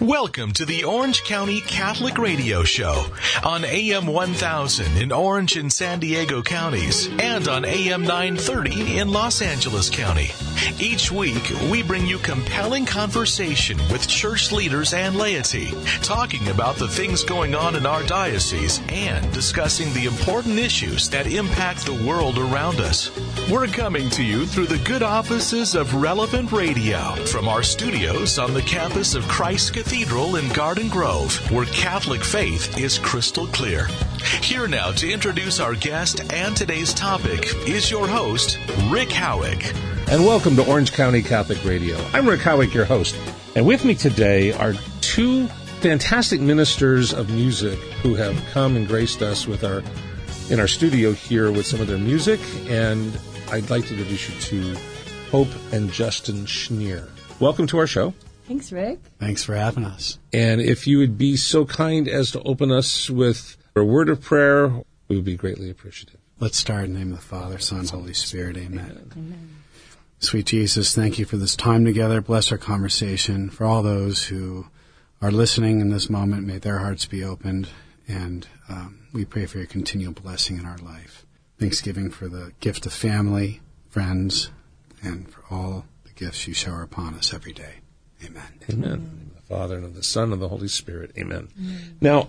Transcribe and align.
Welcome 0.00 0.52
to 0.52 0.66
the 0.66 0.84
Orange 0.84 1.24
County 1.24 1.62
Catholic 1.62 2.18
Radio 2.18 2.64
Show 2.64 3.06
on 3.42 3.64
AM 3.64 4.06
1000 4.06 4.94
in 4.98 5.10
Orange 5.10 5.56
and 5.56 5.72
San 5.72 6.00
Diego 6.00 6.42
counties 6.42 7.08
and 7.18 7.48
on 7.48 7.64
AM 7.64 8.02
930 8.02 8.98
in 8.98 9.08
Los 9.08 9.40
Angeles 9.40 9.88
County. 9.88 10.32
Each 10.78 11.10
week, 11.10 11.50
we 11.70 11.82
bring 11.82 12.06
you 12.06 12.18
compelling 12.18 12.84
conversation 12.84 13.78
with 13.90 14.06
church 14.06 14.52
leaders 14.52 14.92
and 14.92 15.16
laity, 15.16 15.72
talking 16.02 16.46
about 16.48 16.76
the 16.76 16.88
things 16.88 17.24
going 17.24 17.54
on 17.54 17.74
in 17.74 17.86
our 17.86 18.02
diocese 18.02 18.82
and 18.90 19.32
discussing 19.32 19.90
the 19.94 20.04
important 20.04 20.58
issues 20.58 21.08
that 21.08 21.26
impact 21.26 21.86
the 21.86 22.06
world 22.06 22.36
around 22.36 22.80
us. 22.80 23.10
We're 23.50 23.66
coming 23.66 24.10
to 24.10 24.22
you 24.22 24.44
through 24.44 24.66
the 24.66 24.84
good 24.84 25.02
offices 25.02 25.74
of 25.74 25.94
Relevant 25.94 26.52
Radio 26.52 27.14
from 27.26 27.48
our 27.48 27.62
studios 27.62 28.38
on 28.38 28.52
the 28.52 28.62
campus 28.62 29.14
of 29.14 29.26
Christ 29.28 29.72
Cathedral 29.86 30.34
in 30.34 30.48
Garden 30.48 30.88
Grove, 30.88 31.32
where 31.48 31.64
Catholic 31.66 32.24
faith 32.24 32.76
is 32.76 32.98
crystal 32.98 33.46
clear. 33.46 33.86
Here 34.42 34.66
now 34.66 34.90
to 34.90 35.08
introduce 35.08 35.60
our 35.60 35.76
guest 35.76 36.20
and 36.32 36.56
today's 36.56 36.92
topic 36.92 37.54
is 37.68 37.88
your 37.88 38.08
host, 38.08 38.58
Rick 38.88 39.12
Howick. 39.12 39.72
And 40.10 40.24
welcome 40.26 40.56
to 40.56 40.68
Orange 40.68 40.92
County 40.92 41.22
Catholic 41.22 41.64
Radio. 41.64 41.96
I'm 42.12 42.28
Rick 42.28 42.40
Howick, 42.40 42.74
your 42.74 42.84
host. 42.84 43.16
And 43.54 43.64
with 43.64 43.84
me 43.84 43.94
today 43.94 44.50
are 44.50 44.72
two 45.02 45.46
fantastic 45.80 46.40
ministers 46.40 47.14
of 47.14 47.30
music 47.30 47.78
who 48.02 48.16
have 48.16 48.36
come 48.50 48.74
and 48.74 48.88
graced 48.88 49.22
us 49.22 49.46
with 49.46 49.62
our 49.62 49.84
in 50.50 50.58
our 50.58 50.66
studio 50.66 51.12
here 51.12 51.52
with 51.52 51.64
some 51.64 51.80
of 51.80 51.86
their 51.86 51.96
music. 51.96 52.40
And 52.66 53.16
I'd 53.52 53.70
like 53.70 53.86
to 53.86 53.92
introduce 53.96 54.28
you 54.28 54.40
to 54.74 54.80
Hope 55.30 55.48
and 55.70 55.92
Justin 55.92 56.44
Schneir. 56.44 57.08
Welcome 57.38 57.68
to 57.68 57.78
our 57.78 57.86
show. 57.86 58.14
Thanks, 58.46 58.70
Rick. 58.70 59.00
Thanks 59.18 59.42
for 59.42 59.54
having 59.54 59.84
us. 59.84 60.18
And 60.32 60.60
if 60.60 60.86
you 60.86 60.98
would 60.98 61.18
be 61.18 61.36
so 61.36 61.64
kind 61.64 62.06
as 62.08 62.30
to 62.32 62.42
open 62.42 62.70
us 62.70 63.10
with 63.10 63.56
a 63.74 63.84
word 63.84 64.08
of 64.08 64.22
prayer, 64.22 64.68
we 65.08 65.16
would 65.16 65.24
be 65.24 65.36
greatly 65.36 65.68
appreciative. 65.70 66.20
Let's 66.38 66.58
start 66.58 66.84
in 66.84 66.92
the 66.92 66.98
name 67.00 67.12
of 67.12 67.18
the 67.18 67.24
Father, 67.24 67.58
Son, 67.58 67.86
Holy 67.86 68.14
Spirit. 68.14 68.56
Amen. 68.56 69.10
Amen. 69.16 69.56
Sweet 70.18 70.46
Jesus, 70.46 70.94
thank 70.94 71.18
you 71.18 71.24
for 71.24 71.36
this 71.36 71.56
time 71.56 71.84
together. 71.84 72.20
Bless 72.20 72.52
our 72.52 72.58
conversation. 72.58 73.50
For 73.50 73.64
all 73.64 73.82
those 73.82 74.24
who 74.24 74.66
are 75.20 75.30
listening 75.30 75.80
in 75.80 75.90
this 75.90 76.08
moment, 76.08 76.46
may 76.46 76.58
their 76.58 76.78
hearts 76.78 77.06
be 77.06 77.24
opened. 77.24 77.68
And 78.06 78.46
um, 78.68 79.06
we 79.12 79.24
pray 79.24 79.46
for 79.46 79.58
your 79.58 79.66
continual 79.66 80.12
blessing 80.12 80.58
in 80.58 80.66
our 80.66 80.78
life. 80.78 81.26
Thanksgiving 81.58 82.10
for 82.10 82.28
the 82.28 82.52
gift 82.60 82.86
of 82.86 82.92
family, 82.92 83.60
friends, 83.88 84.50
and 85.02 85.28
for 85.28 85.42
all 85.50 85.86
the 86.04 86.12
gifts 86.12 86.46
you 86.46 86.54
shower 86.54 86.82
upon 86.82 87.14
us 87.14 87.34
every 87.34 87.52
day. 87.52 87.76
Amen. 88.24 88.42
Amen. 88.70 89.30
the 89.34 89.42
Father 89.42 89.76
and 89.76 89.84
of 89.84 89.94
the 89.94 90.02
Son 90.02 90.24
and 90.24 90.34
of 90.34 90.40
the 90.40 90.48
Holy 90.48 90.68
Spirit. 90.68 91.12
Amen. 91.18 91.48
Now, 92.00 92.28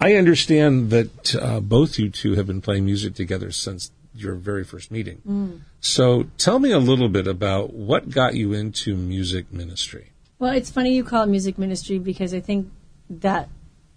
I 0.00 0.14
understand 0.14 0.90
that 0.90 1.34
uh, 1.34 1.60
both 1.60 1.98
you 1.98 2.10
two 2.10 2.34
have 2.34 2.46
been 2.46 2.60
playing 2.60 2.84
music 2.84 3.14
together 3.14 3.50
since 3.50 3.90
your 4.14 4.34
very 4.34 4.64
first 4.64 4.90
meeting. 4.90 5.22
Mm. 5.26 5.60
So 5.80 6.26
tell 6.38 6.58
me 6.58 6.72
a 6.72 6.78
little 6.78 7.08
bit 7.08 7.26
about 7.26 7.72
what 7.72 8.10
got 8.10 8.34
you 8.34 8.52
into 8.52 8.96
music 8.96 9.52
ministry. 9.52 10.10
Well, 10.38 10.52
it's 10.52 10.70
funny 10.70 10.94
you 10.94 11.04
call 11.04 11.24
it 11.24 11.28
music 11.28 11.58
ministry 11.58 11.98
because 11.98 12.32
I 12.32 12.40
think 12.40 12.70
that 13.10 13.48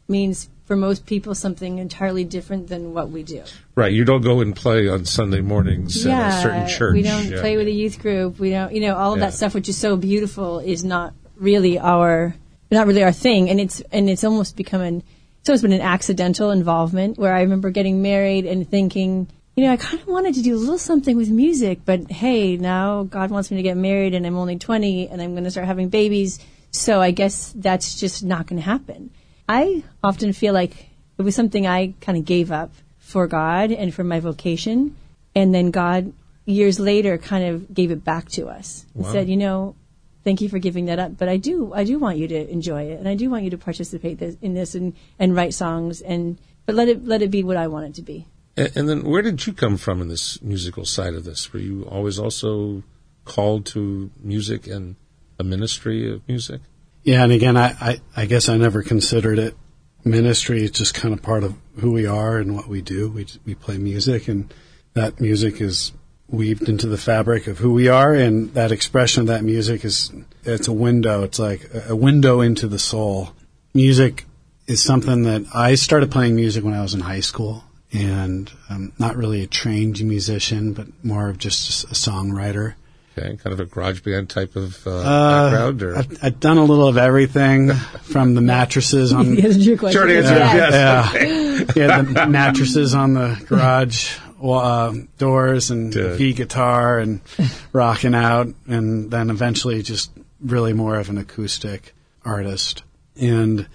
means 0.08 0.50
for 0.66 0.76
most 0.76 1.06
people 1.06 1.36
something 1.36 1.78
entirely 1.78 2.24
different 2.24 2.68
than 2.68 2.94
what 2.94 3.10
we 3.10 3.24
do. 3.24 3.44
Right. 3.76 3.92
You 3.92 4.06
don't 4.06 4.22
go 4.22 4.42
and 4.42 4.56
play 4.56 4.88
on 4.88 5.06
Sunday 5.06 5.42
mornings 5.42 6.06
yeah, 6.06 6.28
at 6.28 6.40
a 6.40 6.42
certain 6.42 6.68
church. 6.68 6.94
We 6.94 7.04
don't 7.04 7.26
yeah. 7.26 7.40
play 7.40 7.58
with 7.58 7.68
a 7.68 7.72
youth 7.72 8.00
group. 8.00 8.40
We 8.40 8.52
don't, 8.52 8.74
you 8.74 8.82
know, 8.82 8.96
all 8.96 9.14
of 9.14 9.20
yeah. 9.20 9.26
that 9.26 9.34
stuff 9.34 9.54
which 9.54 9.70
is 9.70 9.78
so 9.78 9.96
beautiful 9.98 10.60
is 10.60 10.84
not 10.84 11.14
really 11.42 11.78
our 11.80 12.36
not 12.70 12.88
really 12.88 13.04
our 13.04 13.12
thing 13.12 13.50
and 13.50 13.60
it's 13.60 13.82
and 13.92 14.10
it's 14.10 14.24
almost 14.24 14.56
become 14.56 14.80
an 14.80 15.04
it's 15.42 15.50
always 15.50 15.64
been 15.64 15.74
an 15.74 15.82
accidental 15.82 16.52
involvement 16.52 17.18
where 17.18 17.34
I 17.34 17.42
remember 17.42 17.72
getting 17.72 18.04
married 18.04 18.46
and 18.46 18.70
thinking, 18.70 19.28
you 19.56 19.66
know, 19.66 19.72
I 19.72 19.78
kind 19.78 20.00
of 20.00 20.08
wanted 20.08 20.36
to 20.36 20.44
do 20.44 20.56
a 20.56 20.60
little 20.60 20.78
something 20.78 21.18
with 21.18 21.32
music, 21.32 21.80
but 21.84 22.12
hey, 22.12 22.58
now 22.58 23.04
God 23.04 23.32
wants 23.32 23.50
me 23.50 23.58
to 23.58 23.64
get 23.64 23.76
married 23.76 24.14
and 24.14 24.28
I'm 24.28 24.38
only 24.38 24.60
20 24.60 25.10
and 25.10 25.20
I'm 25.20 25.32
going 25.32 25.46
to 25.46 25.50
start 25.50 25.66
having 25.66 25.90
babies. 25.90 26.40
So 26.70 27.02
I 27.02 27.10
guess 27.10 27.52
that's 27.56 28.00
just 28.00 28.24
not 28.24 28.46
going 28.46 28.62
to 28.62 28.66
happen. 28.66 29.10
I 29.50 29.84
often 30.04 30.32
feel 30.32 30.54
like 30.54 30.90
it 31.18 31.24
was 31.24 31.36
something 31.36 31.66
I 31.66 31.96
kind 32.02 32.20
of 32.20 32.26
gave 32.26 32.52
up 32.52 32.72
for 33.00 33.26
God 33.26 33.72
and 33.72 33.92
for 33.92 34.04
my 34.04 34.20
vocation. 34.20 34.96
And 35.34 35.56
then 35.56 35.72
God, 35.72 36.14
years 36.46 36.80
later, 36.80 37.18
kind 37.18 37.46
of 37.46 37.74
gave 37.74 37.90
it 37.90 38.04
back 38.04 38.30
to 38.34 38.48
us 38.48 38.86
wow. 38.94 39.06
and 39.06 39.12
said, 39.12 39.28
you 39.28 39.38
know, 39.38 39.76
thank 40.24 40.42
you 40.42 40.50
for 40.50 40.60
giving 40.60 40.86
that 40.86 41.00
up. 41.00 41.18
But 41.18 41.30
I 41.30 41.38
do, 41.38 41.74
I 41.74 41.84
do 41.84 42.00
want 42.00 42.18
you 42.18 42.28
to 42.28 42.50
enjoy 42.50 42.84
it, 42.84 43.00
and 43.00 43.08
I 43.08 43.16
do 43.16 43.30
want 43.30 43.44
you 43.44 43.50
to 43.52 43.58
participate 43.58 44.20
this, 44.20 44.36
in 44.42 44.54
this 44.54 44.76
and, 44.76 44.94
and 45.20 45.36
write 45.36 45.54
songs, 45.54 46.02
and 46.02 46.40
but 46.66 46.76
let 46.76 46.88
it 46.88 47.06
let 47.06 47.22
it 47.22 47.32
be 47.32 47.44
what 47.44 47.58
I 47.58 47.68
want 47.68 47.88
it 47.88 47.96
to 47.96 48.02
be. 48.02 48.28
And, 48.56 48.78
and, 48.78 48.90
then, 48.90 49.04
where 49.04 49.22
did 49.22 49.46
you 49.48 49.54
come 49.54 49.78
from 49.78 50.02
in 50.02 50.08
this 50.08 50.42
musical 50.42 50.86
side 50.86 51.14
of 51.16 51.24
this? 51.24 51.52
Were 51.54 51.60
you 51.60 51.84
always 51.84 52.20
also 52.20 52.84
called 53.26 53.66
to 53.68 54.12
music 54.22 54.68
and 54.68 54.96
a 55.40 55.44
ministry 55.44 56.12
of 56.12 56.28
music? 56.28 56.62
Yeah, 57.04 57.24
and 57.24 57.32
again, 57.32 57.58
I, 57.58 57.76
I, 57.82 58.02
I 58.16 58.26
guess 58.26 58.48
I 58.48 58.58
never 58.58 58.84
considered 58.84 59.40
it 59.40 59.56
ministry. 60.04 60.64
It's 60.64 60.78
just 60.78 60.94
kind 60.94 61.14
of 61.14 61.22
part 61.22 61.44
of 61.44 61.56
who 61.78 61.92
we 61.92 62.06
are 62.06 62.38
and 62.38 62.56
what 62.56 62.68
we 62.68 62.82
do. 62.82 63.10
We 63.10 63.26
we 63.46 63.56
play 63.56 63.78
music, 63.78 64.28
and 64.28 64.54
that 64.94 65.20
music 65.20 65.62
is 65.62 65.94
weaved 66.32 66.70
into 66.70 66.88
the 66.88 66.98
fabric 66.98 67.48
of 67.48 67.58
who 67.58 67.74
we 67.74 67.88
are 67.88 68.14
and 68.14 68.54
that 68.54 68.72
expression 68.72 69.22
of 69.22 69.28
that 69.28 69.44
music 69.44 69.84
is 69.84 70.12
it's 70.44 70.68
a 70.68 70.74
window. 70.74 71.24
It's 71.24 71.40
like 71.40 71.70
a 71.88 71.96
window 71.96 72.42
into 72.42 72.68
the 72.68 72.80
soul. 72.80 73.32
Music 73.74 74.26
is 74.72 74.82
something 74.82 75.24
that 75.24 75.44
i 75.54 75.76
started 75.76 76.12
playing 76.12 76.36
music 76.36 76.64
when 76.64 76.74
i 76.74 76.82
was 76.82 76.94
in 76.94 77.02
high 77.02 77.20
school 77.20 77.64
and 77.92 78.52
i'm 78.70 78.94
not 78.98 79.18
really 79.18 79.44
a 79.44 79.48
trained 79.48 80.02
musician 80.04 80.74
but 80.74 80.88
more 81.04 81.30
of 81.30 81.38
just 81.38 81.84
a 81.86 81.94
songwriter. 81.94 82.76
Okay, 83.18 83.36
kind 83.36 83.54
of 83.54 83.60
a 83.60 83.66
garage 83.66 84.00
band 84.00 84.30
type 84.30 84.56
of 84.56 84.88
uh, 84.88 84.90
uh, 84.90 85.50
background, 85.50 85.84
or? 85.84 85.98
I've, 85.98 86.24
I've, 86.24 86.40
done 86.40 86.58
a 86.58 86.64
little 86.64 86.88
of 86.88 86.98
everything 86.98 87.74
from 87.74 88.36
the 88.36 88.42
mattresses 88.42 89.12
on. 89.12 89.36
Short 89.36 90.10
answer, 90.10 90.38
yes. 90.38 90.74
Yeah, 90.74 91.66
yeah, 91.76 92.02
the 92.04 92.28
mattresses 92.28 92.96
on 92.96 93.14
the 93.16 93.44
garage 93.50 94.18
uh, 94.42 94.94
doors 95.18 95.72
and 95.72 95.94
V 95.94 96.34
guitar 96.34 97.00
and 97.00 97.22
rocking 97.74 98.16
out, 98.16 98.48
and 98.68 99.12
then 99.12 99.30
eventually 99.30 99.82
just 99.82 100.12
really 100.40 100.74
more 100.74 100.98
of 100.98 101.10
an 101.10 101.18
acoustic 101.18 101.94
artist, 102.26 102.84
and 103.20 103.68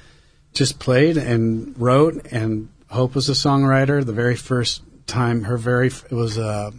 just 0.52 0.78
played 0.78 1.16
and 1.16 1.78
wrote. 1.78 2.26
And 2.32 2.68
Hope 2.88 3.14
was 3.14 3.28
a 3.28 3.32
songwriter. 3.32 4.04
The 4.04 4.12
very 4.12 4.36
first 4.36 4.82
time, 5.06 5.42
her 5.44 5.56
very 5.56 5.88
it 5.88 6.12
was 6.12 6.38
uh, 6.38 6.70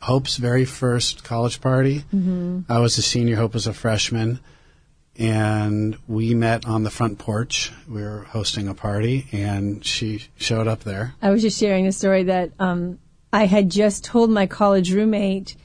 Hope's 0.00 0.36
very 0.36 0.64
first 0.64 1.24
college 1.24 1.60
party. 1.60 2.00
Mm-hmm. 2.14 2.60
I 2.68 2.80
was 2.80 2.98
a 2.98 3.02
senior. 3.02 3.36
Hope 3.36 3.54
was 3.54 3.66
a 3.66 3.74
freshman 3.74 4.40
and 5.16 5.96
we 6.08 6.34
met 6.34 6.66
on 6.66 6.84
the 6.84 6.90
front 6.90 7.18
porch. 7.18 7.72
We 7.88 8.02
were 8.02 8.22
hosting 8.30 8.68
a 8.68 8.74
party, 8.74 9.26
and 9.32 9.84
she 9.84 10.24
showed 10.36 10.66
up 10.66 10.84
there. 10.84 11.14
I 11.20 11.30
was 11.30 11.42
just 11.42 11.58
sharing 11.60 11.86
a 11.86 11.92
story 11.92 12.24
that 12.24 12.52
um, 12.58 12.98
I 13.32 13.46
had 13.46 13.70
just 13.70 14.04
told 14.04 14.30
my 14.30 14.46
college 14.46 14.92
roommate, 14.92 15.56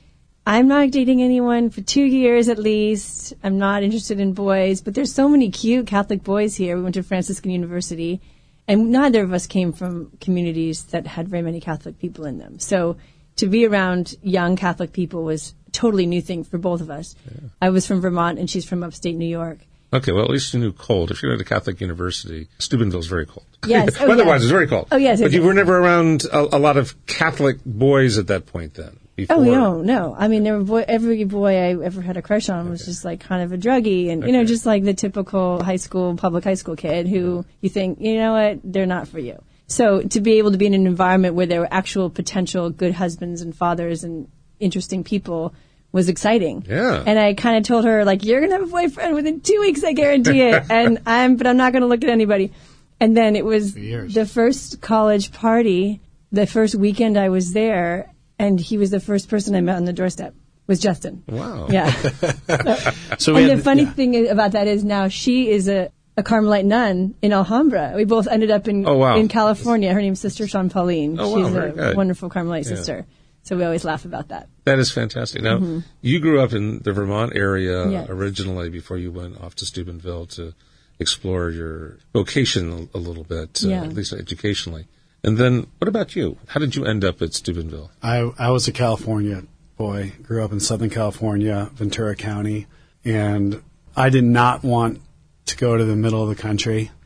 I'm 0.45 0.69
not 0.69 0.91
dating 0.91 1.21
anyone 1.21 1.69
for 1.69 1.81
two 1.81 2.05
years 2.05 2.47
at 2.47 2.57
least. 2.57 3.33
I'm 3.43 3.57
not 3.57 3.83
interested 3.83 4.21
in 4.21 4.31
boys, 4.31 4.79
but 4.79 4.93
there's 4.93 5.13
so 5.13 5.27
many 5.27 5.51
cute 5.51 5.87
Catholic 5.87 6.23
boys 6.23 6.55
here. 6.55 6.77
We 6.77 6.83
went 6.83 6.95
to 6.95 7.03
Franciscan 7.03 7.51
University, 7.51 8.21
and 8.65 8.89
neither 8.89 9.21
of 9.23 9.33
us 9.33 9.47
came 9.47 9.73
from 9.73 10.11
communities 10.21 10.85
that 10.85 11.05
had 11.05 11.27
very 11.27 11.43
many 11.43 11.59
Catholic 11.59 11.99
people 11.99 12.25
in 12.25 12.37
them. 12.37 12.59
So 12.59 12.95
to 13.35 13.47
be 13.47 13.65
around 13.65 14.15
young 14.21 14.55
Catholic 14.55 14.93
people 14.93 15.25
was 15.25 15.53
a 15.67 15.71
totally 15.71 16.05
new 16.05 16.21
thing 16.21 16.45
for 16.45 16.57
both 16.57 16.79
of 16.79 16.89
us. 16.89 17.15
Yeah. 17.29 17.49
I 17.61 17.69
was 17.69 17.85
from 17.85 17.99
Vermont, 17.99 18.39
and 18.39 18.49
she's 18.49 18.63
from 18.63 18.83
upstate 18.83 19.17
New 19.17 19.27
York. 19.27 19.59
Okay, 19.93 20.11
well, 20.11 20.25
at 20.25 20.29
least 20.29 20.53
you 20.53 20.59
knew 20.59 20.73
cold. 20.73 21.11
If 21.11 21.23
you 21.23 21.29
went 21.29 21.39
to 21.39 21.45
Catholic 21.45 21.79
University, 21.79 22.49
Steubenville's 22.59 23.07
very 23.07 23.25
cold. 23.25 23.45
Yes. 23.65 23.95
Oh, 23.99 24.07
Weather-wise, 24.07 24.27
yes. 24.41 24.43
it's 24.43 24.51
very 24.51 24.67
cold. 24.67 24.87
Oh, 24.91 24.97
yes. 24.97 25.21
But 25.21 25.31
you 25.31 25.41
were 25.41 25.53
never 25.53 25.77
around 25.77 26.25
a, 26.25 26.57
a, 26.57 26.59
lot 26.59 26.75
of 26.75 26.93
Catholic 27.05 27.63
boys 27.65 28.17
at 28.17 28.27
that 28.27 28.47
point 28.47 28.73
then? 28.73 28.97
Oh, 28.97 29.05
before. 29.15 29.35
Oh, 29.37 29.43
no, 29.43 29.81
no. 29.81 30.15
I 30.17 30.27
mean, 30.27 30.43
there 30.43 30.57
were 30.57 30.63
boy, 30.63 30.83
every 30.85 31.23
boy 31.23 31.55
I 31.55 31.85
ever 31.85 32.01
had 32.01 32.17
a 32.17 32.21
crush 32.21 32.49
on 32.49 32.69
was 32.69 32.81
okay. 32.81 32.91
just 32.91 33.05
like 33.05 33.21
kind 33.21 33.43
of 33.43 33.53
a 33.53 33.57
druggie 33.57 34.09
and, 34.09 34.23
okay. 34.23 34.31
you 34.31 34.37
know, 34.37 34.43
just 34.43 34.65
like 34.65 34.83
the 34.83 34.93
typical 34.93 35.63
high 35.63 35.77
school, 35.77 36.15
public 36.17 36.43
high 36.43 36.55
school 36.55 36.75
kid 36.75 37.07
who 37.07 37.45
you 37.61 37.69
think, 37.69 38.01
you 38.01 38.17
know 38.17 38.33
what, 38.33 38.59
they're 38.65 38.85
not 38.85 39.07
for 39.07 39.19
you. 39.19 39.41
So 39.67 40.01
to 40.01 40.21
be 40.21 40.33
able 40.33 40.51
to 40.51 40.57
be 40.57 40.65
in 40.65 40.73
an 40.73 40.85
environment 40.85 41.35
where 41.35 41.45
there 41.45 41.61
were 41.61 41.73
actual 41.73 42.09
potential 42.09 42.69
good 42.69 42.93
husbands 42.93 43.41
and 43.41 43.55
fathers 43.55 44.03
and 44.03 44.29
interesting 44.59 45.05
people– 45.05 45.55
was 45.91 46.09
exciting. 46.09 46.65
Yeah. 46.67 47.03
And 47.05 47.17
I 47.17 47.33
kind 47.33 47.57
of 47.57 47.63
told 47.63 47.85
her, 47.85 48.05
like, 48.05 48.23
you're 48.23 48.39
going 48.39 48.51
to 48.51 48.57
have 48.57 48.67
a 48.67 48.71
boyfriend 48.71 49.15
within 49.15 49.41
two 49.41 49.59
weeks, 49.61 49.83
I 49.83 49.93
guarantee 49.93 50.41
it. 50.41 50.63
and 50.69 50.99
I'm, 51.05 51.37
but 51.37 51.47
I'm 51.47 51.57
not 51.57 51.71
going 51.71 51.81
to 51.81 51.87
look 51.87 52.03
at 52.03 52.09
anybody. 52.09 52.51
And 52.99 53.15
then 53.15 53.35
it 53.35 53.45
was 53.45 53.73
the 53.73 54.29
first 54.31 54.81
college 54.81 55.31
party, 55.31 56.01
the 56.31 56.47
first 56.47 56.75
weekend 56.75 57.17
I 57.17 57.29
was 57.29 57.53
there, 57.53 58.11
and 58.39 58.59
he 58.59 58.77
was 58.77 58.89
the 58.91 58.99
first 58.99 59.29
person 59.29 59.55
I 59.55 59.61
met 59.61 59.75
on 59.75 59.85
the 59.85 59.93
doorstep. 59.93 60.33
Was 60.65 60.79
Justin? 60.79 61.23
Wow. 61.27 61.67
Yeah. 61.69 61.89
so, 63.19 63.35
and 63.37 63.49
the 63.49 63.61
funny 63.63 63.83
yeah. 63.83 63.91
thing 63.93 64.27
about 64.27 64.51
that 64.51 64.67
is 64.67 64.83
now 64.83 65.07
she 65.07 65.49
is 65.49 65.69
a 65.69 65.89
a 66.17 66.23
Carmelite 66.23 66.65
nun 66.65 67.15
in 67.21 67.31
Alhambra. 67.31 67.93
We 67.95 68.03
both 68.03 68.27
ended 68.27 68.49
up 68.49 68.67
in 68.67 68.85
oh, 68.85 68.97
wow. 68.97 69.15
in 69.15 69.27
California. 69.27 69.93
Her 69.93 70.01
name's 70.01 70.19
Sister 70.19 70.47
Sean 70.47 70.69
Pauline. 70.69 71.17
Oh, 71.19 71.35
She's 71.35 71.53
wow, 71.53 71.61
a 71.61 71.71
good. 71.71 71.95
wonderful 71.95 72.29
Carmelite 72.29 72.65
yeah. 72.65 72.75
sister. 72.75 73.05
So 73.47 73.55
we 73.55 73.63
always 73.63 73.85
laugh 73.85 74.03
about 74.03 74.27
that. 74.27 74.49
That 74.65 74.77
is 74.77 74.91
fantastic. 74.91 75.41
Now, 75.41 75.57
mm-hmm. 75.57 75.79
you 76.01 76.19
grew 76.19 76.41
up 76.41 76.51
in 76.51 76.79
the 76.79 76.91
Vermont 76.91 77.31
area 77.33 77.87
yes. 77.89 78.09
originally 78.09 78.69
before 78.69 78.97
you 78.97 79.09
went 79.09 79.39
off 79.39 79.55
to 79.55 79.65
Steubenville 79.65 80.25
to 80.27 80.53
explore 80.99 81.49
your 81.49 81.97
vocation 82.11 82.89
a, 82.93 82.97
a 82.97 82.99
little 82.99 83.23
bit, 83.23 83.63
uh, 83.63 83.71
at 83.71 83.93
least 83.93 84.11
educationally. 84.11 84.87
And 85.23 85.37
then, 85.37 85.67
what 85.77 85.87
about 85.87 86.13
you? 86.13 86.37
How 86.47 86.59
did 86.59 86.75
you 86.75 86.83
end 86.83 87.05
up 87.05 87.21
at 87.21 87.33
Steubenville? 87.33 87.89
I, 88.03 88.29
I 88.37 88.51
was 88.51 88.67
a 88.67 88.73
California 88.73 89.43
boy, 89.77 90.11
grew 90.21 90.43
up 90.43 90.51
in 90.51 90.59
Southern 90.59 90.89
California, 90.89 91.69
Ventura 91.73 92.15
County, 92.15 92.67
and 93.05 93.61
I 93.95 94.09
did 94.09 94.25
not 94.25 94.63
want 94.63 95.01
to 95.45 95.55
go 95.55 95.77
to 95.77 95.85
the 95.85 95.95
middle 95.95 96.21
of 96.21 96.29
the 96.29 96.41
country. 96.41 96.91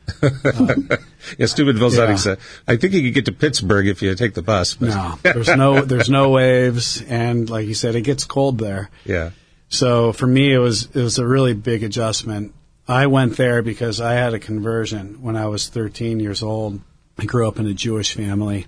Um, 0.58 0.88
yeah, 1.38 1.46
Steubenville's 1.46 1.96
yeah. 1.96 2.04
not 2.04 2.10
exact. 2.10 2.40
I 2.66 2.76
think 2.76 2.94
you 2.94 3.02
could 3.02 3.14
get 3.14 3.24
to 3.26 3.32
Pittsburgh 3.32 3.86
if 3.88 4.02
you 4.02 4.14
take 4.14 4.34
the 4.34 4.42
bus. 4.42 4.74
But. 4.74 4.90
No, 4.90 5.18
there's 5.22 5.56
no 5.56 5.80
there's 5.84 6.10
no 6.10 6.30
waves, 6.30 7.02
and 7.02 7.48
like 7.48 7.66
you 7.66 7.74
said, 7.74 7.94
it 7.94 8.02
gets 8.02 8.24
cold 8.24 8.58
there. 8.58 8.90
Yeah. 9.04 9.30
So 9.68 10.12
for 10.12 10.26
me, 10.26 10.52
it 10.52 10.58
was 10.58 10.84
it 10.86 11.02
was 11.02 11.18
a 11.18 11.26
really 11.26 11.54
big 11.54 11.82
adjustment. 11.82 12.54
I 12.86 13.06
went 13.06 13.36
there 13.36 13.62
because 13.62 14.00
I 14.00 14.14
had 14.14 14.34
a 14.34 14.38
conversion 14.38 15.22
when 15.22 15.36
I 15.36 15.46
was 15.46 15.68
13 15.68 16.20
years 16.20 16.42
old. 16.42 16.80
I 17.18 17.24
grew 17.24 17.46
up 17.46 17.58
in 17.58 17.66
a 17.66 17.74
Jewish 17.74 18.14
family, 18.14 18.66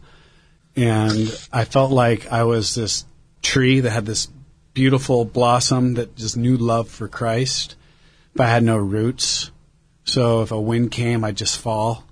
and 0.77 1.29
I 1.53 1.65
felt 1.65 1.91
like 1.91 2.31
I 2.31 2.45
was 2.45 2.75
this 2.75 3.05
tree 3.43 3.81
that 3.81 3.91
had 3.91 4.07
this 4.07 4.29
beautiful 4.73 5.25
blossom 5.25 5.95
that 5.95 6.17
just 6.17 6.37
knew 6.37 6.57
love 6.57 6.89
for 6.89 7.09
Christ, 7.09 7.77
but 8.35 8.47
I 8.47 8.51
had 8.51 8.63
no 8.63 8.77
roots. 8.77 9.51
So 10.05 10.43
if 10.43 10.53
a 10.53 10.61
wind 10.61 10.91
came, 10.91 11.25
I'd 11.25 11.37
just 11.37 11.59
fall. 11.59 12.05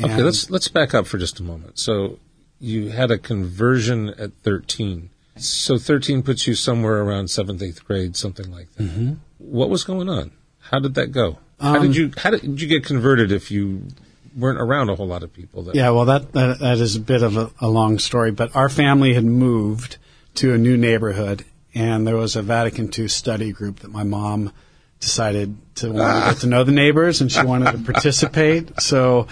Okay, 0.00 0.22
let's 0.22 0.50
let's 0.50 0.68
back 0.68 0.94
up 0.94 1.06
for 1.06 1.18
just 1.18 1.40
a 1.40 1.42
moment. 1.42 1.78
So 1.78 2.18
you 2.60 2.90
had 2.90 3.10
a 3.10 3.18
conversion 3.18 4.10
at 4.10 4.32
13. 4.42 5.10
So 5.36 5.78
13 5.78 6.22
puts 6.22 6.46
you 6.46 6.54
somewhere 6.54 7.02
around 7.02 7.28
seventh, 7.28 7.62
eighth 7.62 7.84
grade, 7.84 8.16
something 8.16 8.50
like 8.50 8.72
that. 8.74 8.84
Mm-hmm. 8.84 9.14
What 9.38 9.70
was 9.70 9.82
going 9.82 10.08
on? 10.08 10.32
How 10.60 10.78
did 10.78 10.94
that 10.94 11.10
go? 11.10 11.38
Um, 11.58 11.74
how 11.74 11.78
did 11.80 11.88
um, 11.88 11.92
you 11.92 12.12
how 12.16 12.30
did 12.30 12.60
you 12.60 12.68
get 12.68 12.84
converted 12.84 13.32
if 13.32 13.50
you 13.50 13.88
weren't 14.36 14.60
around 14.60 14.90
a 14.90 14.94
whole 14.94 15.06
lot 15.06 15.22
of 15.22 15.32
people? 15.32 15.64
That 15.64 15.74
yeah, 15.74 15.90
well, 15.90 16.04
that, 16.04 16.32
that 16.32 16.58
that 16.60 16.78
is 16.78 16.96
a 16.96 17.00
bit 17.00 17.22
of 17.22 17.36
a, 17.36 17.50
a 17.60 17.68
long 17.68 17.98
story. 17.98 18.30
But 18.30 18.54
our 18.54 18.68
family 18.68 19.14
had 19.14 19.24
moved 19.24 19.96
to 20.36 20.54
a 20.54 20.58
new 20.58 20.76
neighborhood, 20.76 21.44
and 21.74 22.06
there 22.06 22.16
was 22.16 22.36
a 22.36 22.42
Vatican 22.42 22.90
II 22.96 23.08
study 23.08 23.52
group 23.52 23.80
that 23.80 23.90
my 23.90 24.04
mom 24.04 24.52
decided 25.00 25.56
to 25.76 25.88
want 25.88 26.02
ah. 26.02 26.20
to 26.20 26.34
get 26.34 26.40
to 26.42 26.46
know 26.46 26.64
the 26.64 26.72
neighbors, 26.72 27.20
and 27.20 27.30
she 27.30 27.44
wanted 27.44 27.72
to 27.72 27.78
participate. 27.92 28.80
So 28.80 29.26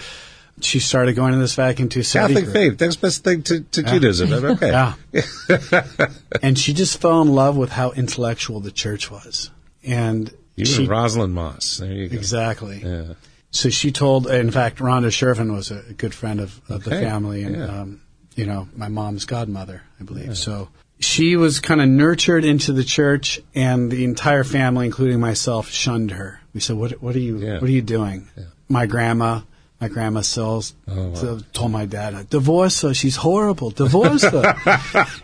she 0.63 0.79
started 0.79 1.13
going 1.15 1.33
to 1.33 1.39
this 1.39 1.55
Vatican 1.55 1.89
II 1.95 2.03
study 2.03 2.33
Catholic 2.33 2.43
group. 2.45 2.53
faith, 2.53 2.81
next 2.81 2.95
best 2.97 3.23
thing 3.23 3.43
to, 3.43 3.61
to 3.61 3.81
yeah. 3.81 3.91
Judaism. 3.91 4.33
Okay. 4.33 4.69
yeah. 4.69 4.93
and 6.41 6.57
she 6.57 6.73
just 6.73 7.01
fell 7.01 7.21
in 7.21 7.29
love 7.29 7.57
with 7.57 7.71
how 7.71 7.91
intellectual 7.91 8.59
the 8.59 8.71
church 8.71 9.09
was. 9.09 9.51
And 9.83 10.33
you 10.55 10.65
she, 10.65 10.85
Rosalind 10.85 11.33
Moss. 11.33 11.77
There 11.77 11.91
you 11.91 12.09
go. 12.09 12.15
Exactly. 12.15 12.81
Yeah. 12.83 13.13
So 13.51 13.69
she 13.69 13.91
told, 13.91 14.27
in 14.27 14.51
fact, 14.51 14.79
Ronda 14.79 15.09
Chervin 15.09 15.53
was 15.53 15.71
a 15.71 15.81
good 15.93 16.13
friend 16.13 16.39
of, 16.39 16.61
of 16.69 16.87
okay. 16.87 16.95
the 16.95 17.01
family, 17.01 17.43
and 17.43 17.55
yeah. 17.55 17.81
um, 17.81 18.01
you 18.35 18.45
know, 18.45 18.69
my 18.75 18.87
mom's 18.87 19.25
godmother, 19.25 19.81
I 19.99 20.03
believe. 20.03 20.27
Yeah. 20.27 20.33
So 20.33 20.69
she 20.99 21.35
was 21.35 21.59
kind 21.59 21.81
of 21.81 21.89
nurtured 21.89 22.45
into 22.45 22.71
the 22.71 22.83
church, 22.83 23.41
and 23.53 23.91
the 23.91 24.05
entire 24.05 24.45
family, 24.45 24.85
including 24.85 25.19
myself, 25.19 25.69
shunned 25.69 26.11
her. 26.11 26.39
We 26.53 26.61
said, 26.61 26.77
"What? 26.77 27.01
What 27.01 27.15
are 27.15 27.19
you? 27.19 27.39
What 27.39 27.63
are 27.63 27.71
you 27.71 27.81
doing?" 27.81 28.29
My 28.69 28.85
grandma, 28.85 29.41
my 29.81 29.87
grandma 29.87 30.21
Sills, 30.21 30.73
oh, 30.87 31.09
wow. 31.09 31.39
told 31.51 31.71
my 31.71 31.85
dad, 31.85 32.29
"Divorce 32.29 32.81
her. 32.83 32.93
She's 32.93 33.15
horrible. 33.15 33.71
Divorce 33.71 34.23
her." 34.23 34.55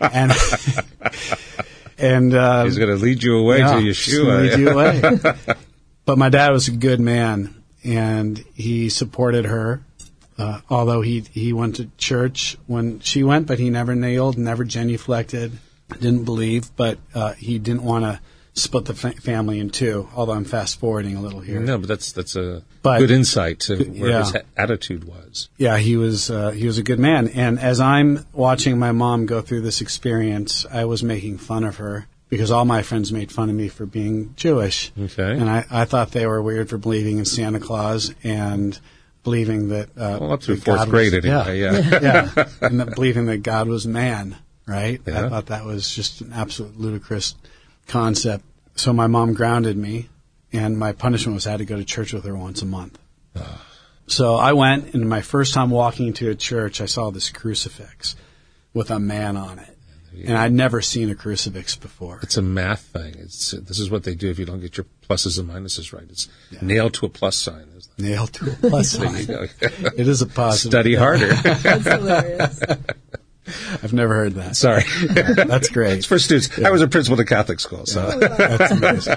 and 0.00 0.32
and 1.96 2.34
uh, 2.34 2.64
he's 2.64 2.76
going 2.76 2.90
to 2.90 3.02
lead 3.02 3.22
you 3.22 3.38
away 3.38 3.58
yeah, 3.58 3.74
to 3.74 3.80
Yeshua. 3.80 4.50
Lead 4.50 4.58
you 4.58 4.70
away. 4.70 5.56
but 6.04 6.18
my 6.18 6.28
dad 6.28 6.50
was 6.50 6.68
a 6.68 6.72
good 6.72 7.00
man, 7.00 7.62
and 7.84 8.44
he 8.54 8.88
supported 8.90 9.46
her. 9.46 9.82
Uh, 10.36 10.60
although 10.68 11.00
he 11.00 11.20
he 11.32 11.52
went 11.52 11.76
to 11.76 11.88
church 11.96 12.58
when 12.66 13.00
she 13.00 13.22
went, 13.22 13.46
but 13.46 13.58
he 13.58 13.70
never 13.70 13.94
nailed, 13.94 14.36
never 14.36 14.64
genuflected 14.64 15.52
didn't 15.94 16.24
believe, 16.24 16.74
but 16.76 16.98
uh, 17.14 17.32
he 17.34 17.58
didn't 17.58 17.82
want 17.82 18.04
to 18.04 18.20
split 18.58 18.84
the 18.84 18.94
fa- 18.94 19.12
family 19.12 19.58
in 19.58 19.70
two. 19.70 20.08
Although 20.14 20.32
I'm 20.32 20.44
fast 20.44 20.78
forwarding 20.78 21.16
a 21.16 21.20
little 21.20 21.40
here. 21.40 21.60
No, 21.60 21.78
but 21.78 21.88
that's 21.88 22.12
that's 22.12 22.36
a 22.36 22.62
but, 22.82 22.98
good 22.98 23.10
insight 23.10 23.60
to 23.60 23.76
where 23.76 24.10
yeah. 24.10 24.24
his 24.24 24.36
attitude 24.56 25.04
was. 25.04 25.48
Yeah, 25.56 25.78
he 25.78 25.96
was 25.96 26.30
uh, 26.30 26.50
he 26.50 26.66
was 26.66 26.78
a 26.78 26.82
good 26.82 26.98
man. 26.98 27.28
And 27.28 27.58
as 27.58 27.80
I'm 27.80 28.26
watching 28.32 28.78
my 28.78 28.92
mom 28.92 29.26
go 29.26 29.40
through 29.40 29.62
this 29.62 29.80
experience, 29.80 30.66
I 30.70 30.84
was 30.84 31.02
making 31.02 31.38
fun 31.38 31.64
of 31.64 31.76
her 31.76 32.06
because 32.28 32.50
all 32.50 32.64
my 32.64 32.82
friends 32.82 33.12
made 33.12 33.32
fun 33.32 33.48
of 33.48 33.56
me 33.56 33.68
for 33.68 33.86
being 33.86 34.34
Jewish. 34.36 34.92
Okay. 34.98 35.32
And 35.32 35.48
I, 35.48 35.64
I 35.70 35.84
thought 35.84 36.10
they 36.10 36.26
were 36.26 36.42
weird 36.42 36.68
for 36.68 36.76
believing 36.76 37.18
in 37.18 37.24
Santa 37.24 37.60
Claus 37.60 38.14
and 38.22 38.78
believing 39.24 39.68
that 39.68 39.88
uh, 39.96 40.18
well 40.20 40.32
up 40.32 40.42
through 40.42 40.56
fourth 40.56 40.78
God 40.78 40.90
grade 40.90 41.14
was, 41.14 41.24
anyway. 41.24 41.60
Yeah, 41.60 41.72
yeah, 41.72 42.30
yeah. 42.36 42.48
and 42.60 42.80
that 42.80 42.94
believing 42.94 43.26
that 43.26 43.38
God 43.38 43.68
was 43.68 43.86
man 43.86 44.36
right? 44.68 45.00
Yeah. 45.04 45.26
I 45.26 45.28
thought 45.28 45.46
that 45.46 45.64
was 45.64 45.92
just 45.92 46.20
an 46.20 46.32
absolute 46.32 46.78
ludicrous 46.78 47.34
concept. 47.88 48.44
So 48.78 48.92
my 48.92 49.08
mom 49.08 49.34
grounded 49.34 49.76
me, 49.76 50.08
and 50.52 50.78
my 50.78 50.92
punishment 50.92 51.34
was 51.34 51.48
I 51.48 51.50
had 51.50 51.58
to 51.58 51.64
go 51.64 51.76
to 51.76 51.84
church 51.84 52.12
with 52.12 52.24
her 52.24 52.36
once 52.36 52.62
a 52.62 52.66
month. 52.66 52.96
Ah. 53.34 53.64
so 54.06 54.36
I 54.36 54.52
went, 54.52 54.94
and 54.94 55.08
my 55.08 55.20
first 55.20 55.52
time 55.52 55.70
walking 55.70 56.06
into 56.06 56.30
a 56.30 56.36
church, 56.36 56.80
I 56.80 56.86
saw 56.86 57.10
this 57.10 57.28
crucifix 57.28 58.14
with 58.72 58.92
a 58.92 59.00
man 59.00 59.36
on 59.36 59.58
it. 59.58 59.76
Yeah. 60.12 60.28
And 60.28 60.38
I'd 60.38 60.52
never 60.52 60.80
seen 60.80 61.10
a 61.10 61.16
crucifix 61.16 61.76
before. 61.76 62.20
It's 62.22 62.36
a 62.36 62.42
math 62.42 62.82
thing. 62.82 63.16
It's, 63.18 63.50
this 63.50 63.80
is 63.80 63.90
what 63.90 64.04
they 64.04 64.14
do 64.14 64.30
if 64.30 64.38
you 64.38 64.44
don't 64.44 64.60
get 64.60 64.76
your 64.76 64.86
pluses 65.08 65.38
and 65.38 65.48
minuses 65.48 65.92
right. 65.92 66.06
It's 66.08 66.28
yeah. 66.50 66.60
nailed 66.62 66.94
to 66.94 67.06
a 67.06 67.08
plus 67.08 67.36
sign. 67.36 67.66
Nailed 67.98 68.32
to 68.34 68.50
a 68.50 68.54
plus 68.54 68.90
sign. 68.92 69.26
it 69.28 70.08
is 70.08 70.22
a 70.22 70.26
positive. 70.26 70.70
Study 70.70 70.94
harder. 70.94 71.34
That's 71.34 71.84
hilarious. 71.84 72.60
I've 73.82 73.92
never 73.92 74.14
heard 74.14 74.34
that. 74.34 74.56
Sorry. 74.56 74.84
That's 75.10 75.68
great. 75.68 75.98
It's 75.98 76.06
for 76.06 76.18
students. 76.18 76.56
Yeah. 76.56 76.68
I 76.68 76.70
was 76.70 76.82
a 76.82 76.88
principal 76.88 77.18
at 77.18 77.22
a 77.22 77.24
Catholic 77.24 77.60
school, 77.60 77.86
so. 77.86 78.08
Yeah. 78.08 78.28
That's 78.28 78.70
amazing. 78.72 79.16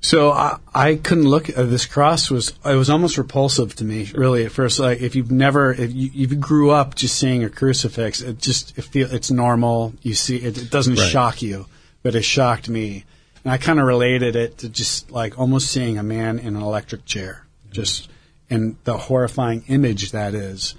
So 0.00 0.30
I, 0.30 0.58
I 0.74 0.94
couldn't 0.94 1.28
look. 1.28 1.56
Uh, 1.56 1.64
this 1.64 1.86
cross 1.86 2.30
was 2.30 2.54
it 2.64 2.76
was 2.76 2.88
almost 2.88 3.18
repulsive 3.18 3.74
to 3.76 3.84
me, 3.84 4.10
really. 4.14 4.44
At 4.44 4.52
first, 4.52 4.78
like 4.78 5.00
if 5.00 5.16
you've 5.16 5.32
never, 5.32 5.72
if 5.72 5.92
you, 5.92 6.10
if 6.14 6.30
you 6.30 6.36
grew 6.36 6.70
up 6.70 6.94
just 6.94 7.18
seeing 7.18 7.42
a 7.42 7.50
crucifix, 7.50 8.20
it 8.20 8.38
just 8.38 8.78
it 8.78 8.82
feel 8.82 9.12
it's 9.12 9.30
normal. 9.30 9.94
You 10.02 10.14
see, 10.14 10.36
it, 10.36 10.56
it 10.56 10.70
doesn't 10.70 10.94
right. 10.94 11.08
shock 11.08 11.42
you, 11.42 11.66
but 12.02 12.14
it 12.14 12.22
shocked 12.22 12.68
me, 12.68 13.04
and 13.42 13.52
I 13.52 13.58
kind 13.58 13.80
of 13.80 13.86
related 13.86 14.36
it 14.36 14.58
to 14.58 14.68
just 14.68 15.10
like 15.10 15.38
almost 15.38 15.70
seeing 15.72 15.98
a 15.98 16.04
man 16.04 16.38
in 16.38 16.54
an 16.54 16.62
electric 16.62 17.04
chair, 17.04 17.44
just 17.72 18.08
and 18.48 18.76
the 18.84 18.96
horrifying 18.96 19.64
image 19.66 20.12
that 20.12 20.34
is 20.34 20.76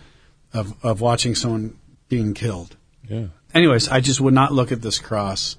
of 0.53 0.73
of 0.83 1.01
watching 1.01 1.35
someone 1.35 1.77
being 2.09 2.33
killed. 2.33 2.75
Yeah. 3.07 3.27
Anyways, 3.53 3.87
I 3.87 4.01
just 4.01 4.21
would 4.21 4.33
not 4.33 4.51
look 4.51 4.71
at 4.71 4.81
this 4.81 4.99
cross. 4.99 5.55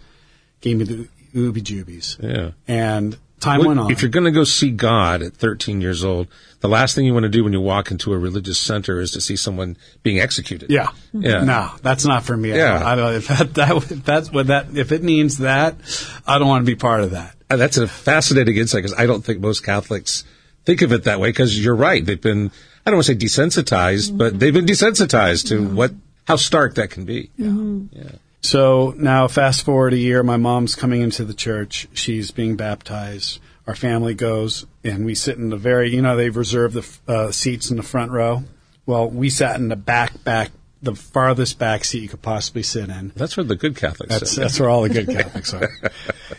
Gave 0.61 0.77
me 0.77 0.85
the 0.85 1.09
ooby 1.35 1.63
joobies. 1.63 2.23
Yeah. 2.23 2.53
And 2.69 3.17
time 3.41 3.61
well, 3.61 3.69
went 3.69 3.81
on. 3.81 3.91
If 3.91 4.03
you're 4.03 4.11
going 4.11 4.25
to 4.25 4.31
go 4.31 4.45
see 4.45 4.71
God 4.71 5.23
at 5.23 5.35
13 5.35 5.81
years 5.81 6.05
old, 6.05 6.29
the 6.61 6.69
last 6.69 6.95
thing 6.95 7.07
you 7.07 7.15
want 7.15 7.25
to 7.25 7.31
do 7.31 7.43
when 7.43 7.53
you 7.53 7.61
walk 7.61 7.91
into 7.91 8.13
a 8.13 8.19
religious 8.19 8.59
center 8.59 9.01
is 9.01 9.13
to 9.13 9.21
see 9.21 9.37
someone 9.37 9.77
being 10.03 10.21
executed. 10.21 10.71
Yeah. 10.71 10.91
Yeah. 11.13 11.45
No, 11.45 11.73
that's 11.83 12.05
not 12.05 12.25
for 12.25 12.37
me. 12.37 12.51
Yeah. 12.55 12.83
I 12.85 12.95
don't, 12.95 13.15
if 13.15 13.29
that, 13.29 13.55
that, 13.55 13.77
if 13.91 14.05
that's 14.05 14.31
what 14.31 14.49
that, 14.49 14.77
if 14.77 14.93
it 14.93 15.03
means 15.03 15.39
that, 15.39 15.77
I 16.27 16.39
don't 16.39 16.49
want 16.49 16.65
to 16.65 16.71
be 16.71 16.77
part 16.77 17.01
of 17.01 17.13
that. 17.13 17.35
Uh, 17.49 17.57
that's 17.57 17.79
a 17.79 17.89
fascinating 17.89 18.57
insight 18.57 18.83
because 18.83 18.97
I 18.97 19.07
don't 19.07 19.25
think 19.25 19.41
most 19.41 19.65
Catholics 19.65 20.25
think 20.65 20.83
of 20.83 20.93
it 20.93 21.05
that 21.05 21.19
way 21.19 21.31
because 21.31 21.59
you're 21.63 21.75
right. 21.75 22.05
They've 22.05 22.21
been, 22.21 22.53
I 22.87 22.91
don't 22.91 22.99
want 22.99 23.07
to 23.07 23.15
say 23.15 23.19
desensitized, 23.19 24.17
but 24.17 24.39
they've 24.39 24.55
been 24.55 24.67
desensitized 24.67 25.49
to 25.49 25.67
what 25.67 25.93
how 26.31 26.37
stark 26.37 26.77
that 26.77 26.91
can 26.91 27.05
be. 27.05 27.31
Mm-hmm. 27.39 27.87
Yeah. 27.93 28.13
So 28.41 28.95
now, 28.97 29.29
fast 29.29 29.65
forward 29.65 29.93
a 29.93 29.99
year, 29.99 30.23
my 30.23 30.37
mom's 30.37 30.75
coming 30.75 31.03
into 31.03 31.25
the 31.25 31.35
church. 31.35 31.89
She's 31.93 32.31
being 32.31 32.57
baptized. 32.57 33.39
Our 33.67 33.75
family 33.75 34.15
goes, 34.15 34.67
and 34.83 35.05
we 35.05 35.15
sit 35.15 35.37
in 35.37 35.51
the 35.51 35.57
very, 35.57 35.95
you 35.95 36.03
know, 36.03 36.17
they've 36.17 36.37
reserved 36.37 36.75
the 36.75 37.13
uh, 37.13 37.31
seats 37.33 37.71
in 37.71 37.77
the 37.77 37.83
front 37.83 38.11
row. 38.13 38.45
Well, 38.87 39.11
we 39.11 39.29
sat 39.29 39.57
in 39.57 39.69
the 39.69 39.77
back, 39.77 40.25
back, 40.25 40.51
the 40.83 40.95
farthest 40.95 41.59
back 41.59 41.85
seat 41.85 42.03
you 42.03 42.09
could 42.09 42.23
possibly 42.23 42.63
sit 42.63 42.89
in. 42.89 43.13
That's 43.15 43.37
where 43.37 43.45
the 43.45 43.57
good 43.57 43.77
Catholics 43.77 44.13
that's, 44.13 44.33
sit. 44.33 44.41
That's 44.41 44.59
where 44.59 44.71
all 44.71 44.83
the 44.83 44.89
good 44.89 45.09
Catholics 45.17 45.53
are. 45.53 45.71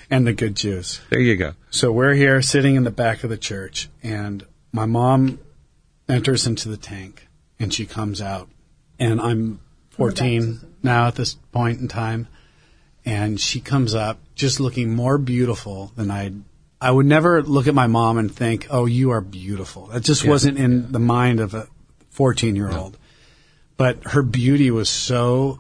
and 0.10 0.26
the 0.26 0.34
good 0.34 0.56
Jews. 0.56 1.00
There 1.10 1.20
you 1.20 1.36
go. 1.36 1.54
So 1.70 1.92
we're 1.92 2.16
here 2.16 2.42
sitting 2.42 2.76
in 2.76 2.84
the 2.84 2.92
back 2.92 3.24
of 3.24 3.30
the 3.30 3.38
church, 3.38 3.90
and 4.02 4.46
my 4.72 4.88
mom 4.88 5.40
enters 6.10 6.48
into 6.48 6.68
the 6.68 6.78
tank, 6.78 7.28
and 7.60 7.74
she 7.74 7.86
comes 7.86 8.22
out, 8.22 8.50
and 8.98 9.22
I'm 9.22 9.60
14 10.10 10.60
now 10.84 11.08
at 11.08 11.16
this 11.16 11.36
point 11.52 11.80
in 11.80 11.88
time. 11.88 12.28
And 13.06 13.40
she 13.40 13.62
comes 13.62 13.96
up 13.96 14.20
just 14.36 14.60
looking 14.60 14.94
more 14.94 15.18
beautiful 15.18 15.92
than 15.96 16.12
I'd 16.12 16.42
I 16.82 16.90
would 16.90 17.06
never 17.06 17.44
look 17.44 17.68
at 17.68 17.76
my 17.76 17.86
mom 17.86 18.18
and 18.18 18.34
think, 18.34 18.66
"Oh, 18.72 18.86
you 18.86 19.12
are 19.12 19.22
beautiful." 19.22 19.88
That 19.88 20.02
just 20.02 20.24
yeah. 20.24 20.32
wasn't 20.32 20.58
in 20.58 20.82
yeah. 20.82 20.88
the 20.90 21.00
mind 21.00 21.40
of 21.40 21.54
a 21.54 21.68
14 22.10 22.56
year 22.56 22.72
old. 22.72 22.94
No. 22.94 23.00
But 23.78 24.04
her 24.06 24.24
beauty 24.24 24.72
was 24.72 24.90
so 24.90 25.60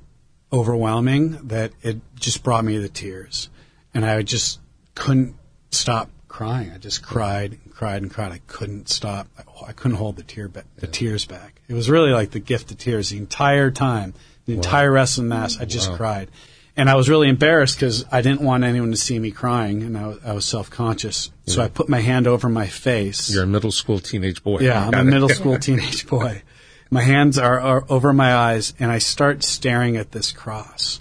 overwhelming 0.51 1.48
that 1.48 1.71
it 1.83 2.01
just 2.15 2.43
brought 2.43 2.65
me 2.65 2.81
to 2.81 2.89
tears, 2.89 3.50
and 3.93 4.03
I 4.03 4.24
just 4.24 4.60
couldn't 4.95 5.36
stop 5.69 6.10
crying. 6.27 6.71
I 6.71 6.79
just 6.79 7.03
cried 7.03 7.51
and 7.51 7.71
cried 7.71 8.01
and 8.01 8.12
cried. 8.12 8.31
I 8.31 8.41
couldn't 8.48 8.89
stop. 8.89 9.27
I, 9.38 9.67
I 9.67 9.74
couldn't 9.74 9.98
hold 9.98 10.15
the 10.15 10.24
tear 10.24 10.48
ba- 10.48 10.65
the 10.77 10.88
yeah. 10.88 10.91
tears 10.91 11.25
back. 11.25 11.62
It 11.67 11.75
was 11.75 11.88
really 11.88 12.12
like 12.12 12.31
the 12.31 12.39
gift 12.39 12.71
of 12.71 12.79
tears 12.79 13.10
the 13.10 13.17
entire 13.17 13.69
time, 13.69 14.15
the 14.45 14.53
wow. 14.53 14.57
entire 14.57 14.91
rest 14.91 15.17
of 15.17 15.25
the 15.25 15.29
mass. 15.29 15.60
I 15.60 15.65
just 15.65 15.89
wow. 15.91 15.98
cried, 15.98 16.31
and 16.75 16.89
I 16.89 16.95
was 16.95 17.10
really 17.10 17.29
embarrassed 17.29 17.75
because 17.75 18.05
I 18.12 18.21
didn't 18.21 18.41
want 18.41 18.63
anyone 18.63 18.91
to 18.91 18.98
see 18.98 19.19
me 19.19 19.31
crying, 19.31 19.83
and 19.83 19.98
I, 19.98 20.07
was, 20.07 20.19
I 20.25 20.33
was 20.33 20.45
self 20.45 20.69
conscious. 20.69 21.31
Yeah. 21.45 21.53
So 21.53 21.62
I 21.63 21.67
put 21.67 21.89
my 21.89 22.00
hand 22.00 22.27
over 22.27 22.50
my 22.50 22.67
face. 22.67 23.29
You're 23.29 23.43
a 23.43 23.48
middle 23.48 23.71
school 23.71 24.00
teenage 24.00 24.43
boy. 24.43 24.60
Yeah, 24.60 24.88
I'm 24.88 24.93
a 24.93 25.03
middle 25.03 25.29
school 25.41 25.60
teenage 25.60 26.07
boy. 26.07 26.43
My 26.89 27.03
hands 27.03 27.38
are, 27.38 27.60
are 27.60 27.86
over 27.88 28.12
my 28.12 28.36
eyes, 28.36 28.74
and 28.79 28.91
I 28.91 28.98
start 28.98 29.43
staring 29.43 29.95
at 29.95 30.12
this 30.12 30.31
cross, 30.31 31.00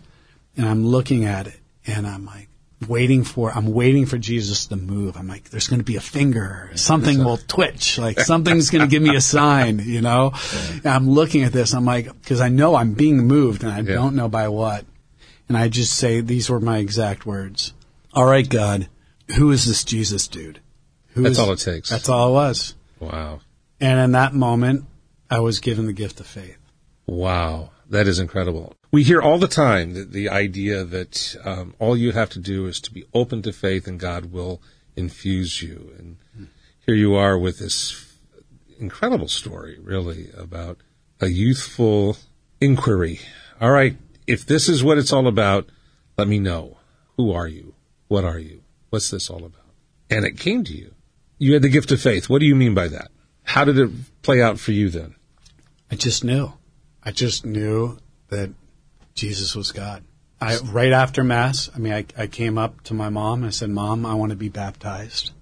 and 0.57 0.67
I'm 0.67 0.87
looking 0.87 1.25
at 1.25 1.47
it, 1.47 1.59
and 1.87 2.07
I'm 2.07 2.27
like 2.27 2.50
waiting 2.89 3.25
for 3.25 3.51
I'm 3.51 3.73
waiting 3.73 4.07
for 4.07 4.19
Jesus 4.19 4.67
to 4.67 4.77
move. 4.77 5.17
I'm 5.17 5.29
like, 5.29 5.51
there's 5.51 5.69
going 5.69 5.81
to 5.81 5.85
be 5.85 5.97
a 5.97 6.01
finger, 6.01 6.71
something 6.75 7.25
will 7.25 7.37
twitch, 7.37 7.99
like 7.99 8.21
something's 8.21 8.71
going 8.71 8.83
to 8.83 8.89
give 8.89 9.03
me 9.03 9.15
a 9.15 9.21
sign, 9.21 9.81
you 9.81 10.01
know. 10.01 10.33
I'm 10.85 11.11
looking 11.11 11.43
at 11.45 11.53
this. 11.53 11.75
I'm 11.75 11.85
like, 11.85 12.07
because 12.07 12.41
I 12.41 12.49
know 12.49 12.75
I'm 12.75 12.95
being 12.95 13.27
moved, 13.27 13.63
and 13.63 13.73
I 13.73 13.81
yeah. 13.81 13.95
don't 13.95 14.17
know 14.17 14.29
by 14.29 14.49
what. 14.49 14.85
And 15.49 15.57
I 15.57 15.69
just 15.69 15.95
say 15.95 16.21
these 16.21 16.49
were 16.49 16.61
my 16.61 16.79
exact 16.79 17.27
words. 17.27 17.75
All 18.13 18.25
right, 18.25 18.49
God, 18.49 18.89
who 19.37 19.51
is 19.51 19.67
this 19.67 19.85
Jesus 19.85 20.29
dude? 20.29 20.61
Who 21.15 21.23
that's 21.23 21.33
is, 21.33 21.39
all 21.41 21.53
it 21.53 21.59
takes. 21.59 21.91
That's 21.91 22.09
all 22.09 22.31
it 22.31 22.33
was. 22.33 22.77
Wow. 23.01 23.41
And 23.81 23.99
in 23.99 24.13
that 24.13 24.33
moment, 24.33 24.85
I 25.29 25.41
was 25.41 25.59
given 25.59 25.87
the 25.87 25.93
gift 25.93 26.21
of 26.21 26.27
faith. 26.27 26.59
Wow. 27.07 27.71
That 27.89 28.07
is 28.07 28.21
incredible. 28.21 28.75
We 28.93 29.05
hear 29.05 29.23
all 29.23 29.39
the 29.39 29.49
time 29.49 29.95
that 29.95 30.13
the 30.13 30.29
idea 30.29 30.85
that 30.85 31.37
um, 31.45 31.75
all 31.79 31.97
you 31.97 32.13
have 32.13 32.31
to 32.31 32.41
do 32.41 32.67
is 32.67 32.81
to 32.81 32.93
be 32.93 33.05
open 33.15 33.43
to 33.43 33.53
faith 33.53 33.87
and 33.87 34.01
God 34.01 34.33
will 34.33 34.61
infuse 34.97 35.63
you. 35.63 35.95
And 35.97 36.49
here 36.87 36.97
you 36.97 37.15
are 37.15 37.39
with 37.39 37.59
this 37.59 38.17
incredible 38.81 39.29
story, 39.29 39.79
really, 39.81 40.31
about 40.37 40.79
a 41.21 41.29
youthful 41.29 42.17
inquiry. 42.61 43.21
All 43.61 43.71
right, 43.71 43.97
if 44.27 44.45
this 44.45 44.69
is 44.69 44.83
what 44.83 44.99
it's 44.99 45.13
all 45.13 45.29
about, 45.29 45.69
let 46.17 46.27
me 46.27 46.39
know. 46.39 46.79
Who 47.17 47.33
are 47.33 47.47
you? 47.47 47.75
What 48.09 48.25
are 48.25 48.39
you? 48.39 48.63
What's 48.89 49.11
this 49.11 49.31
all 49.31 49.45
about? 49.45 49.67
And 50.09 50.25
it 50.25 50.39
came 50.39 50.65
to 50.65 50.77
you. 50.77 50.95
You 51.39 51.55
had 51.55 51.63
the 51.63 51.69
gift 51.69 51.93
of 51.93 52.01
faith. 52.01 52.29
What 52.29 52.41
do 52.41 52.47
you 52.47 52.57
mean 52.57 52.75
by 52.75 52.89
that? 52.89 53.11
How 53.45 53.65
did 53.65 53.79
it 53.79 53.91
play 54.23 54.43
out 54.43 54.59
for 54.59 54.73
you 54.73 54.91
then? 54.91 55.15
I 55.91 55.97
just 55.97 56.25
knew. 56.25 56.53
I 57.03 57.13
just 57.13 57.47
knew 57.47 57.99
that 58.29 58.51
Jesus 59.21 59.55
was 59.55 59.73
God. 59.73 60.03
I, 60.41 60.57
right 60.59 60.93
after 60.93 61.23
Mass, 61.23 61.69
I 61.75 61.79
mean, 61.79 61.93
I, 61.93 62.07
I 62.17 62.27
came 62.27 62.57
up 62.57 62.83
to 62.85 62.95
my 62.95 63.11
mom. 63.11 63.45
I 63.45 63.51
said, 63.51 63.69
Mom, 63.69 64.07
I 64.07 64.15
want 64.15 64.31
to 64.31 64.37
be 64.37 64.49
baptized. 64.49 65.33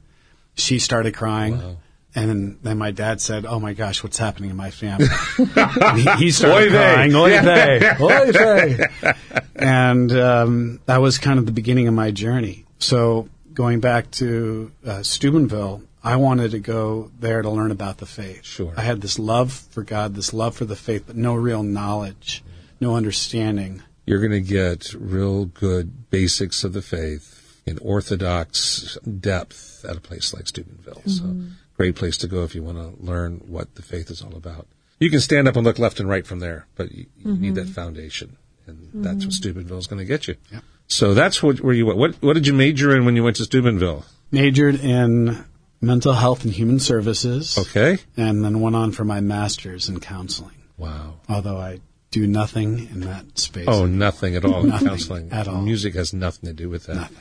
She 0.54 0.80
started 0.80 1.14
crying. 1.14 1.58
Wow. 1.58 1.76
And 2.14 2.58
then 2.62 2.78
my 2.78 2.90
dad 2.90 3.20
said, 3.20 3.46
"Oh 3.46 3.60
my 3.60 3.74
gosh, 3.74 4.02
what's 4.02 4.18
happening 4.18 4.50
in 4.50 4.56
my 4.56 4.70
family?" 4.70 5.06
he, 5.94 6.24
he, 6.24 6.30
started 6.32 6.68
Oy 6.68 6.70
crying, 6.70 7.14
"Oy 7.14 7.40
vey, 7.42 7.92
oy 8.00 8.32
vey," 8.32 9.14
and 9.54 10.10
um, 10.12 10.80
that 10.86 11.00
was 11.00 11.18
kind 11.18 11.38
of 11.38 11.46
the 11.46 11.52
beginning 11.52 11.86
of 11.86 11.94
my 11.94 12.10
journey. 12.10 12.64
So 12.78 13.28
going 13.52 13.78
back 13.78 14.10
to 14.12 14.72
uh, 14.84 15.02
Steubenville, 15.04 15.82
I 16.02 16.16
wanted 16.16 16.52
to 16.52 16.58
go 16.58 17.10
there 17.20 17.42
to 17.42 17.50
learn 17.50 17.70
about 17.70 17.98
the 17.98 18.06
faith. 18.06 18.44
Sure. 18.44 18.72
I 18.76 18.82
had 18.82 19.00
this 19.00 19.18
love 19.18 19.52
for 19.52 19.82
God, 19.82 20.14
this 20.14 20.32
love 20.32 20.56
for 20.56 20.64
the 20.64 20.76
faith, 20.76 21.04
but 21.06 21.14
no 21.14 21.34
real 21.34 21.62
knowledge, 21.62 22.42
no 22.80 22.96
understanding. 22.96 23.82
You're 24.06 24.20
going 24.20 24.32
to 24.32 24.40
get 24.40 24.94
real 24.94 25.46
good 25.46 26.10
basics 26.10 26.64
of 26.64 26.72
the 26.72 26.82
faith 26.82 27.60
in 27.66 27.78
orthodox 27.78 28.96
depth 29.20 29.84
at 29.86 29.96
a 29.96 30.00
place 30.00 30.32
like 30.32 30.48
Steubenville. 30.48 31.02
Mm-hmm. 31.06 31.10
So, 31.46 31.54
great 31.76 31.96
place 31.96 32.16
to 32.18 32.26
go 32.26 32.42
if 32.44 32.54
you 32.54 32.62
want 32.62 32.78
to 32.78 33.04
learn 33.04 33.42
what 33.46 33.74
the 33.74 33.82
faith 33.82 34.10
is 34.10 34.22
all 34.22 34.34
about. 34.34 34.66
You 34.98 35.10
can 35.10 35.20
stand 35.20 35.46
up 35.46 35.56
and 35.56 35.64
look 35.64 35.78
left 35.78 36.00
and 36.00 36.08
right 36.08 36.26
from 36.26 36.40
there, 36.40 36.66
but 36.74 36.90
you, 36.90 37.06
you 37.18 37.26
mm-hmm. 37.26 37.42
need 37.42 37.54
that 37.56 37.68
foundation, 37.68 38.36
and 38.66 38.78
mm-hmm. 38.78 39.02
that's 39.02 39.24
what 39.24 39.34
Steubenville 39.34 39.78
is 39.78 39.86
going 39.86 40.00
to 40.00 40.04
get 40.04 40.26
you. 40.26 40.36
Yep. 40.50 40.62
So 40.88 41.14
that's 41.14 41.42
what 41.42 41.60
where 41.60 41.74
you 41.74 41.86
went. 41.86 41.98
What 41.98 42.14
what 42.22 42.32
did 42.32 42.46
you 42.46 42.54
major 42.54 42.96
in 42.96 43.04
when 43.04 43.14
you 43.14 43.22
went 43.22 43.36
to 43.36 43.44
Steubenville? 43.44 44.06
Majored 44.32 44.76
in 44.76 45.44
mental 45.80 46.14
health 46.14 46.44
and 46.44 46.52
human 46.52 46.80
services. 46.80 47.56
Okay. 47.58 47.98
And 48.16 48.44
then 48.44 48.60
went 48.60 48.74
on 48.76 48.92
for 48.92 49.04
my 49.04 49.20
master's 49.20 49.88
in 49.88 50.00
counseling. 50.00 50.54
Wow. 50.76 51.14
Although 51.28 51.58
I 51.58 51.80
do 52.10 52.26
nothing 52.26 52.88
in 52.90 53.00
that 53.00 53.38
space. 53.38 53.66
Oh, 53.68 53.86
nothing 53.86 54.34
at 54.36 54.44
all 54.44 54.62
nothing 54.62 54.88
counseling. 54.88 55.32
At 55.32 55.48
all. 55.48 55.60
Music 55.60 55.94
has 55.94 56.12
nothing 56.12 56.48
to 56.48 56.54
do 56.54 56.68
with 56.68 56.86
that. 56.86 56.96
Nothing. 56.96 57.18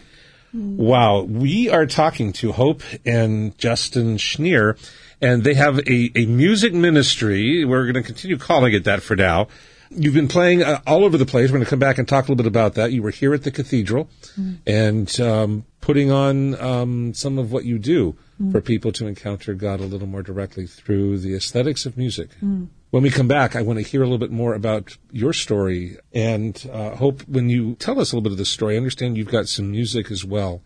Wow. 0.54 1.24
We 1.24 1.70
are 1.70 1.86
talking 1.86 2.34
to 2.34 2.52
Hope 2.54 2.82
and 3.06 3.58
Justin 3.58 4.18
Schneir, 4.18 4.78
and 5.22 5.44
they 5.44 5.54
have 5.54 5.80
a, 5.80 6.12
a 6.16 6.26
music 6.26 6.74
ministry. 6.74 7.66
We're 7.66 7.84
going 7.84 7.96
to 7.96 8.04
continue 8.04 8.38
calling 8.38 8.74
it 8.74 8.86
that 8.86 9.04
for 9.04 9.16
now. 9.16 9.48
You've 9.90 10.14
been 10.14 10.28
playing 10.28 10.64
uh, 10.64 10.82
all 10.86 11.06
over 11.06 11.18
the 11.18 11.26
place. 11.26 11.50
We're 11.50 11.58
going 11.58 11.66
to 11.66 11.70
come 11.70 11.80
back 11.80 11.98
and 11.98 12.08
talk 12.08 12.26
a 12.28 12.32
little 12.32 12.36
bit 12.44 12.48
about 12.48 12.76
that. 12.76 12.92
You 12.92 13.02
were 13.02 13.10
here 13.10 13.34
at 13.34 13.44
the 13.44 13.52
cathedral 13.52 14.10
mm. 14.38 14.58
and 14.66 15.20
um, 15.22 15.66
putting 15.80 16.12
on 16.12 16.60
um, 16.62 17.14
some 17.14 17.38
of 17.38 17.52
what 17.52 17.66
you 17.66 17.78
do 17.80 18.18
mm. 18.42 18.52
for 18.52 18.62
people 18.62 18.92
to 18.94 19.08
encounter 19.08 19.54
God 19.54 19.80
a 19.80 19.86
little 19.86 20.08
more 20.08 20.24
directly 20.24 20.68
through 20.68 21.20
the 21.20 21.36
aesthetics 21.36 21.86
of 21.86 21.98
music. 21.98 22.30
Mm. 22.42 22.68
When 22.90 23.04
we 23.04 23.10
come 23.10 23.28
back, 23.28 23.56
I 23.56 23.62
want 23.62 23.80
to 23.80 23.84
hear 23.84 24.02
a 24.02 24.06
little 24.06 24.18
bit 24.18 24.32
more 24.32 24.54
about 24.54 24.98
your 25.12 25.34
story 25.34 25.98
and 26.14 26.70
uh, 26.72 26.96
hope 26.96 27.22
when 27.28 27.50
you 27.50 27.76
tell 27.76 28.00
us 28.00 28.12
a 28.12 28.16
little 28.16 28.24
bit 28.24 28.32
of 28.32 28.38
the 28.38 28.46
story, 28.46 28.76
I 28.76 28.78
understand 28.78 29.18
you've 29.18 29.28
got 29.28 29.48
some 29.48 29.72
music 29.72 30.10
as 30.10 30.24
well 30.24 30.62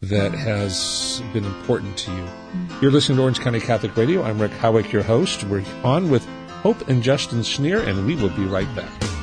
that 0.00 0.32
has 0.32 1.22
been 1.32 1.44
important 1.44 1.96
to 1.96 2.10
you. 2.12 2.22
Mm. 2.22 2.82
You're 2.82 2.90
listening 2.90 3.16
to 3.16 3.22
Orange 3.22 3.40
County 3.40 3.60
Catholic 3.60 3.96
Radio. 3.96 4.22
I'm 4.22 4.40
Rick 4.40 4.52
Howick, 4.52 4.92
your 4.92 5.02
host. 5.02 5.44
We're 5.44 5.64
on 5.82 6.10
with 6.10 6.24
Hope 6.62 6.88
and 6.88 7.02
Justin 7.02 7.40
Schneir, 7.40 7.86
and 7.86 8.06
we 8.06 8.14
will 8.16 8.30
be 8.30 8.44
right 8.44 8.72
back. 8.76 9.13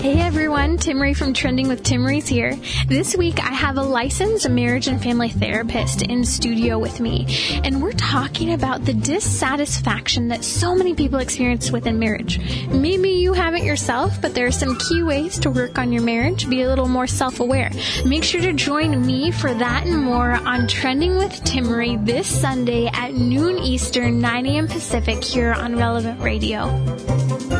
Hey 0.00 0.20
everyone, 0.20 0.78
Timmerie 0.78 1.16
from 1.16 1.32
Trending 1.32 1.68
with 1.68 1.82
Timmerie's 1.82 2.28
here. 2.28 2.58
This 2.86 3.16
week 3.16 3.38
I 3.38 3.52
have 3.52 3.76
a 3.76 3.82
licensed 3.82 4.48
marriage 4.48 4.86
and 4.86 5.02
family 5.02 5.30
therapist 5.30 6.02
in 6.02 6.24
studio 6.24 6.78
with 6.78 7.00
me, 7.00 7.26
and 7.64 7.82
we're 7.82 7.92
talking 7.92 8.52
about 8.52 8.84
the 8.84 8.92
dissatisfaction 8.92 10.28
that 10.28 10.44
so 10.44 10.74
many 10.74 10.94
people 10.94 11.18
experience 11.18 11.70
within 11.70 11.98
marriage. 11.98 12.38
Maybe 12.68 13.10
you 13.10 13.32
haven't 13.32 13.64
yourself, 13.64 14.20
but 14.20 14.34
there 14.34 14.46
are 14.46 14.52
some 14.52 14.78
key 14.78 15.02
ways 15.02 15.38
to 15.40 15.50
work 15.50 15.78
on 15.78 15.92
your 15.92 16.02
marriage, 16.02 16.48
be 16.48 16.62
a 16.62 16.68
little 16.68 16.88
more 16.88 17.06
self-aware. 17.06 17.70
Make 18.04 18.24
sure 18.24 18.40
to 18.40 18.52
join 18.52 19.04
me 19.06 19.30
for 19.30 19.54
that 19.54 19.86
and 19.86 19.98
more 19.98 20.32
on 20.32 20.68
Trending 20.68 21.16
with 21.16 21.32
Timmerie 21.44 22.04
this 22.04 22.26
Sunday 22.26 22.86
at 22.86 23.14
noon 23.14 23.58
Eastern, 23.58 24.20
9 24.20 24.46
a.m. 24.46 24.68
Pacific 24.68 25.22
here 25.22 25.52
on 25.52 25.76
Relevant 25.76 26.20
Radio. 26.20 27.53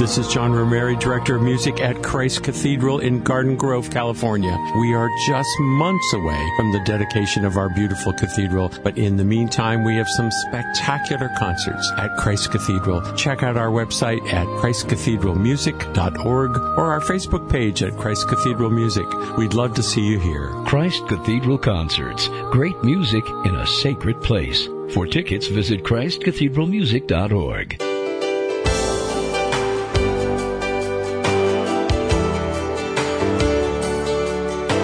This 0.00 0.16
is 0.16 0.28
John 0.28 0.52
Romeri, 0.52 0.98
Director 0.98 1.36
of 1.36 1.42
Music 1.42 1.82
at 1.82 2.02
Christ 2.02 2.42
Cathedral 2.42 3.00
in 3.00 3.22
Garden 3.22 3.54
Grove, 3.54 3.90
California. 3.90 4.56
We 4.78 4.94
are 4.94 5.10
just 5.26 5.50
months 5.60 6.14
away 6.14 6.42
from 6.56 6.72
the 6.72 6.80
dedication 6.86 7.44
of 7.44 7.58
our 7.58 7.68
beautiful 7.68 8.14
cathedral, 8.14 8.72
but 8.82 8.96
in 8.96 9.18
the 9.18 9.24
meantime, 9.24 9.84
we 9.84 9.96
have 9.96 10.08
some 10.16 10.30
spectacular 10.48 11.30
concerts 11.36 11.92
at 11.98 12.16
Christ 12.16 12.50
Cathedral. 12.50 13.02
Check 13.12 13.42
out 13.42 13.58
our 13.58 13.68
website 13.68 14.26
at 14.32 14.46
christcathedralmusic.org 14.46 16.56
or 16.56 16.92
our 16.92 17.00
Facebook 17.00 17.50
page 17.50 17.82
at 17.82 17.94
Christ 17.98 18.26
Cathedral 18.26 18.70
Music. 18.70 19.04
We'd 19.36 19.52
love 19.52 19.74
to 19.74 19.82
see 19.82 20.00
you 20.00 20.18
here. 20.18 20.48
Christ 20.64 21.06
Cathedral 21.08 21.58
Concerts. 21.58 22.28
Great 22.52 22.82
music 22.82 23.28
in 23.44 23.54
a 23.54 23.66
sacred 23.66 24.22
place. 24.22 24.66
For 24.94 25.06
tickets, 25.06 25.48
visit 25.48 25.84
christcathedralmusic.org. 25.84 27.89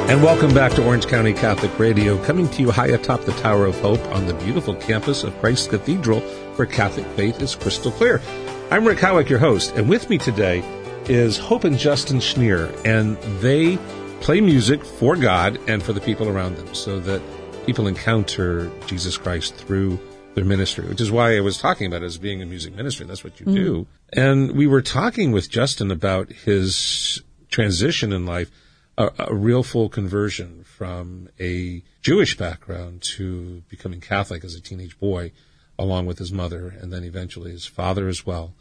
And 0.09 0.23
welcome 0.23 0.55
back 0.55 0.71
to 0.75 0.87
Orange 0.87 1.09
County 1.09 1.33
Catholic 1.33 1.77
Radio, 1.81 2.17
coming 2.25 2.49
to 2.51 2.63
you 2.63 2.71
high 2.71 2.87
atop 2.87 3.23
the 3.23 3.33
Tower 3.33 3.67
of 3.67 3.79
Hope 3.81 4.01
on 4.15 4.27
the 4.27 4.35
beautiful 4.35 4.77
campus 4.77 5.25
of 5.25 5.37
Christ 5.41 5.71
Cathedral, 5.71 6.21
where 6.21 6.65
Catholic 6.65 7.05
faith 7.17 7.43
is 7.43 7.57
crystal 7.57 7.91
clear. 7.91 8.23
I'm 8.71 8.87
Rick 8.87 9.01
Howick, 9.01 9.29
your 9.29 9.41
host, 9.41 9.75
and 9.75 9.89
with 9.89 10.09
me 10.09 10.17
today 10.17 10.63
is 11.07 11.37
Hope 11.39 11.65
and 11.65 11.77
Justin 11.77 12.19
Schneir, 12.19 12.73
and 12.87 13.17
they 13.41 13.79
play 14.21 14.41
music 14.41 14.85
for 14.85 15.17
God 15.17 15.59
and 15.69 15.83
for 15.83 15.93
the 15.93 16.01
people 16.01 16.29
around 16.29 16.57
them 16.57 16.73
so 16.73 17.01
that 17.01 17.21
people 17.67 17.89
encounter 17.89 18.71
Jesus 18.87 19.19
Christ 19.19 19.57
through 19.57 19.99
their 20.37 20.45
ministry, 20.45 20.87
which 20.87 21.01
is 21.01 21.11
why 21.11 21.37
I 21.37 21.41
was 21.41 21.59
talking 21.59 21.89
about 21.89 22.03
it 22.03 22.07
as 22.07 22.17
being 22.17 22.41
a 22.43 22.47
music 22.47 22.77
ministry. 22.77 23.07
That's 23.07 23.25
what 23.25 23.41
you 23.41 23.47
mm. 23.47 23.55
do. 23.55 23.87
And 24.13 24.53
we 24.53 24.69
were 24.69 24.83
talking 24.83 25.33
with 25.33 25.51
Justin 25.51 25.91
about 25.91 26.31
his 26.31 27.25
transition 27.51 28.13
in 28.13 28.25
life, 28.25 28.53
a, 28.99 29.11
a 29.19 29.35
real 29.35 29.63
full 29.63 29.89
conversion 29.89 30.65
from 30.65 31.29
a 31.39 31.83
Jewish 32.03 32.37
background 32.37 33.03
to 33.17 33.63
becoming 33.69 34.01
Catholic 34.01 34.45
as 34.45 34.55
a 34.55 34.61
teenage 34.61 34.99
boy, 34.99 35.33
along 35.79 36.07
with 36.07 36.19
his 36.19 36.33
mother, 36.33 36.69
and 36.69 36.93
then 36.93 37.05
eventually 37.05 37.51
his 37.51 37.67
father 37.67 38.09
as 38.09 38.25
well, 38.25 38.55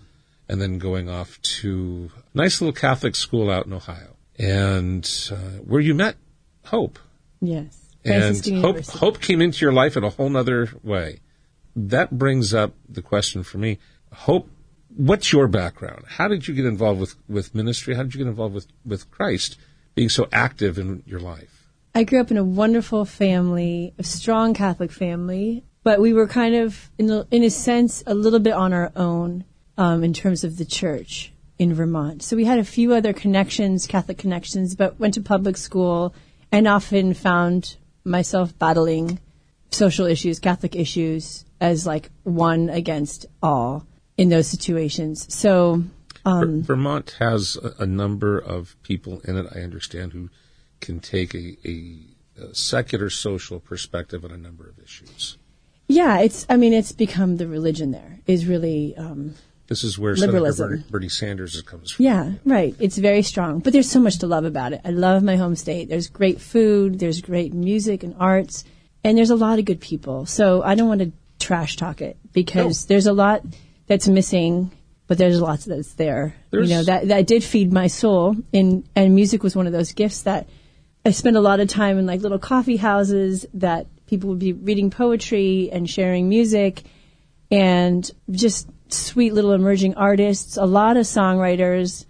and 0.49 0.61
then 0.61 0.77
going 0.77 1.09
off 1.09 1.41
to 1.41 2.11
a 2.17 2.37
nice 2.37 2.61
little 2.61 2.73
Catholic 2.73 3.15
school 3.15 3.49
out 3.49 3.65
in 3.65 3.73
Ohio, 3.73 4.15
and 4.37 5.09
uh, 5.31 5.59
where 5.63 5.81
you 5.81 5.93
met 5.93 6.17
Hope. 6.65 6.99
Yes. 7.41 7.81
And 8.03 8.45
Hope, 8.61 8.85
Hope 8.85 9.21
came 9.21 9.41
into 9.41 9.65
your 9.65 9.73
life 9.73 9.97
in 9.97 10.03
a 10.03 10.09
whole 10.09 10.35
other 10.35 10.69
way. 10.83 11.21
That 11.75 12.17
brings 12.17 12.53
up 12.53 12.73
the 12.87 13.01
question 13.01 13.43
for 13.43 13.57
me. 13.57 13.79
Hope, 14.13 14.49
what's 14.95 15.31
your 15.31 15.47
background? 15.47 16.05
How 16.07 16.27
did 16.27 16.47
you 16.47 16.53
get 16.53 16.65
involved 16.65 16.99
with, 16.99 17.15
with 17.27 17.55
ministry? 17.55 17.95
How 17.95 18.03
did 18.03 18.13
you 18.13 18.19
get 18.19 18.27
involved 18.27 18.53
with, 18.53 18.67
with 18.85 19.09
Christ 19.11 19.57
being 19.95 20.09
so 20.09 20.27
active 20.31 20.77
in 20.77 21.03
your 21.05 21.19
life? 21.19 21.69
I 21.93 22.03
grew 22.03 22.19
up 22.19 22.29
in 22.29 22.37
a 22.37 22.43
wonderful 22.43 23.05
family, 23.05 23.93
a 23.97 24.03
strong 24.03 24.53
Catholic 24.53 24.91
family, 24.91 25.63
but 25.83 26.01
we 26.01 26.13
were 26.13 26.27
kind 26.27 26.55
of, 26.55 26.91
in 26.97 27.25
in 27.31 27.43
a 27.43 27.49
sense, 27.49 28.03
a 28.05 28.13
little 28.13 28.39
bit 28.39 28.53
on 28.53 28.73
our 28.73 28.91
own 28.95 29.45
um, 29.77 30.03
in 30.03 30.13
terms 30.13 30.43
of 30.43 30.57
the 30.57 30.65
church 30.65 31.31
in 31.57 31.73
Vermont. 31.73 32.21
So 32.21 32.35
we 32.35 32.45
had 32.45 32.59
a 32.59 32.65
few 32.65 32.93
other 32.93 33.13
connections, 33.13 33.87
Catholic 33.87 34.17
connections, 34.17 34.75
but 34.75 34.99
went 34.99 35.13
to 35.13 35.21
public 35.21 35.57
school 35.57 36.13
and 36.51 36.67
often 36.67 37.13
found 37.13 37.77
myself 38.03 38.57
battling 38.59 39.19
social 39.71 40.05
issues, 40.05 40.39
Catholic 40.39 40.75
issues, 40.75 41.45
as 41.61 41.85
like 41.85 42.09
one 42.23 42.69
against 42.69 43.25
all 43.41 43.85
in 44.17 44.29
those 44.29 44.47
situations. 44.47 45.33
So, 45.33 45.83
um, 46.25 46.63
Vermont 46.63 47.15
has 47.19 47.57
a, 47.57 47.83
a, 47.83 47.85
number 47.85 48.37
of 48.37 48.75
people 48.83 49.21
in 49.21 49.37
it, 49.37 49.45
I 49.55 49.59
understand, 49.59 50.13
who 50.13 50.29
can 50.81 50.99
take 50.99 51.35
a, 51.35 51.57
a, 51.65 51.99
a, 52.41 52.55
secular 52.55 53.09
social 53.09 53.59
perspective 53.59 54.25
on 54.25 54.31
a 54.31 54.37
number 54.37 54.67
of 54.67 54.79
issues. 54.79 55.37
Yeah, 55.87 56.19
it's. 56.19 56.45
I 56.49 56.57
mean, 56.57 56.73
it's 56.73 56.91
become 56.91 57.37
the 57.37 57.47
religion. 57.47 57.91
There 57.91 58.19
is 58.25 58.47
really. 58.47 58.95
Um, 58.97 59.35
this 59.67 59.83
is 59.83 59.99
where 59.99 60.15
liberalism. 60.15 60.69
Senator 60.69 60.89
Bernie 60.89 61.09
Sanders 61.09 61.61
comes 61.61 61.91
from. 61.91 62.05
Yeah, 62.05 62.31
right. 62.43 62.75
It's 62.79 62.97
very 62.97 63.21
strong, 63.21 63.59
but 63.59 63.71
there's 63.71 63.89
so 63.89 63.99
much 63.99 64.19
to 64.19 64.27
love 64.27 64.45
about 64.45 64.73
it. 64.73 64.81
I 64.83 64.89
love 64.89 65.21
my 65.21 65.35
home 65.35 65.55
state. 65.55 65.89
There's 65.89 66.07
great 66.07 66.41
food. 66.41 66.99
There's 66.99 67.21
great 67.21 67.53
music 67.53 68.03
and 68.03 68.15
arts, 68.19 68.63
and 69.03 69.17
there's 69.17 69.29
a 69.29 69.35
lot 69.35 69.59
of 69.59 69.65
good 69.65 69.79
people. 69.79 70.25
So 70.25 70.63
I 70.63 70.73
don't 70.73 70.87
want 70.87 71.01
to 71.01 71.11
trash 71.39 71.75
talk 71.75 72.01
it 72.01 72.17
because 72.33 72.85
no. 72.85 72.93
there's 72.93 73.07
a 73.07 73.13
lot 73.13 73.43
that's 73.87 74.07
missing, 74.07 74.71
but 75.07 75.17
there's 75.17 75.39
lots 75.39 75.65
that's 75.65 75.93
there. 75.93 76.35
There's... 76.51 76.69
You 76.69 76.77
know 76.77 76.83
that 76.83 77.07
that 77.09 77.27
did 77.27 77.43
feed 77.43 77.71
my 77.71 77.87
soul, 77.87 78.35
and 78.53 78.87
and 78.95 79.15
music 79.15 79.43
was 79.43 79.55
one 79.55 79.67
of 79.67 79.73
those 79.73 79.93
gifts 79.93 80.23
that 80.23 80.47
I 81.05 81.11
spent 81.11 81.37
a 81.37 81.41
lot 81.41 81.59
of 81.59 81.67
time 81.67 81.97
in 81.97 82.05
like 82.05 82.21
little 82.21 82.39
coffee 82.39 82.77
houses 82.77 83.45
that 83.55 83.87
people 84.07 84.29
would 84.29 84.39
be 84.39 84.53
reading 84.53 84.89
poetry 84.89 85.69
and 85.71 85.89
sharing 85.89 86.29
music, 86.29 86.83
and 87.51 88.09
just 88.31 88.67
sweet 88.89 89.33
little 89.33 89.53
emerging 89.53 89.95
artists, 89.95 90.57
a 90.57 90.65
lot 90.65 90.97
of 90.97 91.05
songwriters, 91.05 92.05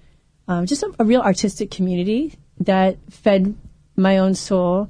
um, 0.48 0.66
just 0.66 0.84
a, 0.84 0.94
a 1.00 1.06
real 1.06 1.22
artistic 1.22 1.72
community 1.72 2.34
that 2.60 2.98
fed 3.10 3.56
my 3.96 4.18
own 4.18 4.36
soul 4.36 4.90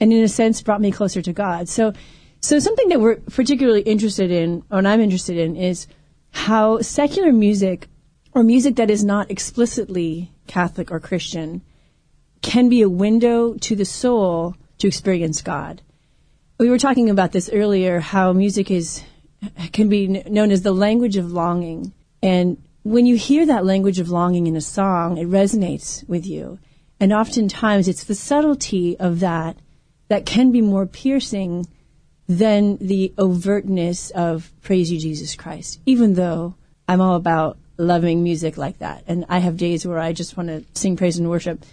and 0.00 0.12
in 0.12 0.22
a 0.22 0.28
sense 0.28 0.62
brought 0.62 0.80
me 0.80 0.90
closer 0.90 1.20
to 1.22 1.32
God. 1.32 1.68
So, 1.68 1.92
so 2.40 2.58
something 2.58 2.88
that 2.88 3.00
we're 3.00 3.16
particularly 3.16 3.82
interested 3.82 4.30
in, 4.30 4.62
or 4.70 4.78
I'm 4.78 5.00
interested 5.00 5.36
in, 5.38 5.56
is 5.56 5.86
how 6.30 6.80
secular 6.80 7.32
music 7.32 7.88
or 8.34 8.42
music 8.42 8.76
that 8.76 8.90
is 8.90 9.04
not 9.04 9.30
explicitly 9.30 10.32
Catholic 10.46 10.90
or 10.90 11.00
Christian 11.00 11.62
can 12.42 12.68
be 12.68 12.82
a 12.82 12.88
window 12.88 13.54
to 13.54 13.74
the 13.74 13.84
soul 13.84 14.54
to 14.78 14.86
experience 14.86 15.42
God. 15.42 15.82
We 16.58 16.70
were 16.70 16.78
talking 16.78 17.10
about 17.10 17.32
this 17.32 17.50
earlier, 17.52 18.00
how 18.00 18.32
music 18.32 18.70
is 18.70 19.02
can 19.72 19.88
be 19.88 20.08
known 20.08 20.50
as 20.50 20.62
the 20.62 20.72
language 20.72 21.16
of 21.16 21.32
longing. 21.32 21.92
And 22.22 22.60
when 22.82 23.06
you 23.06 23.16
hear 23.16 23.46
that 23.46 23.64
language 23.64 24.00
of 24.00 24.10
longing 24.10 24.46
in 24.46 24.56
a 24.56 24.60
song, 24.60 25.18
it 25.18 25.28
resonates 25.28 26.08
with 26.08 26.26
you. 26.26 26.58
And 26.98 27.12
oftentimes 27.12 27.86
it's 27.86 28.04
the 28.04 28.14
subtlety 28.14 28.98
of 28.98 29.20
that 29.20 29.56
that 30.08 30.26
can 30.26 30.50
be 30.50 30.60
more 30.60 30.86
piercing 30.86 31.68
than 32.28 32.76
the 32.78 33.12
overtness 33.16 34.10
of 34.12 34.52
praise 34.62 34.92
you, 34.92 34.98
Jesus 34.98 35.34
Christ, 35.34 35.80
even 35.86 36.14
though 36.14 36.54
I'm 36.86 37.00
all 37.00 37.16
about 37.16 37.58
loving 37.78 38.22
music 38.22 38.56
like 38.56 38.78
that. 38.78 39.04
And 39.06 39.24
I 39.28 39.38
have 39.38 39.56
days 39.56 39.86
where 39.86 39.98
I 39.98 40.12
just 40.12 40.36
want 40.36 40.48
to 40.48 40.64
sing 40.78 40.96
praise 40.96 41.18
and 41.18 41.30
worship. 41.30 41.64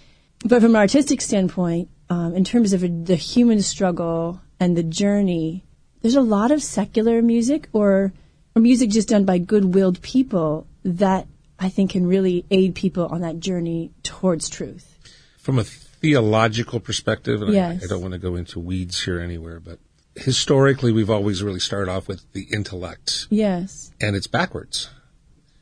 But 0.46 0.62
from 0.62 0.72
an 0.72 0.78
artistic 0.78 1.22
standpoint, 1.22 1.89
um, 2.10 2.36
in 2.36 2.44
terms 2.44 2.74
of 2.74 2.84
a, 2.84 2.88
the 2.88 3.15
human 3.15 3.62
struggle 3.62 4.41
and 4.60 4.78
the 4.78 4.84
journey 4.84 5.65
there's 6.06 6.15
a 6.15 6.22
lot 6.22 6.52
of 6.52 6.62
secular 6.62 7.20
music 7.24 7.68
or, 7.74 8.13
or 8.56 8.62
music 8.62 8.91
just 8.91 9.08
done 9.08 9.26
by 9.26 9.39
good-willed 9.39 10.00
people 10.04 10.68
that 10.84 11.26
I 11.58 11.70
think 11.70 11.94
can 11.94 12.06
really 12.06 12.46
aid 12.52 12.76
people 12.76 13.08
on 13.08 13.22
that 13.22 13.39
journey 13.39 13.91
towards 14.04 14.48
truth. 14.48 15.00
From 15.39 15.58
a 15.58 15.63
theological 15.63 16.80
perspective, 16.80 17.41
and 17.41 17.52
yes. 17.52 17.82
I, 17.82 17.86
I 17.86 17.88
don't 17.88 18.04
want 18.04 18.12
to 18.12 18.20
go 18.20 18.36
into 18.36 18.60
weeds 18.60 19.04
here 19.04 19.20
anywhere, 19.20 19.60
but 19.60 19.80
historically 20.15 20.91
we've 20.91 21.10
always 21.10 21.43
really 21.43 21.60
started 21.60 21.91
off 21.91 22.08
with 22.08 22.32
the 22.34 22.47
intellect. 22.51 23.28
Yes. 23.30 23.91
And 23.99 24.15
it's 24.15 24.28
backwards. 24.28 24.89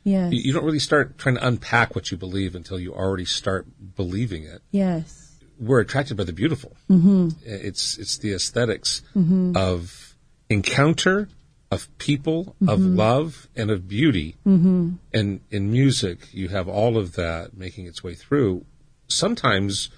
Yes. 0.04 0.32
You, 0.32 0.40
you, 0.40 0.52
don't 0.52 0.64
really 0.64 0.78
start 0.78 1.18
trying 1.18 1.36
to 1.36 1.46
unpack 1.46 1.94
what 1.94 2.10
you 2.10 2.16
believe 2.16 2.54
until 2.54 2.78
you 2.78 2.94
already 2.94 3.24
start 3.24 3.66
believing 3.96 4.44
it. 4.44 4.62
Yes. 4.70 5.32
We're 5.58 5.80
attracted 5.80 6.16
by 6.16 6.24
the 6.24 6.32
beautiful. 6.32 6.76
Mm-hmm. 6.90 7.28
It's 7.44 7.96
it's 7.96 8.18
the 8.18 8.34
esthetics 8.34 9.02
mm-hmm. 9.16 9.56
of 9.56 10.14
encounter 10.50 11.28
of 11.70 11.88
people, 11.98 12.56
mm-hmm. 12.60 12.68
of 12.68 12.80
love, 12.80 13.48
and 13.56 13.70
of 13.70 13.88
beauty. 13.88 14.36
Mm-hmm. 14.46 14.92
And 15.12 15.40
in 15.50 15.72
music, 15.72 16.32
you 16.32 16.48
have 16.48 16.68
all 16.68 16.96
of 16.96 17.14
that 17.14 17.56
making 17.56 17.86
its 17.86 18.02
way 18.02 18.14
through. 18.14 18.64
Sometimes, 19.08 19.90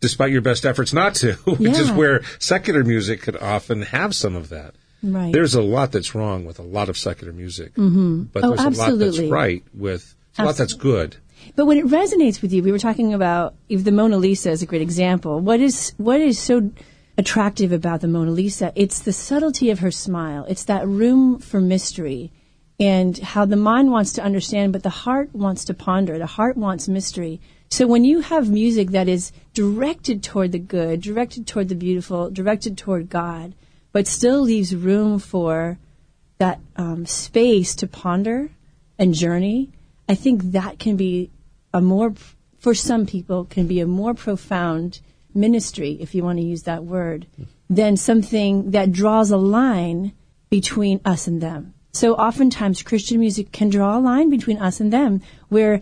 despite 0.00 0.32
your 0.32 0.40
best 0.40 0.64
efforts 0.64 0.92
not 0.92 1.14
to, 1.16 1.32
which 1.44 1.60
yeah. 1.60 1.80
is 1.80 1.92
where 1.92 2.22
secular 2.38 2.84
music 2.84 3.22
could 3.22 3.36
often 3.36 3.82
have 3.82 4.14
some 4.14 4.34
of 4.34 4.48
that. 4.48 4.74
Right. 5.02 5.32
There's 5.32 5.54
a 5.54 5.62
lot 5.62 5.92
that's 5.92 6.14
wrong 6.14 6.44
with 6.44 6.58
a 6.58 6.62
lot 6.62 6.88
of 6.88 6.98
secular 6.98 7.32
music, 7.32 7.74
mm-hmm. 7.74 8.24
but 8.24 8.44
oh, 8.44 8.48
there's 8.48 8.60
absolutely. 8.60 9.06
a 9.06 9.06
lot 9.06 9.16
that's 9.16 9.30
right 9.30 9.64
with 9.72 10.14
a 10.38 10.44
lot 10.44 10.56
that's 10.56 10.74
good. 10.74 11.16
But 11.56 11.64
when 11.64 11.78
it 11.78 11.86
resonates 11.86 12.42
with 12.42 12.52
you, 12.52 12.62
we 12.62 12.70
were 12.70 12.78
talking 12.78 13.14
about 13.14 13.54
if 13.70 13.82
the 13.84 13.92
Mona 13.92 14.18
Lisa 14.18 14.50
is 14.50 14.60
a 14.60 14.66
great 14.66 14.82
example. 14.82 15.40
What 15.40 15.60
is 15.60 15.94
what 15.96 16.20
is 16.20 16.38
so 16.38 16.70
attractive 17.20 17.70
about 17.70 18.00
the 18.00 18.08
Mona 18.08 18.30
Lisa. 18.30 18.72
It's 18.74 19.00
the 19.00 19.12
subtlety 19.12 19.70
of 19.70 19.80
her 19.80 19.90
smile. 19.90 20.46
It's 20.48 20.64
that 20.64 20.88
room 20.88 21.38
for 21.38 21.60
mystery 21.60 22.32
and 22.80 23.18
how 23.18 23.44
the 23.44 23.56
mind 23.56 23.92
wants 23.92 24.12
to 24.14 24.22
understand, 24.22 24.72
but 24.72 24.82
the 24.82 24.88
heart 24.88 25.34
wants 25.34 25.66
to 25.66 25.74
ponder. 25.74 26.18
The 26.18 26.26
heart 26.26 26.56
wants 26.56 26.88
mystery. 26.88 27.38
So 27.68 27.86
when 27.86 28.04
you 28.04 28.20
have 28.20 28.48
music 28.50 28.90
that 28.90 29.06
is 29.06 29.32
directed 29.52 30.22
toward 30.22 30.52
the 30.52 30.58
good, 30.58 31.02
directed 31.02 31.46
toward 31.46 31.68
the 31.68 31.74
beautiful, 31.74 32.30
directed 32.30 32.78
toward 32.78 33.10
God, 33.10 33.54
but 33.92 34.06
still 34.06 34.40
leaves 34.40 34.74
room 34.74 35.18
for 35.18 35.78
that 36.38 36.58
um, 36.76 37.04
space 37.04 37.74
to 37.76 37.86
ponder 37.86 38.50
and 38.98 39.12
journey, 39.12 39.70
I 40.08 40.14
think 40.14 40.42
that 40.52 40.78
can 40.78 40.96
be 40.96 41.30
a 41.74 41.82
more, 41.82 42.14
for 42.58 42.74
some 42.74 43.04
people, 43.04 43.44
can 43.44 43.66
be 43.66 43.80
a 43.80 43.86
more 43.86 44.14
profound 44.14 45.00
ministry, 45.34 45.98
if 46.00 46.14
you 46.14 46.24
want 46.24 46.38
to 46.38 46.44
use 46.44 46.62
that 46.62 46.84
word, 46.84 47.26
than 47.68 47.96
something 47.96 48.70
that 48.70 48.90
draws 48.90 49.30
a 49.30 49.36
line 49.36 50.12
between 50.48 51.00
us 51.04 51.26
and 51.26 51.40
them. 51.40 51.74
So 51.92 52.14
oftentimes 52.14 52.82
Christian 52.82 53.18
music 53.20 53.52
can 53.52 53.68
draw 53.68 53.98
a 53.98 54.00
line 54.00 54.30
between 54.30 54.58
us 54.58 54.80
and 54.80 54.92
them 54.92 55.22
where 55.48 55.80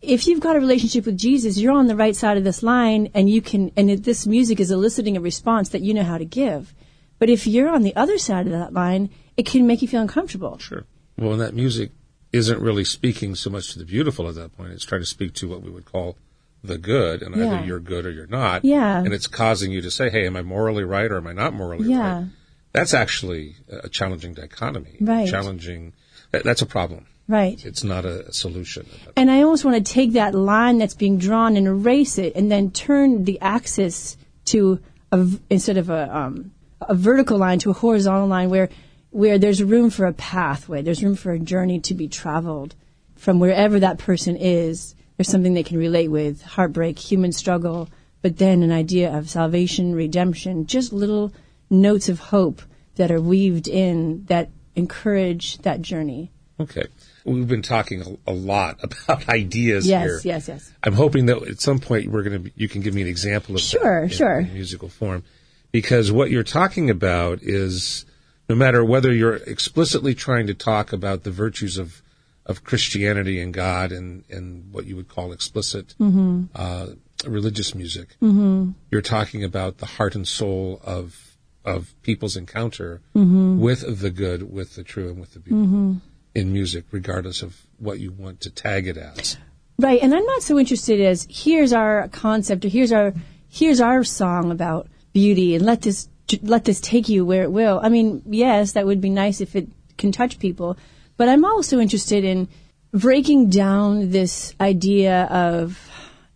if 0.00 0.26
you've 0.26 0.40
got 0.40 0.56
a 0.56 0.60
relationship 0.60 1.06
with 1.06 1.16
Jesus, 1.16 1.58
you're 1.58 1.72
on 1.72 1.86
the 1.86 1.96
right 1.96 2.14
side 2.14 2.36
of 2.36 2.44
this 2.44 2.62
line 2.62 3.10
and 3.14 3.30
you 3.30 3.40
can, 3.40 3.72
and 3.76 3.88
this 3.90 4.26
music 4.26 4.60
is 4.60 4.70
eliciting 4.70 5.16
a 5.16 5.20
response 5.20 5.70
that 5.70 5.82
you 5.82 5.94
know 5.94 6.02
how 6.02 6.18
to 6.18 6.24
give. 6.24 6.74
But 7.18 7.30
if 7.30 7.46
you're 7.46 7.70
on 7.70 7.82
the 7.82 7.94
other 7.96 8.18
side 8.18 8.46
of 8.46 8.52
that 8.52 8.72
line, 8.72 9.10
it 9.36 9.46
can 9.46 9.66
make 9.66 9.80
you 9.80 9.88
feel 9.88 10.02
uncomfortable. 10.02 10.58
Sure. 10.58 10.84
Well, 11.16 11.32
and 11.32 11.40
that 11.40 11.54
music 11.54 11.92
isn't 12.32 12.60
really 12.60 12.84
speaking 12.84 13.34
so 13.34 13.48
much 13.48 13.72
to 13.72 13.78
the 13.78 13.84
beautiful 13.84 14.28
at 14.28 14.34
that 14.34 14.56
point. 14.56 14.72
It's 14.72 14.84
trying 14.84 15.02
to 15.02 15.06
speak 15.06 15.34
to 15.34 15.48
what 15.48 15.62
we 15.62 15.70
would 15.70 15.84
call 15.84 16.16
the 16.64 16.78
good, 16.78 17.22
and 17.22 17.36
yeah. 17.36 17.44
either 17.44 17.66
you're 17.66 17.80
good 17.80 18.06
or 18.06 18.10
you're 18.10 18.26
not. 18.26 18.64
Yeah. 18.64 18.98
And 18.98 19.12
it's 19.12 19.26
causing 19.26 19.70
you 19.70 19.80
to 19.82 19.90
say, 19.90 20.10
hey, 20.10 20.26
am 20.26 20.36
I 20.36 20.42
morally 20.42 20.82
right 20.82 21.10
or 21.10 21.18
am 21.18 21.26
I 21.26 21.32
not 21.32 21.54
morally 21.54 21.88
yeah. 21.88 22.18
right? 22.18 22.26
That's 22.74 22.92
actually 22.92 23.54
a 23.70 23.88
challenging 23.88 24.34
dichotomy. 24.34 24.96
Right. 25.00 25.28
Challenging. 25.28 25.92
That's 26.32 26.60
a 26.60 26.66
problem. 26.66 27.06
Right. 27.28 27.64
It's 27.64 27.84
not 27.84 28.04
a 28.04 28.32
solution. 28.32 28.86
And 29.16 29.30
I 29.30 29.42
almost 29.42 29.64
want 29.64 29.86
to 29.86 29.92
take 29.92 30.12
that 30.12 30.34
line 30.34 30.78
that's 30.78 30.94
being 30.94 31.16
drawn 31.16 31.56
and 31.56 31.66
erase 31.68 32.18
it, 32.18 32.34
and 32.34 32.50
then 32.50 32.72
turn 32.72 33.24
the 33.24 33.40
axis 33.40 34.16
to 34.46 34.80
a, 35.12 35.26
instead 35.48 35.76
of 35.76 35.88
a 35.88 36.14
um, 36.14 36.50
a 36.80 36.94
vertical 36.94 37.38
line 37.38 37.60
to 37.60 37.70
a 37.70 37.74
horizontal 37.74 38.26
line 38.26 38.50
where 38.50 38.68
where 39.10 39.38
there's 39.38 39.62
room 39.62 39.88
for 39.88 40.06
a 40.06 40.12
pathway, 40.12 40.82
there's 40.82 41.02
room 41.02 41.14
for 41.14 41.30
a 41.30 41.38
journey 41.38 41.78
to 41.80 41.94
be 41.94 42.08
traveled 42.08 42.74
from 43.14 43.38
wherever 43.38 43.78
that 43.78 43.98
person 43.98 44.36
is. 44.36 44.96
There's 45.16 45.28
something 45.28 45.54
they 45.54 45.62
can 45.62 45.78
relate 45.78 46.08
with 46.08 46.42
heartbreak, 46.42 46.98
human 46.98 47.30
struggle, 47.30 47.88
but 48.20 48.36
then 48.38 48.64
an 48.64 48.72
idea 48.72 49.16
of 49.16 49.30
salvation, 49.30 49.94
redemption, 49.94 50.66
just 50.66 50.92
little 50.92 51.32
notes 51.80 52.08
of 52.08 52.18
hope 52.18 52.62
that 52.96 53.10
are 53.10 53.20
weaved 53.20 53.68
in 53.68 54.24
that 54.26 54.50
encourage 54.76 55.58
that 55.58 55.82
journey. 55.82 56.30
Okay. 56.58 56.86
We've 57.24 57.48
been 57.48 57.62
talking 57.62 58.18
a, 58.26 58.32
lot 58.32 58.80
about 58.82 59.28
ideas 59.28 59.86
yes, 59.86 60.02
here. 60.02 60.20
Yes, 60.24 60.48
yes, 60.48 60.72
I'm 60.82 60.92
hoping 60.92 61.26
that 61.26 61.42
at 61.48 61.60
some 61.60 61.80
point 61.80 62.10
we're 62.10 62.22
going 62.22 62.44
to 62.44 62.50
you 62.54 62.68
can 62.68 62.82
give 62.82 62.94
me 62.94 63.02
an 63.02 63.08
example 63.08 63.54
of 63.54 63.60
sure, 63.60 64.02
that 64.02 64.12
in, 64.12 64.16
sure. 64.16 64.38
in 64.40 64.54
musical 64.54 64.88
form, 64.88 65.24
because 65.72 66.12
what 66.12 66.30
you're 66.30 66.44
talking 66.44 66.90
about 66.90 67.42
is 67.42 68.04
no 68.48 68.54
matter 68.54 68.84
whether 68.84 69.12
you're 69.12 69.36
explicitly 69.36 70.14
trying 70.14 70.46
to 70.46 70.54
talk 70.54 70.92
about 70.92 71.24
the 71.24 71.30
virtues 71.30 71.78
of 71.78 72.02
of 72.46 72.62
Christianity 72.62 73.40
and 73.40 73.54
God 73.54 73.90
and 73.90 74.24
and 74.28 74.72
what 74.72 74.84
you 74.84 74.96
would 74.96 75.08
call 75.08 75.32
explicit 75.32 75.94
mm-hmm. 75.98 76.44
uh, 76.54 76.88
religious 77.26 77.74
music, 77.74 78.10
mm-hmm. 78.22 78.72
you're 78.90 79.02
talking 79.02 79.44
about 79.44 79.78
the 79.78 79.86
heart 79.86 80.14
and 80.14 80.28
soul 80.28 80.80
of 80.84 81.33
of 81.64 81.94
people's 82.02 82.36
encounter 82.36 83.00
mm-hmm. 83.14 83.58
with 83.58 84.00
the 84.00 84.10
good, 84.10 84.52
with 84.52 84.74
the 84.74 84.84
true, 84.84 85.08
and 85.08 85.18
with 85.18 85.32
the 85.32 85.40
beautiful 85.40 85.64
Mm-hmm. 85.66 85.98
in 86.34 86.52
music, 86.52 86.84
regardless 86.90 87.42
of 87.42 87.66
what 87.78 88.00
you 88.00 88.12
want 88.12 88.40
to 88.42 88.50
tag 88.50 88.86
it 88.86 88.96
as. 88.96 89.36
Right, 89.78 90.00
and 90.02 90.14
I'm 90.14 90.24
not 90.24 90.42
so 90.42 90.58
interested 90.58 91.00
as 91.00 91.26
here's 91.30 91.72
our 91.72 92.08
concept 92.08 92.64
or 92.64 92.68
here's 92.68 92.92
our 92.92 93.12
here's 93.48 93.80
our 93.80 94.04
song 94.04 94.50
about 94.50 94.88
beauty 95.12 95.54
and 95.54 95.64
let 95.64 95.82
this 95.82 96.08
let 96.42 96.64
this 96.64 96.80
take 96.80 97.08
you 97.08 97.24
where 97.24 97.42
it 97.42 97.52
will. 97.52 97.80
I 97.82 97.88
mean, 97.88 98.22
yes, 98.26 98.72
that 98.72 98.86
would 98.86 99.00
be 99.00 99.10
nice 99.10 99.40
if 99.40 99.56
it 99.56 99.68
can 99.96 100.12
touch 100.12 100.38
people, 100.38 100.76
but 101.16 101.28
I'm 101.28 101.44
also 101.44 101.80
interested 101.80 102.24
in 102.24 102.48
breaking 102.92 103.50
down 103.50 104.10
this 104.10 104.54
idea 104.60 105.24
of 105.24 105.78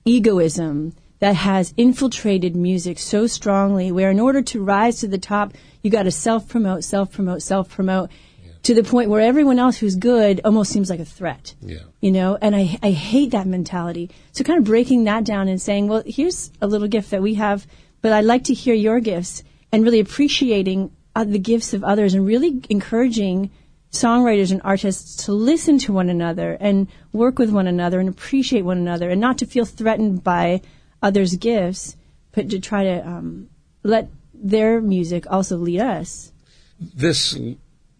egoism 0.04 0.94
that 1.20 1.34
has 1.34 1.74
infiltrated 1.76 2.54
music 2.54 2.98
so 2.98 3.26
strongly 3.26 3.90
where 3.90 4.10
in 4.10 4.20
order 4.20 4.42
to 4.42 4.62
rise 4.62 5.00
to 5.00 5.08
the 5.08 5.18
top, 5.18 5.52
you 5.82 5.90
got 5.90 6.04
to 6.04 6.10
self 6.10 6.48
promote, 6.48 6.84
self 6.84 7.12
promote, 7.12 7.42
self 7.42 7.68
promote 7.68 8.10
to 8.62 8.74
the 8.74 8.82
point 8.82 9.08
where 9.10 9.20
everyone 9.20 9.58
else 9.58 9.78
who's 9.78 9.96
good 9.96 10.40
almost 10.44 10.72
seems 10.72 10.90
like 10.90 11.00
a 11.00 11.04
threat. 11.04 11.54
Yeah. 11.60 11.78
You 12.00 12.10
know, 12.10 12.38
and 12.40 12.54
I, 12.54 12.78
I 12.82 12.90
hate 12.90 13.30
that 13.30 13.46
mentality. 13.46 14.10
So 14.32 14.44
kind 14.44 14.58
of 14.58 14.64
breaking 14.64 15.04
that 15.04 15.24
down 15.24 15.48
and 15.48 15.60
saying, 15.60 15.88
well, 15.88 16.02
here's 16.04 16.50
a 16.60 16.66
little 16.66 16.88
gift 16.88 17.10
that 17.10 17.22
we 17.22 17.34
have, 17.34 17.66
but 18.02 18.12
I'd 18.12 18.24
like 18.24 18.44
to 18.44 18.54
hear 18.54 18.74
your 18.74 19.00
gifts 19.00 19.42
and 19.72 19.84
really 19.84 20.00
appreciating 20.00 20.90
uh, 21.14 21.24
the 21.24 21.38
gifts 21.38 21.72
of 21.72 21.84
others 21.84 22.14
and 22.14 22.26
really 22.26 22.60
encouraging 22.68 23.50
songwriters 23.90 24.52
and 24.52 24.60
artists 24.64 25.24
to 25.24 25.32
listen 25.32 25.78
to 25.78 25.92
one 25.92 26.10
another 26.10 26.56
and 26.60 26.88
work 27.12 27.38
with 27.38 27.50
one 27.50 27.66
another 27.66 28.00
and 28.00 28.08
appreciate 28.08 28.62
one 28.62 28.78
another 28.78 29.08
and 29.08 29.20
not 29.20 29.38
to 29.38 29.46
feel 29.46 29.64
threatened 29.64 30.22
by 30.22 30.60
others' 31.02 31.36
gifts, 31.36 31.96
but 32.32 32.48
to 32.50 32.58
try 32.60 32.84
to 32.84 33.06
um, 33.08 33.48
let 33.82 34.08
their 34.34 34.80
music 34.80 35.24
also 35.30 35.56
lead 35.56 35.80
us. 35.80 36.32
This 36.80 37.36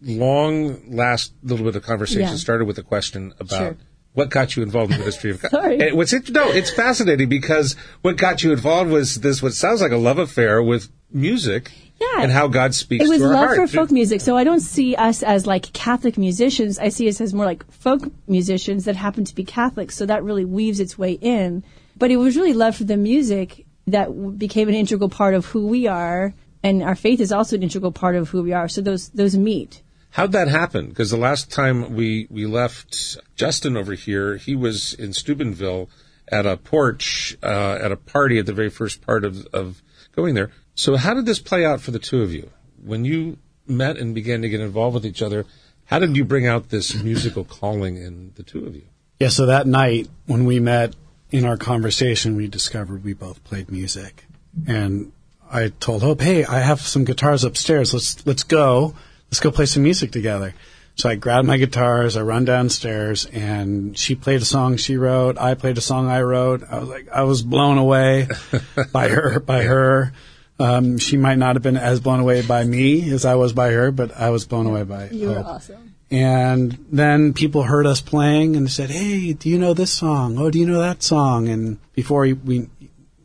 long 0.01 0.79
last 0.95 1.33
little 1.43 1.65
bit 1.65 1.75
of 1.75 1.83
conversation 1.83 2.21
Yeah. 2.21 2.35
started 2.35 2.65
with 2.65 2.77
a 2.77 2.83
question 2.83 3.33
about 3.39 3.57
Sure. 3.57 3.77
what 4.13 4.29
got 4.29 4.55
you 4.55 4.63
involved 4.63 4.91
in 4.91 4.97
the 4.97 5.03
ministry 5.03 5.31
of 5.31 5.41
God. 5.41 5.51
Sorry. 5.51 5.91
What's 5.93 6.13
it, 6.13 6.29
no, 6.29 6.49
it's 6.49 6.71
fascinating 6.71 7.27
because 7.29 7.75
what 8.01 8.15
got 8.17 8.43
you 8.43 8.51
involved 8.51 8.89
was 8.89 9.15
this 9.15 9.41
what 9.41 9.53
sounds 9.53 9.81
like 9.81 9.91
a 9.91 9.97
love 9.97 10.17
affair 10.17 10.63
with 10.63 10.89
music 11.11 11.71
Yeah. 11.99 12.21
and 12.23 12.31
how 12.31 12.47
God 12.47 12.73
speaks 12.73 13.03
It 13.03 13.09
was 13.09 13.21
love 13.21 13.33
heart. 13.49 13.55
for 13.57 13.67
folk 13.67 13.91
music. 13.91 14.21
So 14.21 14.37
I 14.37 14.45
don't 14.45 14.61
see 14.61 14.95
us 14.95 15.21
as 15.23 15.45
like 15.45 15.73
Catholic 15.73 16.17
musicians. 16.17 16.79
I 16.79 16.87
see 16.89 17.09
us 17.09 17.19
as 17.19 17.33
more 17.33 17.45
like 17.45 17.69
folk 17.69 18.03
musicians 18.27 18.85
that 18.85 18.95
happen 18.95 19.25
to 19.25 19.35
be 19.35 19.43
Catholic. 19.43 19.91
So 19.91 20.05
that 20.05 20.23
really 20.23 20.45
weaves 20.45 20.79
its 20.79 20.97
way 20.97 21.13
in. 21.13 21.63
But 21.99 22.11
it 22.11 22.17
was 22.17 22.35
really 22.35 22.53
love 22.53 22.75
for 22.75 22.85
the 22.85 22.97
music 22.97 23.65
that 23.87 24.37
became 24.37 24.69
an 24.69 24.75
integral 24.75 25.09
part 25.09 25.33
of 25.33 25.45
who 25.45 25.67
we 25.67 25.87
are. 25.87 26.33
And 26.63 26.81
our 26.83 26.95
faith 26.95 27.19
is 27.19 27.31
also 27.31 27.55
an 27.55 27.63
integral 27.63 27.91
part 27.91 28.15
of 28.15 28.29
who 28.29 28.41
we 28.41 28.53
are. 28.53 28.67
So 28.67 28.81
those, 28.81 29.09
those 29.09 29.37
meet. 29.37 29.81
How'd 30.11 30.31
that 30.31 30.47
happen? 30.47 30.89
Because 30.89 31.11
the 31.11 31.17
last 31.17 31.51
time 31.51 31.95
we, 31.95 32.27
we 32.29 32.45
left 32.45 33.17
Justin 33.35 33.77
over 33.77 33.93
here, 33.93 34.37
he 34.37 34.55
was 34.55 34.93
in 34.93 35.13
Steubenville 35.13 35.89
at 36.31 36.45
a 36.45 36.57
porch, 36.57 37.37
uh, 37.43 37.77
at 37.81 37.91
a 37.91 37.95
party 37.95 38.39
at 38.39 38.45
the 38.45 38.53
very 38.53 38.69
first 38.69 39.01
part 39.01 39.23
of, 39.23 39.45
of 39.47 39.81
going 40.15 40.35
there. 40.35 40.51
So 40.75 40.95
how 40.95 41.13
did 41.13 41.25
this 41.25 41.39
play 41.39 41.65
out 41.65 41.81
for 41.81 41.91
the 41.91 41.99
two 41.99 42.21
of 42.21 42.33
you? 42.33 42.49
When 42.83 43.05
you 43.05 43.37
met 43.67 43.97
and 43.97 44.15
began 44.15 44.41
to 44.41 44.49
get 44.49 44.61
involved 44.61 44.95
with 44.95 45.05
each 45.05 45.21
other, 45.21 45.45
how 45.85 45.99
did 45.99 46.15
you 46.15 46.23
bring 46.25 46.47
out 46.47 46.69
this 46.69 47.01
musical 47.03 47.43
calling 47.43 47.97
in 47.97 48.31
the 48.35 48.43
two 48.43 48.65
of 48.65 48.75
you? 48.75 48.83
Yeah, 49.19 49.29
so 49.29 49.47
that 49.47 49.67
night 49.67 50.09
when 50.25 50.45
we 50.45 50.59
met 50.59 50.95
in 51.31 51.45
our 51.45 51.57
conversation, 51.57 52.35
we 52.35 52.47
discovered 52.47 53.03
we 53.03 53.13
both 53.13 53.43
played 53.43 53.71
music. 53.71 54.25
And 54.67 55.11
I 55.51 55.69
told 55.79 56.01
Hope, 56.01 56.21
"Hey, 56.21 56.45
I 56.45 56.59
have 56.59 56.81
some 56.81 57.05
guitars 57.05 57.43
upstairs. 57.43 57.93
Let's 57.93 58.25
let's 58.25 58.43
go. 58.43 58.95
Let's 59.29 59.39
go 59.39 59.51
play 59.51 59.65
some 59.65 59.83
music 59.83 60.11
together." 60.11 60.53
So 60.95 61.07
I 61.07 61.15
grabbed 61.15 61.47
my 61.47 61.55
guitars, 61.55 62.17
I 62.17 62.23
run 62.23 62.43
downstairs, 62.43 63.25
and 63.25 63.97
she 63.97 64.15
played 64.15 64.41
a 64.41 64.45
song 64.45 64.75
she 64.75 64.97
wrote. 64.97 65.37
I 65.37 65.53
played 65.53 65.77
a 65.77 65.81
song 65.81 66.09
I 66.09 66.21
wrote. 66.23 66.61
I 66.69 66.79
was 66.79 66.89
like, 66.89 67.07
I 67.07 67.23
was 67.23 67.41
blown 67.41 67.77
away 67.77 68.27
by 68.91 69.07
her. 69.07 69.39
By 69.39 69.63
her, 69.63 70.11
um, 70.59 70.97
she 70.97 71.15
might 71.15 71.37
not 71.37 71.55
have 71.55 71.63
been 71.63 71.77
as 71.77 72.01
blown 72.01 72.19
away 72.19 72.41
by 72.41 72.65
me 72.65 73.09
as 73.11 73.23
I 73.23 73.35
was 73.35 73.53
by 73.53 73.71
her, 73.71 73.91
but 73.91 74.11
I 74.11 74.31
was 74.31 74.45
blown 74.45 74.65
away 74.65 74.83
by 74.83 75.09
You 75.09 75.29
were 75.29 75.39
awesome. 75.39 75.88
And 76.11 76.85
then 76.91 77.33
people 77.33 77.63
heard 77.63 77.85
us 77.85 78.01
playing 78.01 78.55
and 78.55 78.69
said, 78.69 78.89
"Hey, 78.89 79.33
do 79.33 79.47
you 79.47 79.59
know 79.59 79.73
this 79.73 79.93
song? 79.93 80.37
Oh, 80.39 80.49
do 80.49 80.57
you 80.57 80.65
know 80.65 80.81
that 80.81 81.03
song?" 81.03 81.47
And 81.49 81.77
before 81.93 82.21
we 82.21 82.33
we, 82.33 82.69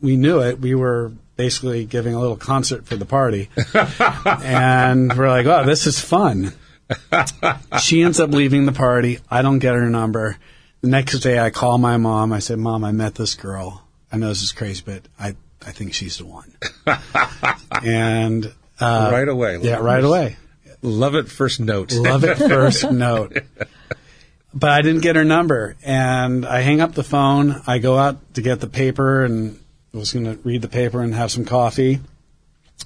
we 0.01 0.17
knew 0.17 0.39
it, 0.39 0.59
we 0.59 0.75
were 0.75 1.11
basically 1.35 1.85
giving 1.85 2.13
a 2.13 2.19
little 2.19 2.37
concert 2.37 2.85
for 2.85 2.95
the 2.95 3.05
party. 3.05 3.49
and 4.43 5.17
we're 5.17 5.29
like, 5.29 5.47
"Oh, 5.47 5.65
this 5.65 5.87
is 5.87 5.99
fun." 5.99 6.53
she 7.81 8.03
ends 8.03 8.19
up 8.19 8.29
leaving 8.29 8.67
the 8.67 8.71
party. 8.71 9.19
I 9.31 9.41
don't 9.41 9.59
get 9.59 9.73
her 9.73 9.89
number. 9.89 10.37
The 10.81 10.89
next 10.89 11.19
day, 11.19 11.39
I 11.39 11.49
call 11.49 11.79
my 11.79 11.97
mom. 11.97 12.31
I 12.31 12.39
said, 12.39 12.59
"Mom, 12.59 12.83
I 12.83 12.91
met 12.91 13.15
this 13.15 13.33
girl. 13.33 13.83
I 14.11 14.17
know 14.17 14.29
this 14.29 14.43
is 14.43 14.51
crazy, 14.51 14.83
but 14.85 15.01
I 15.19 15.35
I 15.65 15.71
think 15.71 15.95
she's 15.95 16.19
the 16.19 16.25
one." 16.25 16.53
and 17.83 18.53
uh, 18.79 19.09
right 19.11 19.27
away. 19.27 19.57
yeah, 19.61 19.77
right 19.77 20.03
away. 20.03 20.37
Love 20.85 21.15
it 21.15 21.27
first 21.29 21.59
note. 21.59 21.91
Love 21.93 22.23
it 22.23 22.37
first 22.37 22.89
note. 22.91 23.37
But 24.53 24.69
I 24.69 24.81
didn't 24.81 25.01
get 25.01 25.15
her 25.17 25.25
number, 25.25 25.75
and 25.83 26.45
I 26.45 26.61
hang 26.61 26.79
up 26.79 26.93
the 26.93 27.03
phone. 27.03 27.61
I 27.67 27.77
go 27.79 27.97
out 27.97 28.35
to 28.35 28.41
get 28.41 28.61
the 28.61 28.67
paper, 28.67 29.23
and 29.25 29.59
was 29.91 30.13
going 30.13 30.25
to 30.25 30.35
read 30.43 30.61
the 30.61 30.69
paper 30.69 31.01
and 31.01 31.13
have 31.13 31.31
some 31.31 31.43
coffee. 31.45 31.99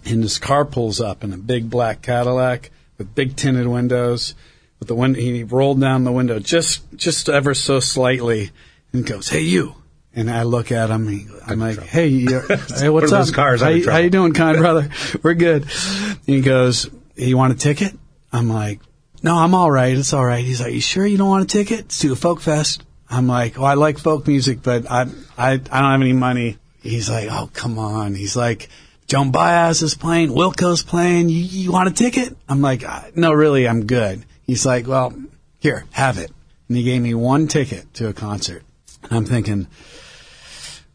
And 0.05 0.23
this 0.23 0.39
car 0.39 0.65
pulls 0.65 0.99
up 1.01 1.23
in 1.23 1.33
a 1.33 1.37
big 1.37 1.69
black 1.69 2.01
Cadillac 2.01 2.71
with 2.97 3.13
big 3.13 3.35
tinted 3.35 3.67
windows. 3.67 4.33
With 4.79 4.87
the 4.87 4.95
window, 4.95 5.19
he 5.19 5.43
rolled 5.43 5.81
down 5.81 6.05
the 6.05 6.11
window 6.11 6.39
just 6.39 6.81
just 6.95 7.27
ever 7.29 7.53
so 7.53 7.79
slightly, 7.79 8.51
and 8.93 9.05
goes, 9.05 9.27
"Hey, 9.29 9.41
you." 9.41 9.75
And 10.15 10.31
I 10.31 10.41
look 10.43 10.71
at 10.71 10.89
him. 10.89 11.07
He, 11.07 11.27
I'm 11.45 11.59
like, 11.59 11.79
"Hey, 11.79 12.07
you're, 12.07 12.41
hey, 12.47 12.89
what's 12.89 13.11
up? 13.11 13.31
cars, 13.31 13.61
how, 13.61 13.69
you- 13.69 13.89
how 13.89 13.97
you 13.97 14.09
doing, 14.09 14.33
kind 14.33 14.57
brother? 14.57 14.89
We're 15.21 15.33
good." 15.35 15.63
And 15.63 16.17
he 16.25 16.41
goes, 16.41 16.89
"You 17.27 17.37
want 17.37 17.53
a 17.53 17.57
ticket?" 17.57 17.97
I'm 18.31 18.49
like, 18.49 18.79
"No, 19.23 19.35
I'm 19.35 19.53
all 19.53 19.71
right. 19.71 19.97
It's 19.97 20.13
all 20.13 20.25
right." 20.25 20.43
He's 20.43 20.61
like, 20.61 20.73
"You 20.73 20.81
sure 20.81 21.05
you 21.05 21.17
don't 21.17 21.29
want 21.29 21.43
a 21.43 21.47
ticket? 21.47 21.79
It's 21.81 21.99
to 21.99 22.13
a 22.13 22.15
folk 22.15 22.41
fest." 22.41 22.83
I'm 23.09 23.27
like, 23.27 23.57
"Well, 23.57 23.65
I 23.65 23.73
like 23.73 23.97
folk 23.97 24.27
music, 24.27 24.61
but 24.61 24.89
I 24.89 25.07
I 25.37 25.51
I 25.53 25.57
don't 25.57 25.91
have 25.91 26.01
any 26.01 26.13
money." 26.13 26.57
He's 26.81 27.09
like, 27.09 27.29
"Oh, 27.31 27.49
come 27.53 27.79
on." 27.79 28.15
He's 28.15 28.35
like, 28.35 28.69
"Joan 29.07 29.31
Baez 29.31 29.81
is 29.81 29.95
playing, 29.95 30.29
Wilco's 30.29 30.83
playing. 30.83 31.29
You, 31.29 31.41
you 31.41 31.71
want 31.71 31.89
a 31.89 31.93
ticket?" 31.93 32.35
I'm 32.47 32.61
like, 32.61 32.87
"Uh, 32.87 33.01
"No, 33.15 33.33
really, 33.33 33.67
I'm 33.67 33.85
good." 33.85 34.25
He's 34.45 34.65
like, 34.65 34.87
"Well, 34.87 35.13
here, 35.59 35.85
have 35.91 36.17
it." 36.17 36.31
And 36.67 36.77
he 36.77 36.83
gave 36.83 37.01
me 37.01 37.13
one 37.15 37.47
ticket 37.47 37.91
to 37.95 38.07
a 38.07 38.13
concert. 38.13 38.63
And 39.03 39.13
I'm 39.13 39.25
thinking, 39.25 39.67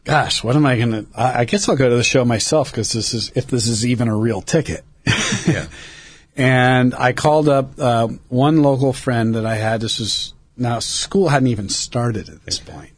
gosh, 0.05 0.43
what 0.43 0.55
am 0.55 0.65
I 0.65 0.77
going 0.77 0.91
to? 0.91 1.05
I 1.13 1.41
I 1.41 1.45
guess 1.45 1.67
I'll 1.67 1.75
go 1.75 1.89
to 1.89 1.95
the 1.95 2.03
show 2.03 2.23
myself 2.23 2.71
because 2.71 2.93
this 2.93 3.13
is 3.13 3.31
if 3.35 3.47
this 3.47 3.67
is 3.67 3.85
even 3.85 4.07
a 4.07 4.15
real 4.15 4.41
ticket. 4.41 4.83
Yeah. 5.45 5.67
And 6.37 6.93
I 6.93 7.13
called 7.13 7.47
up 7.47 7.79
uh, 7.79 8.07
one 8.27 8.61
local 8.61 8.91
friend 8.93 9.35
that 9.35 9.45
I 9.45 9.55
had. 9.55 9.81
This 9.81 9.99
was 9.99 10.33
now 10.57 10.79
school 10.79 11.29
hadn't 11.29 11.47
even 11.47 11.69
started 11.69 12.27
at 12.29 12.43
this 12.45 12.59
point, 12.59 12.91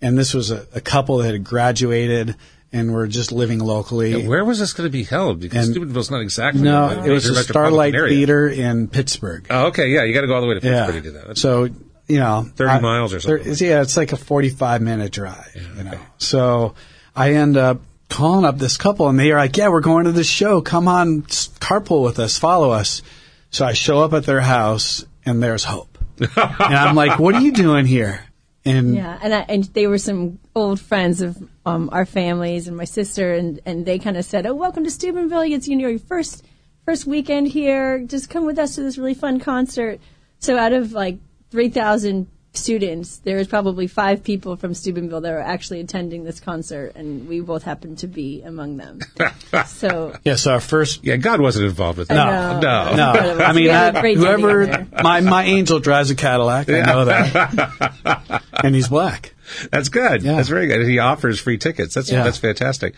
and 0.00 0.16
this 0.16 0.32
was 0.34 0.50
a, 0.50 0.66
a 0.74 0.80
couple 0.80 1.18
that 1.18 1.32
had 1.32 1.44
graduated 1.44 2.34
and 2.72 2.92
were 2.92 3.06
just 3.06 3.32
living 3.32 3.58
locally. 3.60 4.26
Where 4.26 4.44
was 4.44 4.58
this 4.58 4.72
going 4.74 4.86
to 4.86 4.92
be 4.92 5.02
held? 5.04 5.40
Because 5.40 5.66
And- 5.68 5.74
Steubenville's 5.74 6.10
not 6.10 6.20
exactly 6.20 6.62
no, 6.62 6.88
it 7.04 7.10
was 7.10 7.24
the 7.24 7.34
Starlight. 7.42 7.94
Theater 7.94 8.46
in 8.48 8.88
Pittsburgh. 8.88 9.46
Oh, 9.50 9.66
okay, 9.68 9.88
yeah, 9.88 10.04
you 10.04 10.12
got 10.14 10.20
to 10.22 10.26
go 10.26 10.34
all 10.34 10.40
the 10.42 10.46
way 10.46 10.58
to 10.60 10.66
Yeah. 10.66 10.84
Pittsburgh 10.86 11.02
to 11.04 11.08
do 11.10 11.12
that. 11.14 11.20
That's- 11.22 11.40
So 11.40 11.68
you 12.08 12.18
know, 12.20 12.48
30 12.56 12.80
miles 12.80 13.12
or 13.12 13.20
something. 13.20 13.44
there- 13.52 13.68
yeah, 13.68 13.82
it's 13.82 13.98
like 13.98 14.12
a 14.12 14.16
forty-five 14.16 14.80
minute 14.80 15.12
drive. 15.12 15.50
you 15.76 15.84
know, 15.84 15.98
so 16.16 16.74
I 17.14 17.34
end 17.34 17.58
up 17.58 17.82
calling 18.08 18.44
up 18.44 18.58
this 18.58 18.76
couple, 18.76 19.08
and 19.08 19.18
they 19.18 19.32
are 19.32 19.38
like, 19.38 19.56
"Yeah, 19.56 19.68
we're 19.68 19.80
going 19.80 20.04
to 20.04 20.12
this 20.12 20.28
show. 20.28 20.60
Come 20.60 20.88
on, 20.88 21.22
carpool 21.22 22.04
with 22.04 22.18
us, 22.18 22.38
follow 22.38 22.70
us." 22.70 23.02
So 23.50 23.64
I 23.64 23.72
show 23.72 24.00
up 24.00 24.12
at 24.12 24.24
their 24.24 24.40
house 24.40 25.04
and 25.24 25.42
there's 25.42 25.64
Hope. 25.64 25.98
and 26.20 26.30
I'm 26.36 26.96
like, 26.96 27.18
what 27.18 27.34
are 27.34 27.40
you 27.40 27.52
doing 27.52 27.86
here? 27.86 28.24
And 28.64 28.94
yeah, 28.94 29.18
and 29.22 29.34
I, 29.34 29.40
and 29.48 29.64
they 29.64 29.86
were 29.86 29.98
some 29.98 30.40
old 30.54 30.80
friends 30.80 31.22
of 31.22 31.36
um, 31.64 31.88
our 31.92 32.04
families 32.04 32.68
and 32.68 32.76
my 32.76 32.84
sister, 32.84 33.32
and, 33.34 33.60
and 33.64 33.86
they 33.86 33.98
kind 33.98 34.16
of 34.16 34.24
said, 34.24 34.46
"Oh, 34.46 34.54
welcome 34.54 34.84
to 34.84 34.90
Steubenville. 34.90 35.42
It's 35.42 35.68
you 35.68 35.76
know 35.76 35.88
your 35.88 35.98
first 36.00 36.44
first 36.84 37.06
weekend 37.06 37.48
here. 37.48 38.00
Just 38.00 38.28
come 38.28 38.44
with 38.44 38.58
us 38.58 38.74
to 38.74 38.82
this 38.82 38.98
really 38.98 39.14
fun 39.14 39.38
concert." 39.40 40.00
So 40.40 40.58
out 40.58 40.72
of 40.72 40.92
like 40.92 41.18
three 41.50 41.70
thousand 41.70 42.26
students, 42.58 43.18
there 43.18 43.36
was 43.36 43.46
probably 43.46 43.86
five 43.86 44.22
people 44.22 44.56
from 44.56 44.74
Steubenville 44.74 45.20
that 45.22 45.30
were 45.30 45.40
actually 45.40 45.80
attending 45.80 46.24
this 46.24 46.40
concert, 46.40 46.92
and 46.94 47.28
we 47.28 47.40
both 47.40 47.62
happened 47.62 47.98
to 47.98 48.06
be 48.06 48.42
among 48.42 48.76
them. 48.76 49.00
so 49.66 50.14
yes, 50.24 50.46
our 50.46 50.60
first 50.60 51.04
yeah, 51.04 51.16
God 51.16 51.40
wasn't 51.40 51.66
involved 51.66 51.98
with 51.98 52.08
that. 52.08 52.60
No, 52.60 52.94
no, 52.94 52.96
no. 52.96 53.44
I 53.44 53.52
mean, 53.52 53.70
I, 53.70 53.92
whoever 54.14 54.86
my 55.02 55.20
my 55.20 55.44
angel 55.44 55.78
drives 55.78 56.10
a 56.10 56.14
Cadillac, 56.14 56.68
I 56.68 56.80
know 56.82 57.04
that, 57.06 58.42
and 58.62 58.74
he's 58.74 58.88
black. 58.88 59.34
That's 59.70 59.88
good. 59.88 60.22
Yeah. 60.22 60.36
That's 60.36 60.48
very 60.48 60.66
good. 60.66 60.86
He 60.86 60.98
offers 60.98 61.40
free 61.40 61.58
tickets. 61.58 61.94
That's 61.94 62.10
yeah. 62.10 62.24
that's 62.24 62.38
fantastic. 62.38 62.94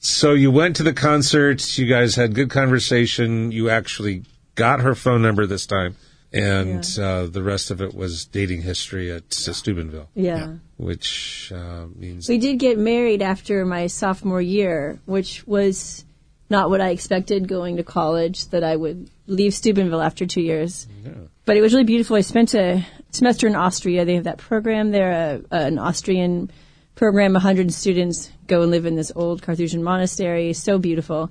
So 0.00 0.32
you 0.32 0.50
went 0.50 0.76
to 0.76 0.82
the 0.82 0.92
concert. 0.92 1.78
You 1.78 1.86
guys 1.86 2.16
had 2.16 2.34
good 2.34 2.50
conversation. 2.50 3.52
You 3.52 3.70
actually 3.70 4.24
got 4.54 4.80
her 4.80 4.94
phone 4.94 5.22
number 5.22 5.46
this 5.46 5.66
time 5.66 5.96
and 6.32 6.96
yeah. 6.96 7.04
uh, 7.04 7.26
the 7.26 7.42
rest 7.42 7.70
of 7.70 7.82
it 7.82 7.94
was 7.94 8.24
dating 8.24 8.62
history 8.62 9.10
at 9.12 9.24
uh, 9.24 9.52
Steubenville. 9.52 10.08
Yeah. 10.14 10.54
Which 10.76 11.52
uh, 11.54 11.86
means. 11.94 12.28
We 12.28 12.38
did 12.38 12.58
get 12.58 12.78
married 12.78 13.22
after 13.22 13.64
my 13.64 13.86
sophomore 13.86 14.40
year, 14.40 14.98
which 15.04 15.46
was 15.46 16.04
not 16.48 16.70
what 16.70 16.80
I 16.80 16.90
expected 16.90 17.48
going 17.48 17.76
to 17.76 17.82
college, 17.82 18.46
that 18.48 18.64
I 18.64 18.76
would 18.76 19.10
leave 19.26 19.54
Steubenville 19.54 20.02
after 20.02 20.26
two 20.26 20.42
years. 20.42 20.86
Yeah. 21.04 21.12
But 21.44 21.56
it 21.56 21.60
was 21.60 21.72
really 21.72 21.84
beautiful. 21.84 22.16
I 22.16 22.20
spent 22.20 22.54
a 22.54 22.86
semester 23.10 23.46
in 23.46 23.54
Austria. 23.54 24.04
They 24.04 24.14
have 24.14 24.24
that 24.24 24.38
program 24.38 24.90
there, 24.90 25.42
uh, 25.50 25.56
an 25.56 25.78
Austrian 25.78 26.50
program. 26.94 27.32
100 27.34 27.72
students 27.72 28.30
go 28.46 28.62
and 28.62 28.70
live 28.70 28.86
in 28.86 28.96
this 28.96 29.12
old 29.14 29.42
Carthusian 29.42 29.82
monastery. 29.82 30.52
So 30.52 30.78
beautiful. 30.78 31.30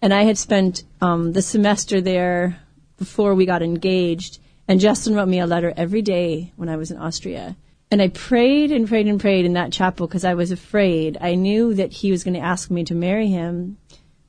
And 0.00 0.12
I 0.12 0.24
had 0.24 0.36
spent 0.36 0.82
um, 1.00 1.32
the 1.32 1.42
semester 1.42 2.00
there 2.00 2.58
before 2.98 3.34
we 3.34 3.46
got 3.46 3.62
engaged. 3.62 4.38
And 4.68 4.80
Justin 4.80 5.14
wrote 5.14 5.28
me 5.28 5.40
a 5.40 5.46
letter 5.46 5.72
every 5.76 6.02
day 6.02 6.52
when 6.56 6.68
I 6.68 6.76
was 6.76 6.90
in 6.90 6.96
Austria. 6.96 7.56
And 7.90 8.00
I 8.00 8.08
prayed 8.08 8.72
and 8.72 8.88
prayed 8.88 9.06
and 9.06 9.20
prayed 9.20 9.44
in 9.44 9.52
that 9.52 9.72
chapel 9.72 10.06
because 10.06 10.24
I 10.24 10.34
was 10.34 10.50
afraid. 10.50 11.18
I 11.20 11.34
knew 11.34 11.74
that 11.74 11.92
he 11.92 12.10
was 12.10 12.24
going 12.24 12.34
to 12.34 12.40
ask 12.40 12.70
me 12.70 12.84
to 12.84 12.94
marry 12.94 13.28
him 13.28 13.76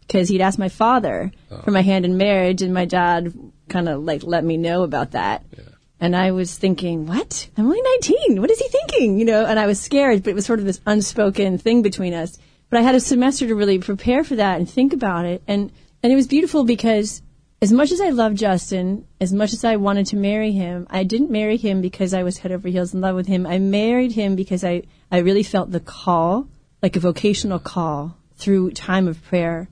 because 0.02 0.28
he'd 0.28 0.42
asked 0.42 0.60
my 0.60 0.70
father 0.70 1.32
oh. 1.50 1.62
for 1.62 1.72
my 1.72 1.82
hand 1.82 2.04
in 2.04 2.18
marriage, 2.18 2.62
and 2.62 2.74
my 2.74 2.86
dad 2.86 3.34
kind 3.70 3.88
of 3.88 4.04
like 4.04 4.24
let 4.24 4.44
me 4.44 4.58
know 4.58 4.84
about 4.84 5.12
that. 5.12 5.46
Yeah. 5.58 5.64
And 6.02 6.14
I 6.14 6.32
was 6.32 6.58
thinking, 6.58 7.08
what? 7.08 7.48
I'm 7.56 7.66
only 7.66 7.82
19. 7.82 8.42
What 8.42 8.52
is 8.52 8.60
he 8.60 8.68
thinking? 8.68 9.18
You 9.18 9.24
know, 9.24 9.46
and 9.46 9.58
I 9.58 9.66
was 9.66 9.80
scared, 9.80 10.24
but 10.24 10.32
it 10.32 10.36
was 10.36 10.46
sort 10.46 10.60
of 10.60 10.66
this 10.66 10.82
unspoken 10.86 11.58
thing 11.58 11.82
between 11.82 12.14
us. 12.14 12.38
But 12.70 12.80
I 12.80 12.84
had 12.84 12.96
a 12.96 13.00
semester 13.00 13.48
to 13.48 13.56
really 13.56 13.80
prepare 13.80 14.26
for 14.26 14.36
that 14.36 14.58
and 14.58 14.70
think 14.70 14.92
about 14.92 15.24
it. 15.24 15.42
And, 15.48 15.72
and 16.04 16.12
it 16.12 16.16
was 16.18 16.28
beautiful 16.28 16.66
because 16.66 17.22
as 17.64 17.72
much 17.72 17.94
as 17.94 18.02
I 18.02 18.10
love 18.10 18.34
Justin, 18.34 19.08
as 19.22 19.32
much 19.32 19.54
as 19.54 19.64
I 19.64 19.78
wanted 19.78 20.08
to 20.08 20.18
marry 20.18 20.52
him, 20.52 20.86
I 20.90 21.06
didn't 21.06 21.32
marry 21.32 21.56
him 21.56 21.80
because 21.80 22.14
I 22.14 22.22
was 22.22 22.40
head 22.40 22.52
over 22.52 22.68
heels 22.68 22.94
in 22.94 23.00
love 23.00 23.16
with 23.16 23.28
him. 23.28 23.48
I 23.48 23.58
married 23.58 24.12
him 24.12 24.36
because 24.36 24.66
I, 24.66 24.84
I 25.10 25.20
really 25.20 25.44
felt 25.44 25.72
the 25.72 25.80
call, 25.80 26.50
like 26.82 26.98
a 26.98 27.00
vocational 27.00 27.60
call 27.60 28.18
through 28.36 28.72
time 28.72 29.08
of 29.08 29.24
prayer. 29.24 29.70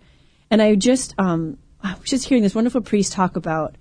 And 0.50 0.62
I 0.62 0.76
just, 0.76 1.14
um, 1.18 1.58
I 1.84 1.96
was 1.96 2.10
just 2.10 2.30
hearing 2.30 2.44
this 2.44 2.56
wonderful 2.56 2.80
priest 2.80 3.12
talk 3.12 3.36
about 3.36 3.76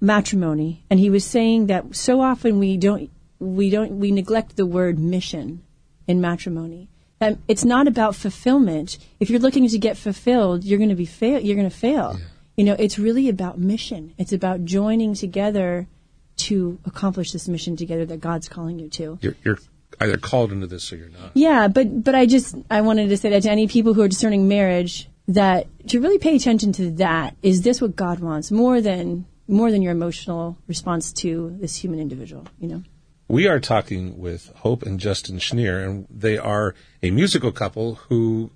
matrimony. 0.00 0.82
And 0.88 0.98
he 0.98 1.10
was 1.10 1.22
saying 1.22 1.66
that 1.66 1.94
so 1.94 2.22
often 2.22 2.58
we 2.58 2.78
don't, 2.78 3.10
we 3.40 3.68
don't, 3.68 4.00
we 4.00 4.10
neglect 4.10 4.56
the 4.56 4.64
word 4.64 4.98
mission 4.98 5.62
in 6.08 6.18
matrimony. 6.18 6.88
That 7.18 7.36
it's 7.46 7.64
not 7.64 7.88
about 7.88 8.16
fulfillment. 8.16 8.96
If 9.20 9.28
you're 9.28 9.38
looking 9.38 9.68
to 9.68 9.78
get 9.78 9.98
fulfilled, 9.98 10.64
you're 10.64 10.78
going 10.78 10.88
to 10.88 10.94
be 10.94 11.04
fail, 11.04 11.40
you're 11.40 11.56
going 11.56 11.68
to 11.68 11.76
fail. 11.76 12.16
Yeah 12.18 12.28
you 12.56 12.64
know, 12.64 12.76
it's 12.78 12.98
really 12.98 13.28
about 13.28 13.58
mission. 13.58 14.14
It's 14.18 14.32
about 14.32 14.64
joining 14.64 15.14
together 15.14 15.88
to 16.36 16.78
accomplish 16.84 17.32
this 17.32 17.48
mission 17.48 17.76
together 17.76 18.04
that 18.06 18.20
God's 18.20 18.48
calling 18.48 18.78
you 18.78 18.88
to. 18.90 19.18
You're, 19.20 19.36
you're 19.44 19.58
either 20.00 20.16
called 20.16 20.52
into 20.52 20.66
this 20.66 20.92
or 20.92 20.96
you're 20.96 21.08
not. 21.08 21.32
Yeah, 21.34 21.68
but 21.68 22.02
but 22.04 22.14
I 22.14 22.26
just 22.26 22.56
I 22.70 22.80
wanted 22.80 23.08
to 23.08 23.16
say 23.16 23.30
that 23.30 23.42
to 23.42 23.50
any 23.50 23.68
people 23.68 23.94
who 23.94 24.02
are 24.02 24.08
discerning 24.08 24.48
marriage 24.48 25.08
that 25.28 25.66
to 25.88 26.00
really 26.00 26.18
pay 26.18 26.36
attention 26.36 26.72
to 26.72 26.90
that 26.92 27.36
is 27.42 27.62
this 27.62 27.80
what 27.80 27.96
God 27.96 28.20
wants 28.20 28.50
more 28.50 28.80
than 28.80 29.26
more 29.46 29.70
than 29.70 29.82
your 29.82 29.92
emotional 29.92 30.56
response 30.66 31.12
to 31.12 31.56
this 31.60 31.76
human 31.76 32.00
individual, 32.00 32.46
you 32.58 32.68
know. 32.68 32.82
We 33.28 33.46
are 33.46 33.60
talking 33.60 34.18
with 34.18 34.52
Hope 34.56 34.82
and 34.82 35.00
Justin 35.00 35.38
Schneir, 35.38 35.84
and 35.84 36.06
they 36.10 36.36
are 36.38 36.74
a 37.02 37.10
musical 37.10 37.52
couple 37.52 37.94
who 37.94 38.50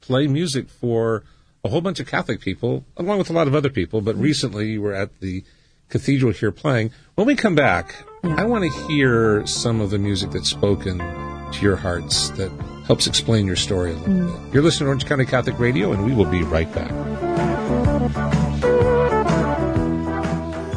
play 0.00 0.26
music 0.26 0.68
for 0.68 1.22
a 1.64 1.68
whole 1.68 1.80
bunch 1.80 2.00
of 2.00 2.06
Catholic 2.06 2.40
people, 2.40 2.84
along 2.96 3.18
with 3.18 3.30
a 3.30 3.32
lot 3.32 3.46
of 3.46 3.54
other 3.54 3.70
people, 3.70 4.00
but 4.00 4.16
recently 4.16 4.72
you 4.72 4.82
were 4.82 4.94
at 4.94 5.20
the 5.20 5.44
cathedral 5.88 6.32
here 6.32 6.50
playing. 6.50 6.90
When 7.14 7.26
we 7.26 7.36
come 7.36 7.54
back, 7.54 7.94
I 8.24 8.44
want 8.46 8.64
to 8.64 8.86
hear 8.88 9.46
some 9.46 9.80
of 9.80 9.90
the 9.90 9.98
music 9.98 10.32
that's 10.32 10.48
spoken 10.48 10.98
to 10.98 11.58
your 11.60 11.76
hearts 11.76 12.30
that 12.30 12.50
helps 12.86 13.06
explain 13.06 13.46
your 13.46 13.56
story 13.56 13.92
a 13.92 13.94
little 13.94 14.14
mm. 14.14 14.44
bit. 14.44 14.54
You're 14.54 14.62
listening 14.62 14.86
to 14.86 14.88
Orange 14.88 15.06
County 15.06 15.26
Catholic 15.26 15.58
Radio, 15.58 15.92
and 15.92 16.04
we 16.04 16.14
will 16.14 16.24
be 16.24 16.42
right 16.42 16.72
back. 16.74 16.90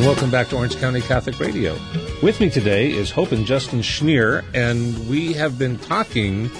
And 0.00 0.06
welcome 0.06 0.30
back 0.30 0.48
to 0.48 0.56
Orange 0.56 0.78
County 0.78 1.02
Catholic 1.02 1.38
Radio. 1.38 1.78
With 2.22 2.40
me 2.40 2.48
today 2.48 2.90
is 2.90 3.10
Hope 3.10 3.32
and 3.32 3.44
Justin 3.44 3.80
Schneir, 3.80 4.42
and 4.54 5.10
we 5.10 5.34
have 5.34 5.58
been 5.58 5.76
talking 5.78 6.50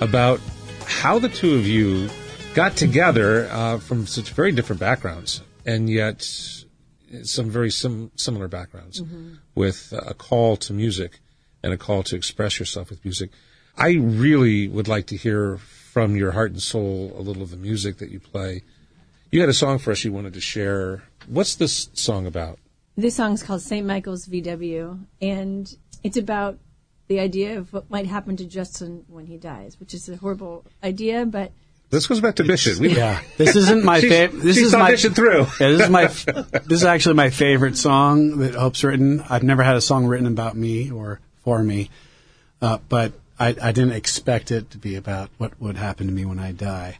about 0.00 0.40
how 0.84 1.20
the 1.20 1.28
two 1.28 1.54
of 1.54 1.64
you 1.64 2.10
got 2.54 2.76
together 2.76 3.48
uh, 3.52 3.78
from 3.78 4.04
such 4.04 4.32
very 4.32 4.50
different 4.50 4.80
backgrounds, 4.80 5.42
and 5.64 5.88
yet 5.88 6.22
some 7.22 7.48
very 7.48 7.70
sim- 7.70 8.10
similar 8.16 8.48
backgrounds, 8.48 9.00
mm-hmm. 9.00 9.34
with 9.54 9.94
a 9.96 10.14
call 10.14 10.56
to 10.56 10.72
music 10.72 11.20
and 11.62 11.72
a 11.72 11.76
call 11.76 12.02
to 12.02 12.16
express 12.16 12.58
yourself 12.58 12.90
with 12.90 13.04
music. 13.04 13.30
I 13.76 13.90
really 13.90 14.66
would 14.66 14.88
like 14.88 15.06
to 15.06 15.16
hear 15.16 15.58
from 15.58 16.16
your 16.16 16.32
heart 16.32 16.50
and 16.50 16.60
soul 16.60 17.14
a 17.16 17.22
little 17.22 17.44
of 17.44 17.52
the 17.52 17.56
music 17.56 17.98
that 17.98 18.10
you 18.10 18.18
play. 18.18 18.64
You 19.30 19.38
had 19.38 19.48
a 19.48 19.54
song 19.54 19.78
for 19.78 19.92
us 19.92 20.02
you 20.02 20.12
wanted 20.12 20.34
to 20.34 20.40
share. 20.40 21.04
What's 21.28 21.54
this 21.54 21.90
song 21.92 22.26
about? 22.26 22.58
This 22.98 23.14
song 23.14 23.34
is 23.34 23.44
called 23.44 23.62
St. 23.62 23.86
Michael's 23.86 24.26
VW, 24.26 24.98
and 25.22 25.72
it's 26.02 26.16
about 26.16 26.58
the 27.06 27.20
idea 27.20 27.56
of 27.56 27.72
what 27.72 27.88
might 27.88 28.06
happen 28.06 28.36
to 28.38 28.44
Justin 28.44 29.04
when 29.06 29.24
he 29.24 29.36
dies, 29.36 29.78
which 29.78 29.94
is 29.94 30.08
a 30.08 30.16
horrible 30.16 30.64
idea, 30.82 31.24
but. 31.24 31.52
This 31.90 32.08
goes 32.08 32.20
back 32.20 32.34
to 32.34 32.44
Bishop. 32.44 32.80
We, 32.80 32.96
yeah, 32.96 33.22
this 33.36 33.54
isn't 33.54 33.84
my 33.84 34.00
favorite. 34.02 34.42
This 34.42 34.56
is 34.56 34.72
my 34.72 34.90
Bishop 34.90 35.14
through. 35.14 35.46
yeah, 35.60 35.68
this 35.68 35.82
is 35.82 35.90
my. 35.90 36.06
This 36.06 36.80
is 36.80 36.84
actually 36.84 37.14
my 37.14 37.30
favorite 37.30 37.76
song 37.76 38.38
that 38.38 38.56
Hope's 38.56 38.82
written. 38.82 39.20
I've 39.30 39.44
never 39.44 39.62
had 39.62 39.76
a 39.76 39.80
song 39.80 40.06
written 40.06 40.26
about 40.26 40.56
me 40.56 40.90
or 40.90 41.20
for 41.44 41.62
me, 41.62 41.90
uh, 42.60 42.78
but 42.88 43.12
I, 43.38 43.54
I, 43.62 43.70
didn't 43.70 43.92
expect 43.92 44.50
it 44.50 44.72
to 44.72 44.78
be 44.78 44.96
about 44.96 45.30
what 45.38 45.52
would 45.60 45.76
happen 45.76 46.08
to 46.08 46.12
me 46.12 46.24
when 46.24 46.40
I 46.40 46.50
die. 46.50 46.98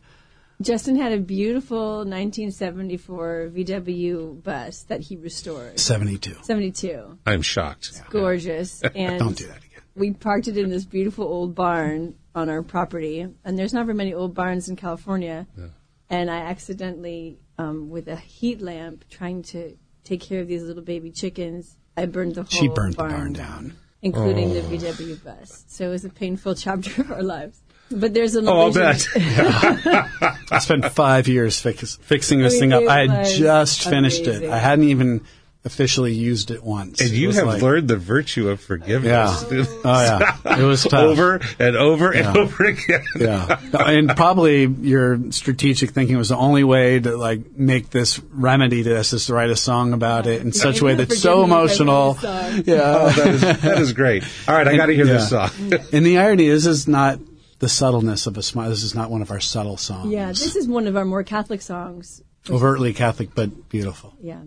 Justin 0.61 0.97
had 0.97 1.13
a 1.13 1.19
beautiful 1.19 1.99
1974 1.99 3.51
VW 3.55 4.43
bus 4.43 4.83
that 4.85 5.01
he 5.03 5.17
restored. 5.17 5.79
72. 5.79 6.37
72. 6.43 7.19
I'm 7.27 7.43
shocked. 7.43 7.89
It's 7.91 8.01
gorgeous. 8.11 8.83
And 8.95 9.19
Don't 9.21 9.37
do 9.37 9.47
that 9.47 9.59
again. 9.59 9.83
we 9.95 10.13
parked 10.13 10.49
it 10.49 10.57
in 10.57 10.69
this 10.71 10.85
beautiful 10.85 11.25
old 11.25 11.55
barn 11.55 12.15
on 12.35 12.49
our 12.49 12.63
property. 12.63 13.27
And 13.45 13.59
there's 13.59 13.73
not 13.73 13.87
very 13.87 13.97
many 13.97 14.13
old 14.13 14.35
barns 14.35 14.69
in 14.69 14.75
California. 14.77 15.47
Yeah. 15.57 15.67
And 16.11 16.31
I 16.31 16.39
accidentally, 16.39 17.39
um, 17.59 17.91
with 17.91 18.09
a 18.09 18.17
heat 18.17 18.61
lamp, 18.61 19.05
trying 19.09 19.43
to 19.45 19.77
take 20.05 20.21
care 20.23 20.41
of 20.41 20.49
these 20.49 20.63
little 20.65 20.83
baby 20.83 21.11
chickens, 21.13 21.77
I 21.97 22.07
burned 22.07 22.35
the 22.35 22.43
whole 22.43 22.51
She 22.51 22.67
burnt 22.69 22.97
barn, 22.97 23.11
the 23.11 23.17
barn 23.17 23.33
down. 23.35 23.77
including 24.03 24.55
the 24.55 24.61
VW 24.63 25.23
bus. 25.23 25.65
So 25.69 25.87
it 25.87 25.91
was 25.91 26.05
a 26.05 26.11
painful 26.11 26.55
chapter 26.65 27.03
of 27.03 27.13
our 27.13 27.23
lives. 27.23 27.61
But 27.91 28.13
there's 28.15 28.35
an 28.35 28.49
Oh, 28.49 28.61
I'll 28.67 28.73
bet. 28.73 29.07
I 29.17 30.59
spent 30.61 30.85
five 30.93 31.29
years 31.29 31.61
fix, 31.61 31.97
fixing 31.97 32.41
this 32.41 32.57
I 32.57 32.59
thing 32.61 32.73
up. 32.73 32.85
I 32.89 33.01
had 33.07 33.11
was 33.21 33.39
just 33.39 33.89
finished 33.89 34.27
it. 34.27 34.49
I 34.51 34.59
hadn't 34.59 34.85
even 34.89 35.23
officially 35.65 36.13
used 36.15 36.51
it 36.51 36.63
once. 36.63 37.01
And 37.01 37.11
It 37.11 37.17
you 37.17 37.31
have 37.33 37.47
like- 37.47 37.61
learned 37.63 37.89
the 37.89 37.97
virtue 37.97 38.49
of 38.49 38.61
forgiveness. 38.61 39.45
Yeah. 39.51 39.65
Oh 39.85 40.37
yeah. 40.45 40.59
It 40.59 40.63
was 40.63 40.83
tough. 40.85 40.95
over 40.95 41.41
and 41.59 41.77
over 41.77 42.13
and 42.13 42.37
over 42.39 42.65
again. 42.65 43.05
Yeah, 43.19 43.59
and 43.79 44.09
probably 44.17 44.65
your 44.67 45.31
strategic 45.33 45.91
thinking 45.91 46.17
was 46.17 46.29
the 46.29 46.37
only 46.37 46.65
way 46.65 47.01
to 47.01 47.17
like 47.17 47.57
make 47.57 47.91
this 47.91 48.19
remedy 48.33 48.83
to 48.85 48.89
this 48.89 49.13
is 49.13 49.27
to 49.27 49.35
write 49.35 49.51
a 49.51 49.57
song 49.57 49.93
about 49.93 50.27
it 50.27 50.41
in 50.43 50.53
such 50.53 50.81
a 50.81 50.85
way 50.85 50.95
that's 50.95 51.19
so 51.21 51.43
Forgive 51.47 51.51
me 51.51 51.65
if 51.65 51.85
I 51.85 51.95
wrote 51.95 52.17
emotional. 52.17 52.63
Yeah, 52.65 52.97
Oh, 52.97 53.11
that 53.11 53.27
is, 53.29 53.41
that 53.63 53.79
is 53.79 53.93
great. 53.93 54.25
All 54.47 54.55
right, 54.55 54.69
I 54.69 54.77
got 54.77 54.87
to 54.87 54.95
hear 54.95 55.07
this 55.07 55.29
song. 55.31 55.51
and 55.93 56.07
the 56.07 56.19
irony 56.19 56.47
is, 56.47 56.67
is 56.67 56.87
not 56.89 57.19
the 57.59 57.69
subtleness 57.69 58.27
of 58.27 58.37
a 58.37 58.43
smile. 58.43 58.71
This 58.71 58.83
is 58.83 58.95
not 58.95 59.11
one 59.11 59.23
of 59.23 59.31
our 59.31 59.41
subtle 59.41 59.77
songs. 59.77 60.11
Yeah, 60.11 60.29
this 60.29 60.57
is 60.57 60.69
one 60.69 60.87
of 60.87 60.97
our 60.97 61.05
more 61.05 61.23
Catholic 61.23 61.63
songs. 61.63 62.23
overtly 62.51 62.93
Catholic 62.95 63.35
but 63.35 63.69
beautiful. 63.69 64.15
Yeah. 64.21 64.41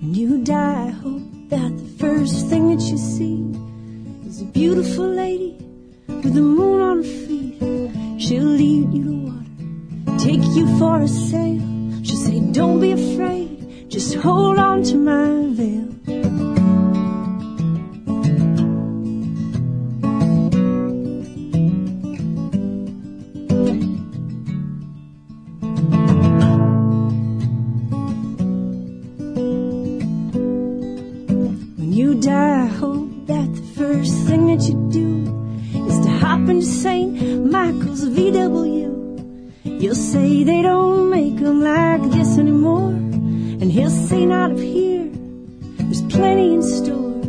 When 0.00 0.14
you 0.14 0.42
die, 0.44 0.86
I 0.86 0.90
hope 0.90 1.22
that 1.50 1.76
the 1.76 1.88
first 1.98 2.48
thing 2.48 2.74
that 2.74 2.82
you 2.84 2.96
see 2.98 3.44
is 4.26 4.42
a 4.42 4.44
beautiful 4.46 5.06
lady 5.06 5.56
with 6.06 6.34
the 6.34 6.40
moon 6.40 6.80
on 6.80 6.96
her 6.98 7.02
feet. 7.02 7.27
She'll 8.18 8.44
lead 8.44 8.92
you 8.92 9.04
to 9.04 9.16
water, 9.26 10.18
take 10.18 10.44
you 10.56 10.66
for 10.78 11.00
a 11.00 11.08
sail. 11.08 11.60
She'll 12.02 12.16
say, 12.16 12.40
Don't 12.52 12.80
be 12.80 12.92
afraid, 12.92 13.90
just 13.90 14.14
hold 14.14 14.58
on 14.58 14.82
to 14.84 14.96
my 14.96 15.54
veil. 15.54 15.97
Is 36.28 36.60
to 36.60 36.62
St. 36.62 37.46
Michael's 37.50 38.04
VW. 38.04 38.90
You'll 39.64 39.94
say 39.94 40.44
they 40.44 40.60
don't 40.60 41.08
make 41.08 41.40
'em 41.40 41.62
like 41.62 42.02
this 42.10 42.36
anymore. 42.38 42.90
And 43.60 43.72
he'll 43.72 43.88
say, 44.08 44.26
not 44.26 44.52
up 44.52 44.58
here. 44.58 45.08
There's 45.78 46.02
plenty 46.02 46.52
in 46.54 46.62
store. 46.62 47.20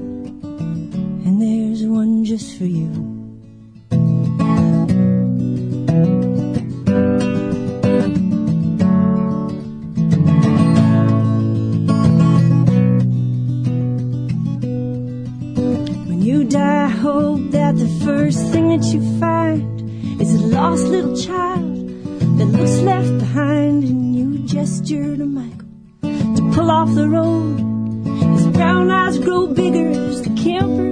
And 1.25 1.41
there's 1.41 1.83
one 1.85 2.25
just 2.25 2.57
for 2.57 2.65
you. 2.65 3.08
Lost 20.69 20.85
little 20.85 21.15
child 21.15 21.87
that 22.37 22.45
looks 22.45 22.79
left 22.81 23.17
behind, 23.17 23.83
and 23.83 24.15
you 24.15 24.37
gesture 24.45 25.17
to 25.17 25.25
Michael 25.25 25.67
to 26.03 26.51
pull 26.53 26.69
off 26.69 26.93
the 26.93 27.09
road. 27.09 27.57
His 28.35 28.45
brown 28.49 28.91
eyes 28.91 29.17
grow 29.17 29.47
bigger 29.47 29.89
as 29.89 30.21
the 30.21 30.29
camper 30.35 30.88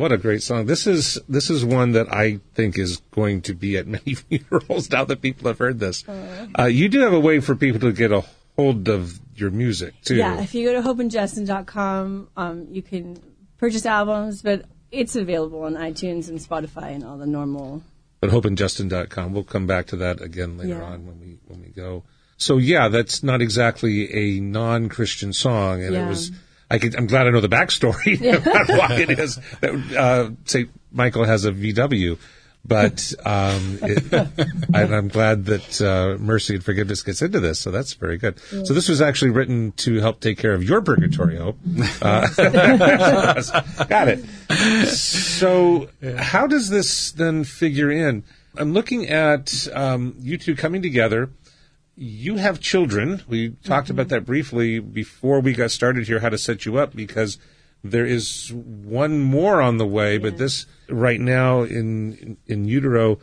what 0.00 0.12
a 0.12 0.16
great 0.16 0.42
song! 0.42 0.64
This 0.64 0.86
is 0.86 1.18
this 1.28 1.50
is 1.50 1.62
one 1.64 1.92
that 1.92 2.10
I 2.12 2.40
think 2.54 2.78
is 2.78 3.02
going 3.10 3.42
to 3.42 3.54
be 3.54 3.76
at 3.76 3.86
many 3.86 4.14
funerals 4.28 4.90
now 4.90 5.04
that 5.04 5.20
people 5.20 5.46
have 5.48 5.58
heard 5.58 5.78
this. 5.78 6.04
Uh, 6.58 6.64
you 6.64 6.88
do 6.88 7.00
have 7.00 7.12
a 7.12 7.20
way 7.20 7.40
for 7.40 7.54
people 7.54 7.80
to 7.80 7.92
get 7.92 8.10
a 8.10 8.24
hold 8.56 8.88
of 8.88 9.20
your 9.36 9.50
music 9.50 9.94
too. 10.02 10.16
Yeah, 10.16 10.40
if 10.40 10.54
you 10.54 10.66
go 10.66 10.80
to 10.80 10.86
hopeandjustin.com, 10.88 12.28
um, 12.36 12.66
you 12.70 12.82
can 12.82 13.18
purchase 13.58 13.84
albums, 13.84 14.40
but 14.42 14.64
it's 14.90 15.16
available 15.16 15.62
on 15.64 15.74
iTunes 15.74 16.28
and 16.28 16.38
Spotify 16.38 16.94
and 16.94 17.04
all 17.04 17.18
the 17.18 17.26
normal. 17.26 17.82
But 18.20 18.30
hopeandjustin.com. 18.30 19.32
We'll 19.34 19.44
come 19.44 19.66
back 19.66 19.86
to 19.88 19.96
that 19.96 20.20
again 20.22 20.56
later 20.56 20.78
Yeah. 20.78 20.82
on 20.82 21.06
when 21.06 21.20
we 21.20 21.38
when 21.46 21.60
we 21.60 21.68
go. 21.68 22.04
So 22.38 22.56
yeah, 22.56 22.88
that's 22.88 23.22
not 23.22 23.42
exactly 23.42 24.12
a 24.14 24.40
non-Christian 24.40 25.34
song, 25.34 25.82
and 25.82 25.94
it 25.94 26.06
was. 26.06 26.32
I 26.70 26.78
could, 26.78 26.94
I'm 26.96 27.06
glad 27.06 27.26
I 27.26 27.30
know 27.30 27.40
the 27.40 27.48
backstory 27.48 28.20
about 28.36 28.68
why 28.68 28.96
it 29.00 29.18
is 29.18 29.38
that 29.60 29.96
uh, 29.96 30.30
St. 30.44 30.70
Michael 30.92 31.24
has 31.24 31.44
a 31.44 31.52
VW, 31.52 32.18
but 32.64 33.12
um, 33.24 33.78
it, 33.82 34.12
I, 34.74 34.82
I'm 34.82 35.08
glad 35.08 35.46
that 35.46 35.80
uh, 35.80 36.16
mercy 36.22 36.54
and 36.54 36.64
forgiveness 36.64 37.02
gets 37.02 37.22
into 37.22 37.40
this. 37.40 37.58
So 37.58 37.70
that's 37.70 37.94
very 37.94 38.18
good. 38.18 38.38
So 38.40 38.74
this 38.74 38.88
was 38.88 39.00
actually 39.00 39.32
written 39.32 39.72
to 39.78 40.00
help 40.00 40.20
take 40.20 40.38
care 40.38 40.52
of 40.52 40.62
your 40.62 40.82
purgatorio. 40.82 41.56
Uh, 42.02 42.26
got 43.84 44.08
it. 44.08 44.24
So 44.86 45.88
how 46.16 46.46
does 46.46 46.70
this 46.70 47.12
then 47.12 47.44
figure 47.44 47.90
in? 47.90 48.24
I'm 48.56 48.72
looking 48.72 49.08
at 49.08 49.68
um, 49.72 50.14
you 50.18 50.38
two 50.38 50.56
coming 50.56 50.82
together 50.82 51.30
you 52.02 52.36
have 52.36 52.60
children. 52.60 53.22
We 53.28 53.50
talked 53.62 53.90
about 53.90 54.06
mm-hmm. 54.06 54.14
that 54.14 54.24
briefly 54.24 54.78
before 54.78 55.40
we 55.40 55.52
got 55.52 55.70
started 55.70 56.06
here, 56.06 56.20
how 56.20 56.30
to 56.30 56.38
set 56.38 56.64
you 56.64 56.78
up 56.78 56.96
because 56.96 57.36
there 57.84 58.06
is 58.06 58.50
one 58.54 59.20
more 59.20 59.60
on 59.60 59.76
the 59.76 59.86
way, 59.86 60.16
but 60.16 60.38
this 60.38 60.64
right 60.88 61.20
now 61.20 61.62
in, 61.62 62.14
in 62.14 62.36
in 62.46 62.64
utero 62.64 63.18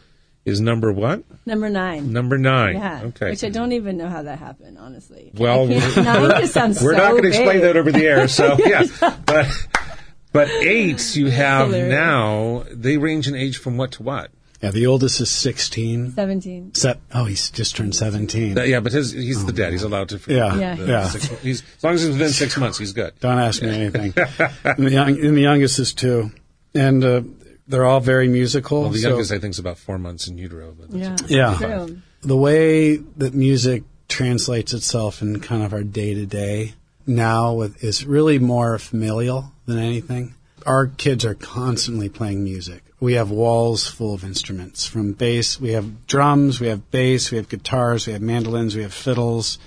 is 0.45 0.61
number 0.61 0.93
what? 0.93 1.23
Number 1.45 1.69
nine. 1.69 2.13
Number 2.13 2.37
nine. 2.37 2.75
Yeah. 2.75 3.01
Okay. 3.05 3.31
Which 3.31 3.43
I 3.43 3.49
don't 3.49 3.71
even 3.71 3.97
know 3.97 4.09
how 4.09 4.21
that 4.21 4.37
happened, 4.37 4.77
honestly. 4.77 5.31
Well, 5.33 5.67
we're- 5.67 5.95
nine 6.03 6.29
just 6.39 6.53
sounds 6.53 6.81
We're 6.83 6.93
so 6.93 6.97
not 6.97 7.11
going 7.11 7.23
to 7.23 7.29
explain 7.29 7.61
that 7.61 7.77
over 7.77 7.91
the 7.91 8.05
air, 8.05 8.27
so 8.27 8.57
yes. 8.59 8.95
But 8.99 9.47
but 10.31 10.49
eight 10.49 11.15
you 11.15 11.31
have 11.31 11.71
now. 11.71 12.63
They 12.71 12.97
range 12.97 13.27
in 13.27 13.33
age 13.33 13.57
from 13.57 13.77
what 13.77 13.93
to 13.93 14.03
what? 14.03 14.29
Yeah, 14.61 14.71
the 14.71 14.87
oldest 14.87 15.21
is 15.21 15.29
16. 15.29 16.13
17. 16.13 16.73
Set, 16.73 16.99
oh, 17.13 17.25
he's 17.25 17.51
just 17.51 17.75
turned 17.75 17.93
17. 17.95 18.57
Uh, 18.57 18.63
yeah, 18.63 18.79
but 18.79 18.91
his 18.91 19.11
he's 19.11 19.45
the 19.45 19.53
dad. 19.53 19.71
He's 19.71 19.83
allowed 19.83 20.09
to. 20.09 20.19
Yeah, 20.27 20.55
Yeah. 20.57 20.75
the 20.75 20.85
yeah. 20.87 21.07
six- 21.09 21.27
he's, 21.41 21.63
as 21.77 21.83
long 21.83 21.93
as 21.93 22.01
he's 22.01 22.11
within 22.11 22.29
six 22.29 22.57
months, 22.57 22.77
he's 22.79 22.93
good. 22.93 23.13
Don't 23.19 23.37
ask 23.37 23.61
me 23.61 23.69
anything. 23.69 24.13
and, 24.63 24.87
the 24.87 24.91
young, 24.91 25.09
and 25.23 25.37
the 25.37 25.41
youngest 25.41 25.77
is 25.77 25.93
two. 25.93 26.31
And 26.73 27.03
uh, 27.03 27.21
they're 27.67 27.85
all 27.85 27.99
very 27.99 28.27
musical. 28.27 28.81
Well, 28.81 28.89
the 28.89 28.99
so- 28.99 29.09
youngest 29.09 29.31
I 29.31 29.37
think 29.37 29.51
is 29.53 29.59
about 29.59 29.77
four 29.77 29.99
months 29.99 30.27
in 30.27 30.37
utero. 30.39 30.73
But 30.77 30.89
Yeah. 30.91 31.15
Yeah. 31.27 31.87
The 32.21 32.37
way 32.37 32.97
that 32.97 33.35
music 33.35 33.83
translates 34.07 34.73
itself 34.73 35.21
in 35.21 35.39
kind 35.39 35.61
of 35.61 35.71
our 35.71 35.83
day 35.83 36.15
to 36.15 36.25
day 36.25 36.73
now 37.05 37.53
with, 37.53 37.83
is 37.83 38.05
really 38.05 38.39
more 38.39 38.79
familial 38.79 39.51
than 39.67 39.77
anything. 39.77 40.33
Our 40.65 40.87
kids 40.87 41.23
are 41.25 41.35
constantly 41.35 42.09
playing 42.09 42.43
music. 42.43 42.83
We 42.99 43.13
have 43.13 43.29
walls 43.29 43.87
full 43.87 44.13
of 44.15 44.23
instruments 44.23 44.85
from 44.87 45.13
bass. 45.13 45.59
We 45.59 45.73
have 45.73 46.07
drums, 46.07 46.59
we 46.59 46.67
have 46.67 46.89
bass, 46.89 47.29
we 47.31 47.37
have 47.37 47.47
guitars, 47.47 48.07
we 48.07 48.13
have 48.13 48.21
mandolins, 48.23 48.75
we 48.75 48.81
have 48.81 48.93
fiddles, 48.93 49.59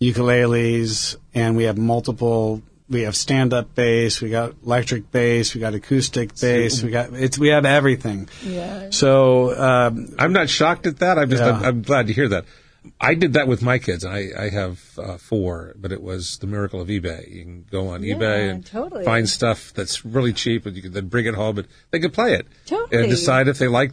ukuleles, 0.00 1.16
and 1.34 1.56
we 1.56 1.64
have 1.64 1.78
multiple. 1.78 2.62
We 2.88 3.02
have 3.02 3.16
stand-up 3.16 3.74
bass, 3.74 4.20
we 4.20 4.30
got 4.30 4.54
electric 4.64 5.10
bass, 5.10 5.54
we 5.54 5.60
got 5.60 5.74
acoustic 5.74 6.38
bass, 6.40 6.84
we 6.84 6.90
got 6.90 7.12
it's 7.12 7.36
we 7.36 7.48
have 7.48 7.64
everything. 7.64 8.28
Yeah. 8.44 8.90
So 8.90 9.58
um, 9.58 10.14
I'm 10.20 10.32
not 10.32 10.48
shocked 10.48 10.86
at 10.86 11.00
that. 11.00 11.18
I'm 11.18 11.28
just 11.28 11.42
Yeah. 11.42 11.50
I'm, 11.50 11.64
I'm 11.64 11.82
glad 11.82 12.06
to 12.06 12.12
hear 12.12 12.28
that. 12.28 12.44
I 13.00 13.14
did 13.14 13.32
that 13.34 13.48
with 13.48 13.62
my 13.62 13.78
kids. 13.78 14.04
I, 14.04 14.28
I 14.38 14.48
have 14.50 14.98
uh, 14.98 15.16
four, 15.18 15.74
but 15.76 15.92
it 15.92 16.02
was 16.02 16.38
the 16.38 16.46
miracle 16.46 16.80
of 16.80 16.88
eBay. 16.88 17.30
You 17.32 17.42
can 17.44 17.66
go 17.70 17.88
on 17.88 18.02
Yeah, 18.02 18.14
eBay 18.16 18.50
and 18.50 18.64
totally. 18.66 19.04
find 19.04 19.28
stuff 19.28 19.72
that's 19.74 20.04
really 20.04 20.32
cheap, 20.32 20.66
and 20.66 20.74
you 20.76 20.82
can 20.82 20.92
then 20.92 21.08
bring 21.08 21.26
it 21.26 21.34
home, 21.34 21.58
and 21.58 21.68
they 21.90 21.98
can 22.00 22.10
play 22.10 22.34
it 22.34 22.46
Totally. 22.66 23.02
and 23.02 23.10
decide 23.10 23.48
if 23.48 23.58
they 23.58 23.68
like 23.68 23.92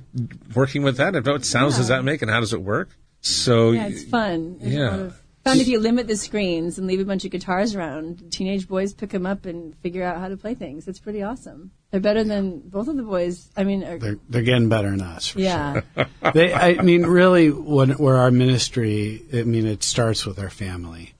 working 0.55 0.83
with 0.83 0.97
that. 0.97 1.15
And 1.15 1.25
what 1.25 1.45
sounds 1.45 1.77
does 1.77 1.87
that 1.89 2.03
make, 2.03 2.21
and 2.21 2.29
how 2.31 2.39
does 2.39 2.53
it 2.53 2.61
work? 2.61 2.89
So 3.21 3.71
Yeah, 3.71 3.87
it's 3.87 4.03
fun. 4.03 4.57
Yeah. 4.61 5.09
fun 5.43 5.59
if 5.59 5.67
you 5.67 5.79
limit 5.79 6.07
the 6.07 6.17
screens 6.17 6.77
and 6.77 6.87
leave 6.87 6.99
a 6.99 7.05
bunch 7.05 7.25
of 7.25 7.31
guitars 7.31 7.75
around. 7.75 8.31
Teenage 8.31 8.67
boys 8.67 8.93
pick 8.93 9.11
them 9.11 9.25
up 9.25 9.45
and 9.45 9.75
figure 9.77 10.03
out 10.03 10.19
how 10.19 10.27
to 10.27 10.37
play 10.37 10.55
things. 10.55 10.87
It's 10.87 10.99
pretty 10.99 11.21
awesome. 11.23 11.71
They're 11.93 12.01
better 12.01 12.23
than 12.23 12.57
both 12.57 12.87
of 12.87 12.97
the 12.97 13.03
boys. 13.03 13.51
I 13.55 13.63
mean, 13.63 13.83
are, 13.83 13.99
they're 13.99 14.17
they're 14.27 14.41
getting 14.41 14.67
better 14.67 14.89
than 14.89 15.01
us. 15.01 15.27
For 15.27 15.39
yeah, 15.39 15.81
sure. 15.95 16.07
They, 16.33 16.51
I 16.51 16.81
mean, 16.81 17.05
really, 17.05 17.51
when, 17.51 17.91
where 17.91 18.17
our 18.17 18.31
ministry, 18.31 19.23
I 19.31 19.43
mean, 19.43 19.67
it 19.67 19.83
starts 19.83 20.25
with 20.25 20.39
our 20.39 20.49
family, 20.49 21.13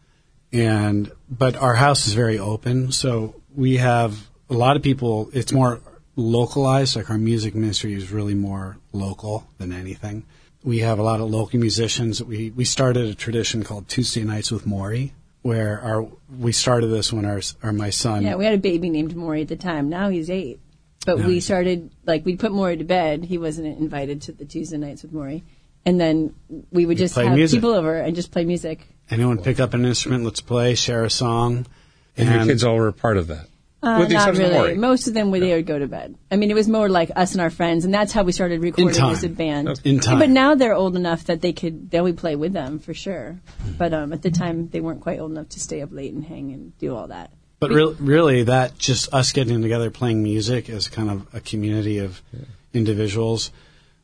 and 0.52 1.12
but 1.30 1.56
our 1.58 1.76
house 1.76 2.08
is 2.08 2.16
very 2.16 2.40
open, 2.40 2.92
so 2.92 3.36
we 3.56 3.78
have 3.78 4.28
a 4.50 4.56
lot 4.56 4.76
of 4.76 4.82
people. 4.82 5.30
It's 5.32 5.52
more 5.52 5.80
localized. 6.16 6.96
Like 6.96 7.12
our 7.12 7.20
music 7.20 7.54
ministry 7.54 7.94
is 7.94 8.12
really 8.12 8.34
more 8.34 8.78
local 8.94 9.46
than 9.60 9.72
anything. 9.72 10.26
We 10.64 10.80
have 10.80 10.98
a 10.98 11.04
lot 11.04 11.20
of 11.20 11.30
local 11.30 11.60
musicians. 11.60 12.24
We 12.24 12.50
we 12.50 12.66
started 12.66 13.06
a 13.06 13.14
tradition 13.14 13.62
called 13.62 13.90
Tuesday 13.90 14.24
Nights 14.24 14.50
with 14.50 14.66
Maury, 14.66 15.14
where 15.44 15.80
our 15.82 16.08
we 16.40 16.52
started 16.52 16.88
this 16.88 17.14
when 17.14 17.26
our 17.26 17.42
our 17.62 17.72
my 17.72 17.92
son 17.92 18.24
yeah. 18.24 18.36
We 18.36 18.46
had 18.46 18.56
a 18.56 18.58
baby 18.58 18.90
named 18.90 19.16
Maury 19.16 19.44
at 19.44 19.50
the 19.50 19.56
time. 19.56 19.90
Now 19.90 20.10
he's 20.10 20.30
eight. 20.30 20.60
But 21.06 21.20
Yeah. 21.20 21.28
we 21.28 21.40
started 21.42 21.92
like 22.06 22.26
we'd 22.26 22.40
put 22.40 22.52
Maury 22.52 22.78
to 22.78 22.84
bed. 22.84 23.26
He 23.26 23.38
wasn't 23.38 23.78
invited 23.78 24.22
to 24.24 24.32
the 24.32 24.46
Tuesday 24.46 24.78
nights 24.78 25.04
with 25.04 25.12
Maury, 25.12 25.44
and 25.86 26.00
then 26.00 26.34
we 26.72 26.86
would 26.86 26.98
just 26.98 27.14
play 27.14 27.26
have 27.26 27.36
music. 27.36 27.58
people 27.58 27.72
over 27.72 27.96
and 27.98 28.16
just 28.16 28.32
play 28.32 28.46
music. 28.46 28.88
anyone 29.10 29.38
pick 29.38 29.60
up 29.60 29.74
an 29.74 29.86
instrument, 29.86 30.24
let's 30.24 30.40
play, 30.42 30.76
share 30.76 31.04
a 31.04 31.10
song, 31.10 31.66
and 32.18 32.30
your 32.30 32.46
kids 32.46 32.64
all 32.64 32.76
were 32.78 32.88
a 32.88 32.94
part 32.94 33.18
of 33.18 33.28
that. 33.28 33.48
Uh, 33.84 34.00
With 34.00 34.08
the 34.08 34.14
not 34.14 34.30
exception 34.30 34.46
of 34.46 34.52
really. 34.52 34.68
Maury. 34.70 34.76
Most 34.78 35.08
of 35.10 35.14
them 35.14 35.30
would 35.32 35.42
they 35.42 35.56
would 35.56 35.66
go 35.66 35.78
to 35.78 35.88
bed. 35.88 36.16
I 36.32 36.38
mean, 36.38 36.50
it 36.50 36.54
was 36.54 36.70
more 36.70 36.88
like 36.88 37.12
us 37.18 37.34
and 37.34 37.42
our 37.42 37.50
friends, 37.50 37.84
and 37.84 37.94
that's 37.94 38.14
how 38.14 38.24
we 38.24 38.32
started 38.32 38.62
recording 38.62 38.96
time. 38.96 39.12
as 39.12 39.26
a 39.26 39.30
band. 39.30 39.82
In 39.84 40.00
time. 40.00 40.20
But 40.20 40.30
now 40.30 40.56
they're 40.56 40.74
old 40.74 40.96
enough 40.96 41.26
that 41.26 41.42
they 41.42 41.52
could 41.52 41.92
they 41.92 42.00
would 42.00 42.18
play 42.18 42.38
with 42.38 42.54
them 42.54 42.80
for 42.80 42.94
sure. 42.94 43.42
But 43.78 43.94
um, 43.94 44.14
at 44.14 44.22
the 44.22 44.32
time, 44.32 44.70
they 44.70 44.80
weren't 44.80 45.02
quite 45.02 45.20
old 45.20 45.32
enough 45.32 45.50
to 45.50 45.60
stay 45.60 45.82
up 45.82 45.90
late 45.92 46.14
and 46.14 46.24
hang 46.24 46.54
and 46.54 46.78
do 46.78 46.96
all 46.96 47.08
that. 47.08 47.32
But 47.60 47.72
re- 47.72 47.96
really, 48.00 48.44
that 48.44 48.78
just 48.78 49.14
us 49.14 49.34
getting 49.34 49.62
together 49.62 49.92
playing 49.92 50.24
music 50.24 50.70
as 50.70 50.88
kind 50.88 51.10
of 51.10 51.28
a 51.34 51.42
community 51.42 51.98
of 51.98 52.22
individuals 52.74 53.52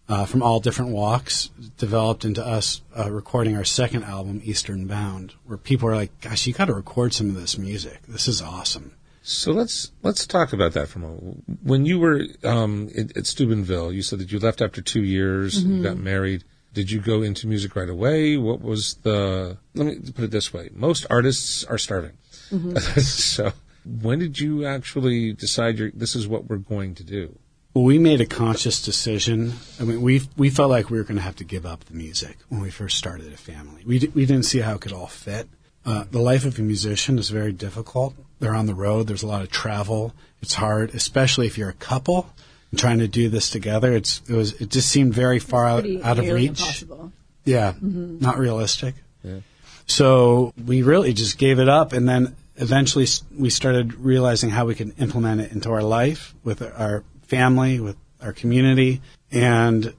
uh, 0.09 0.25
from 0.25 0.43
all 0.43 0.59
different 0.59 0.91
walks 0.91 1.49
developed 1.77 2.25
into 2.25 2.45
us 2.45 2.81
uh, 2.97 3.09
recording 3.09 3.55
our 3.55 3.63
second 3.63 4.03
album, 4.03 4.41
Eastern 4.43 4.87
Bound, 4.87 5.35
where 5.45 5.57
people 5.57 5.87
are 5.87 5.95
like, 5.95 6.19
"Gosh, 6.19 6.47
you 6.47 6.53
got 6.53 6.65
to 6.65 6.73
record 6.73 7.13
some 7.13 7.29
of 7.29 7.35
this 7.35 7.57
music. 7.57 7.99
This 8.07 8.27
is 8.27 8.41
awesome." 8.41 8.91
So 9.29 9.51
let's 9.51 9.91
let's 10.01 10.25
talk 10.25 10.53
about 10.53 10.73
that 10.73 10.87
for 10.87 10.97
a 10.97 11.01
moment. 11.03 11.43
When 11.61 11.85
you 11.85 11.99
were 11.99 12.23
um, 12.43 12.89
at, 12.97 13.15
at 13.15 13.27
Steubenville, 13.27 13.93
you 13.93 14.01
said 14.01 14.17
that 14.19 14.31
you 14.31 14.39
left 14.39 14.59
after 14.59 14.81
two 14.81 15.03
years. 15.03 15.63
You 15.63 15.83
got 15.83 15.97
married. 15.97 16.43
Did 16.73 16.89
you 16.89 16.99
go 16.99 17.21
into 17.21 17.45
music 17.45 17.75
right 17.75 17.89
away? 17.89 18.37
What 18.37 18.59
was 18.61 18.95
the? 19.03 19.57
Let 19.75 19.85
me 19.85 19.99
put 20.15 20.23
it 20.23 20.31
this 20.31 20.51
way: 20.51 20.69
most 20.73 21.05
artists 21.11 21.63
are 21.65 21.77
starving. 21.77 22.17
so, 22.97 23.53
when 23.85 24.17
did 24.17 24.39
you 24.39 24.65
actually 24.65 25.33
decide 25.33 25.77
you're, 25.77 25.91
this 25.91 26.15
is 26.15 26.27
what 26.27 26.49
we're 26.49 26.57
going 26.57 26.95
to 26.95 27.03
do? 27.03 27.37
Well, 27.75 27.83
we 27.83 27.99
made 27.99 28.21
a 28.21 28.25
conscious 28.25 28.81
decision. 28.81 29.53
I 29.79 29.83
mean, 29.83 30.01
we 30.01 30.23
we 30.37 30.49
felt 30.49 30.71
like 30.71 30.89
we 30.89 30.97
were 30.97 31.03
going 31.03 31.17
to 31.17 31.23
have 31.23 31.35
to 31.35 31.43
give 31.43 31.67
up 31.67 31.85
the 31.85 31.93
music 31.93 32.37
when 32.49 32.61
we 32.61 32.71
first 32.71 32.97
started 32.97 33.31
a 33.31 33.37
family. 33.37 33.83
We 33.85 33.99
di- 33.99 34.07
we 34.07 34.25
didn't 34.25 34.45
see 34.45 34.61
how 34.61 34.73
it 34.73 34.81
could 34.81 34.91
all 34.91 35.05
fit. 35.05 35.47
Uh, 35.85 36.05
the 36.09 36.19
life 36.19 36.45
of 36.45 36.57
a 36.57 36.63
musician 36.63 37.19
is 37.19 37.29
very 37.29 37.53
difficult. 37.53 38.15
They're 38.39 38.55
on 38.55 38.65
the 38.65 38.75
road. 38.75 39.07
There's 39.07 39.23
a 39.23 39.27
lot 39.27 39.41
of 39.41 39.49
travel. 39.49 40.13
It's 40.41 40.53
hard, 40.53 40.95
especially 40.95 41.47
if 41.47 41.57
you're 41.57 41.69
a 41.69 41.73
couple 41.73 42.29
and 42.71 42.79
trying 42.79 42.99
to 42.99 43.07
do 43.07 43.29
this 43.29 43.49
together. 43.49 43.93
It's 43.93 44.21
it 44.27 44.33
was 44.35 44.53
it 44.61 44.69
just 44.69 44.89
seemed 44.89 45.13
very 45.13 45.39
far 45.39 45.65
out, 45.65 45.85
out 46.03 46.19
of 46.19 46.27
reach. 46.27 46.59
Impossible. 46.61 47.11
Yeah, 47.45 47.73
not 47.81 48.37
realistic. 48.37 48.95
Yeah. 49.23 49.39
So 49.87 50.53
we 50.65 50.83
really 50.83 51.13
just 51.13 51.37
gave 51.37 51.59
it 51.59 51.67
up, 51.67 51.93
and 51.93 52.07
then 52.07 52.35
eventually 52.57 53.07
we 53.35 53.49
started 53.49 53.95
realizing 53.95 54.49
how 54.49 54.65
we 54.65 54.75
could 54.75 54.93
implement 54.99 55.41
it 55.41 55.51
into 55.51 55.71
our 55.71 55.81
life 55.81 56.35
with 56.43 56.61
our 56.61 57.03
family, 57.23 57.79
with 57.79 57.95
our 58.21 58.33
community, 58.33 59.01
and 59.31 59.93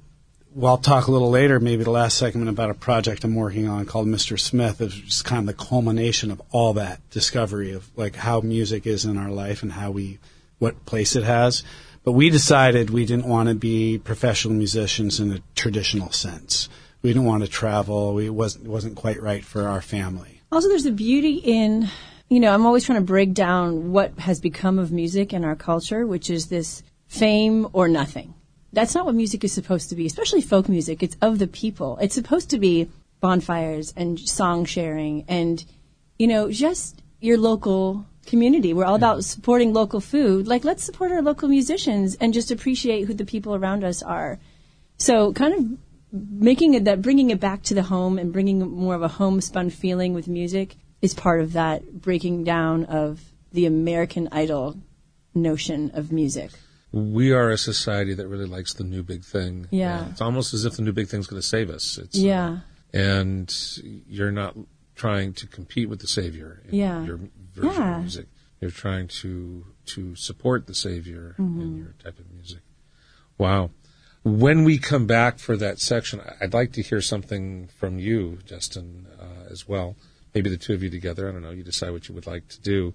we'll 0.61 0.79
talk 0.79 1.07
a 1.07 1.11
little 1.11 1.31
later, 1.31 1.59
maybe 1.59 1.85
the 1.85 1.91
last 1.91 2.19
segment, 2.19 2.49
about 2.49 2.71
a 2.71 2.75
project 2.75 3.25
I'm 3.25 3.35
working 3.35 3.67
on 3.67 3.87
called 3.87 4.07
Mr. 4.07 4.39
Smith. 4.39 4.81
It's 4.81 4.95
just 4.95 5.25
kind 5.25 5.41
of 5.41 5.47
the 5.47 5.65
culmination 5.65 6.31
of 6.31 6.41
all 6.51 6.75
that 6.75 7.01
discovery 7.11 7.73
of 7.73 7.91
like 7.97 8.17
how 8.17 8.41
music 8.41 8.87
is 8.87 9.05
in 9.05 9.17
our 9.17 9.31
life 9.31 9.63
and 9.63 9.73
how 9.73 9.91
we, 9.91 10.19
what 10.59 10.85
place 10.85 11.17
it 11.17 11.25
has. 11.25 11.65
But 12.05 12.13
we 12.13 12.31
decided 12.31 12.91
we 12.91 13.07
didn't 13.07 13.27
want 13.27 13.49
to 13.49 13.55
be 13.55 13.99
professional 13.99 14.55
musicians 14.55 15.19
in 15.19 15.33
a 15.33 15.41
traditional 15.55 16.13
sense. 16.13 16.69
We 17.03 17.11
didn't 17.11 17.25
want 17.25 17.43
to 17.43 17.49
travel. 17.49 18.15
We, 18.15 18.27
it 18.27 18.35
wasn't, 18.35 18.67
it 18.67 18.71
wasn't 18.71 18.97
quite 18.97 19.21
right 19.23 19.45
for 19.45 19.67
our 19.67 19.81
family. 19.81 20.43
Also, 20.53 20.69
there's 20.69 20.87
a 20.87 20.93
beauty 20.93 21.37
in 21.37 21.89
you 22.29 22.39
know, 22.39 22.55
I'm 22.55 22.65
always 22.65 22.85
trying 22.85 23.01
to 23.01 23.05
break 23.05 23.35
down 23.35 23.91
what 23.91 24.17
has 24.21 24.41
become 24.41 24.79
of 24.79 24.93
music 24.93 25.33
in 25.33 25.45
our 25.45 25.57
culture, 25.57 26.07
which 26.07 26.31
is 26.31 26.47
this 26.47 26.85
fame 27.09 27.67
or 27.73 27.89
nothing. 27.89 28.35
That's 28.73 28.95
not 28.95 29.07
what 29.07 29.14
music 29.14 29.45
is 29.45 29.53
supposed 29.53 29.89
to 29.91 29.97
be, 29.97 30.07
especially 30.07 30.41
folk 30.41 30.68
music. 30.68 31.03
It's 31.03 31.16
of 31.21 31.39
the 31.39 31.47
people. 31.47 31.99
It's 32.01 32.14
supposed 32.14 32.51
to 32.51 32.59
be 32.59 32.89
bonfires 33.21 33.93
and 33.97 34.18
song 34.18 34.64
sharing 34.64 35.25
and, 35.29 35.64
you 36.18 36.27
know, 36.27 36.51
just 36.51 37.03
your 37.21 37.37
local 37.37 38.07
community. 38.27 38.73
We're 38.73 38.85
all 38.85 38.95
about 38.95 39.25
supporting 39.25 39.73
local 39.73 40.01
food. 40.01 40.47
Like, 40.47 40.64
let's 40.64 40.85
support 40.85 41.12
our 41.12 41.23
local 41.23 41.49
musicians 41.49 42.14
and 42.16 42.33
just 42.33 42.51
appreciate 42.51 43.07
who 43.07 43.14
the 43.14 43.25
people 43.25 43.55
around 43.55 43.85
us 43.85 44.03
are. 44.03 44.39
So, 44.97 45.33
kind 45.33 45.55
of 45.55 45.79
making 46.12 46.75
it 46.75 46.85
that, 46.85 47.03
bringing 47.03 47.31
it 47.31 47.41
back 47.41 47.62
to 47.64 47.75
the 47.75 47.83
home 47.83 48.18
and 48.18 48.33
bringing 48.33 48.61
more 48.61 48.95
of 48.95 49.03
a 49.03 49.09
homespun 49.09 49.71
feeling 49.71 50.14
with 50.14 50.29
music 50.29 50.77
is 51.03 51.14
part 51.14 51.41
of 51.41 51.53
that 51.55 52.01
breaking 52.01 52.45
down 52.45 52.85
of 52.85 53.21
the 53.53 53.66
American 53.66 54.29
Idol 54.33 54.77
notion 55.35 55.91
of 55.95 56.12
music. 56.12 56.51
We 56.93 57.32
are 57.32 57.51
a 57.51 57.59
society 57.59 58.14
that 58.14 58.26
really 58.26 58.47
likes 58.47 58.74
the 58.74 58.84
new 58.84 59.03
big 59.03 59.24
thing. 59.24 59.66
Yeah. 59.70 60.03
And 60.03 60.11
it's 60.12 60.20
almost 60.20 60.53
as 60.55 60.64
if 60.64 60.74
the 60.76 60.82
new 60.82 60.93
big 60.93 61.09
thing's 61.09 61.26
going 61.28 61.41
to 61.41 61.47
save 61.47 61.70
us. 61.70 61.99
It's, 61.99 62.18
uh, 62.18 62.22
Yeah. 62.22 62.59
and 62.93 63.55
you're 64.09 64.32
not 64.32 64.57
trying 64.97 65.32
to 65.34 65.47
compete 65.47 65.88
with 65.88 66.01
the 66.01 66.07
savior 66.09 66.62
in 66.68 66.74
Yeah. 66.74 67.05
your 67.05 67.20
version 67.55 67.72
Yeah. 67.72 67.95
of 67.97 68.01
music. 68.03 68.26
You're 68.61 68.70
trying 68.70 69.09
to 69.22 69.66
to 69.86 70.14
support 70.14 70.66
the 70.68 70.74
savior 70.74 71.34
Mm-hmm. 71.38 71.61
in 71.62 71.76
your 71.78 71.95
type 72.03 72.18
of 72.20 72.30
music. 72.32 72.61
Wow. 73.38 73.70
When 74.22 74.62
we 74.64 74.78
come 74.78 75.07
back 75.07 75.38
for 75.38 75.57
that 75.57 75.80
section, 75.80 76.20
I'd 76.41 76.53
like 76.55 76.72
to 76.74 76.82
hear 76.82 77.01
something 77.01 77.68
from 77.78 77.99
you, 77.99 78.38
Justin, 78.45 79.07
uh, 79.18 79.51
as 79.51 79.66
well. 79.66 79.97
Maybe 80.34 80.49
the 80.51 80.57
two 80.59 80.74
of 80.74 80.82
you 80.82 80.91
together. 80.91 81.28
I 81.28 81.32
don't 81.32 81.43
know. 81.43 81.51
You 81.51 81.64
decide 81.64 81.91
what 81.91 82.09
you 82.09 82.14
would 82.14 82.26
like 82.26 82.47
to 82.49 82.61
do. 82.61 82.95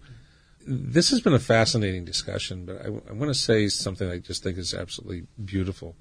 This 0.66 1.12
has 1.12 1.22
been 1.22 1.34
a 1.34 1.40
fascinating 1.40 2.06
discussion, 2.06 2.66
but 2.66 2.84
I, 2.86 2.90
want 2.90 3.30
to 3.30 3.36
say 3.36 3.68
something 3.68 4.10
I 4.10 4.18
just 4.18 4.44
think 4.44 4.58
is 4.58 4.74
absolutely 4.74 5.28
beautiful. 5.44 5.96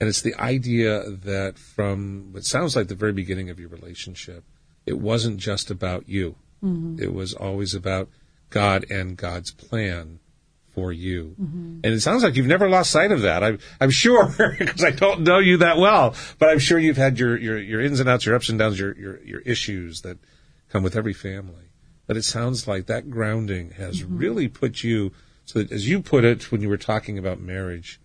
And 0.00 0.08
it's 0.08 0.22
the 0.22 0.34
idea 0.34 1.08
that 1.08 1.58
from 1.58 2.32
what 2.32 2.44
sounds 2.44 2.76
like 2.76 2.88
the 2.88 2.94
very 2.94 3.12
beginning 3.12 3.50
of 3.50 3.58
your 3.58 3.68
relationship, 3.68 4.44
it 4.84 4.98
wasn't 4.98 5.38
just 5.38 5.70
about 5.70 6.08
you. 6.08 6.36
Mm-hmm. 6.62 7.02
It 7.02 7.14
was 7.14 7.34
always 7.34 7.74
about 7.74 8.08
God 8.50 8.84
and 8.90 9.16
God's 9.16 9.50
plan 9.50 10.18
for 10.74 10.92
you. 10.92 11.36
Mm-hmm. 11.40 11.80
And 11.84 11.86
it 11.86 12.00
sounds 12.00 12.22
like 12.22 12.36
you've 12.36 12.46
never 12.46 12.68
lost 12.68 12.90
sight 12.90 13.12
of 13.12 13.22
that. 13.22 13.42
I'm, 13.42 13.58
I'm 13.80 13.90
sure, 13.90 14.26
because 14.58 14.84
I 14.84 14.90
don't 14.90 15.20
know 15.20 15.38
you 15.38 15.58
that 15.58 15.78
well, 15.78 16.14
but 16.38 16.48
I'm 16.48 16.58
sure 16.58 16.78
you've 16.78 16.96
had 16.96 17.18
your, 17.18 17.36
your, 17.36 17.58
your 17.58 17.80
ins 17.80 18.00
and 18.00 18.08
outs, 18.08 18.26
your 18.26 18.34
ups 18.34 18.48
and 18.48 18.58
downs, 18.58 18.78
your, 18.78 18.96
your, 18.96 19.22
your 19.22 19.40
issues 19.40 20.02
that 20.02 20.18
come 20.70 20.82
with 20.82 20.96
every 20.96 21.12
family. 21.12 21.71
But 22.06 22.16
it 22.16 22.24
sounds 22.24 22.66
like 22.66 22.86
that 22.86 23.10
grounding 23.10 23.70
has 23.72 24.02
mm-hmm. 24.02 24.16
really 24.16 24.48
put 24.48 24.82
you, 24.82 25.12
so 25.44 25.60
that 25.60 25.72
as 25.72 25.88
you 25.88 26.02
put 26.02 26.24
it 26.24 26.50
when 26.50 26.60
you 26.60 26.68
were 26.68 26.76
talking 26.76 27.18
about 27.18 27.40
marriage, 27.40 28.00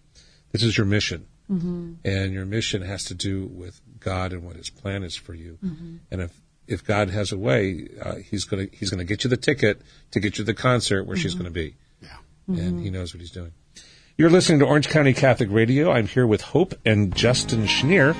this 0.52 0.64
is 0.64 0.78
your 0.78 0.86
mission. 0.86 1.28
Mm-hmm. 1.52 1.93
And 2.04 2.34
your 2.34 2.45
mission 2.45 2.82
has 2.82 3.06
to 3.06 3.14
do 3.14 3.45
with 3.45 3.80
God 4.00 4.34
and 4.34 4.43
what 4.43 4.58
His 4.58 4.70
plan 4.70 5.04
is 5.04 5.16
for 5.16 5.34
you. 5.34 5.58
Mm-hmm. 5.64 5.95
And 6.12 6.22
if 6.22 6.41
if 6.68 6.84
God 6.84 7.10
has 7.10 7.32
a 7.32 7.38
way, 7.38 7.88
uh, 8.02 8.16
He's 8.16 8.43
gonna 8.43 8.68
He's 8.72 8.89
gonna 8.89 9.06
get 9.06 9.24
you 9.24 9.30
the 9.30 9.38
ticket 9.38 9.82
to 10.12 10.20
get 10.20 10.38
you 10.38 10.43
the 10.43 10.54
concert 10.54 11.06
where 11.06 11.16
she's 11.16 11.36
gonna 11.36 11.50
be. 11.50 11.76
Yeah. 12.02 12.18
And 12.48 12.82
He 12.82 12.89
knows 12.89 13.14
what 13.14 13.22
He's 13.22 13.32
doing. 13.32 13.54
You're 14.18 14.30
listening 14.30 14.60
to 14.60 14.66
Orange 14.66 14.89
County 14.89 15.14
Catholic 15.14 15.50
Radio. 15.52 15.91
I'm 15.91 16.08
here 16.08 16.26
with 16.26 16.41
Hope 16.41 16.74
and 16.84 17.16
Justin 17.16 17.66
Schneir, 17.66 18.14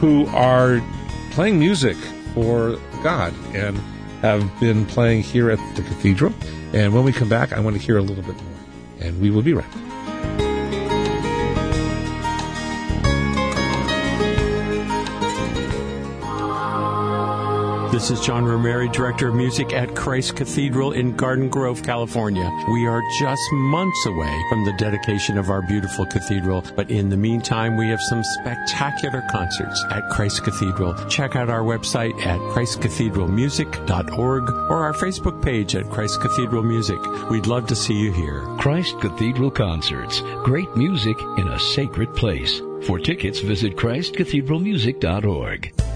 who 0.00 0.26
are 0.26 0.82
playing 1.30 1.58
music 1.58 1.96
for 2.34 2.78
God 3.04 3.32
and 3.54 3.80
have 4.26 4.60
been 4.60 4.86
playing 4.86 5.22
here 5.22 5.50
at 5.50 5.58
the 5.76 5.82
cathedral. 5.82 6.32
And 6.72 6.94
when 6.94 7.04
we 7.04 7.12
come 7.12 7.28
back, 7.28 7.52
I 7.52 7.60
want 7.60 7.76
to 7.76 7.82
hear 7.82 7.96
a 7.96 8.02
little 8.02 8.24
bit 8.24 8.34
more. 8.34 8.54
And 9.00 9.20
we 9.20 9.30
will 9.30 9.42
be 9.42 9.54
right 9.54 9.70
back. 9.70 9.85
This 17.96 18.10
is 18.10 18.20
John 18.20 18.44
Romeri, 18.44 18.92
Director 18.92 19.28
of 19.28 19.34
Music 19.34 19.72
at 19.72 19.94
Christ 19.94 20.36
Cathedral 20.36 20.92
in 20.92 21.16
Garden 21.16 21.48
Grove, 21.48 21.82
California. 21.82 22.46
We 22.70 22.86
are 22.86 23.00
just 23.18 23.40
months 23.52 24.04
away 24.04 24.38
from 24.50 24.66
the 24.66 24.74
dedication 24.74 25.38
of 25.38 25.48
our 25.48 25.62
beautiful 25.62 26.04
cathedral, 26.04 26.62
but 26.76 26.90
in 26.90 27.08
the 27.08 27.16
meantime, 27.16 27.78
we 27.78 27.88
have 27.88 28.02
some 28.02 28.22
spectacular 28.22 29.24
concerts 29.30 29.82
at 29.90 30.06
Christ 30.10 30.44
Cathedral. 30.44 30.92
Check 31.08 31.36
out 31.36 31.48
our 31.48 31.62
website 31.62 32.14
at 32.26 32.38
christcathedralmusic.org 32.52 34.50
or 34.50 34.84
our 34.84 34.92
Facebook 34.92 35.42
page 35.42 35.74
at 35.74 35.88
Christ 35.88 36.20
Cathedral 36.20 36.64
Music. 36.64 36.98
We'd 37.30 37.46
love 37.46 37.66
to 37.68 37.74
see 37.74 37.94
you 37.94 38.12
here. 38.12 38.42
Christ 38.58 39.00
Cathedral 39.00 39.50
Concerts. 39.50 40.20
Great 40.44 40.76
music 40.76 41.18
in 41.38 41.48
a 41.48 41.58
sacred 41.58 42.14
place. 42.14 42.60
For 42.82 42.98
tickets, 42.98 43.40
visit 43.40 43.74
ChristCathedralMusic.org. 43.74 45.95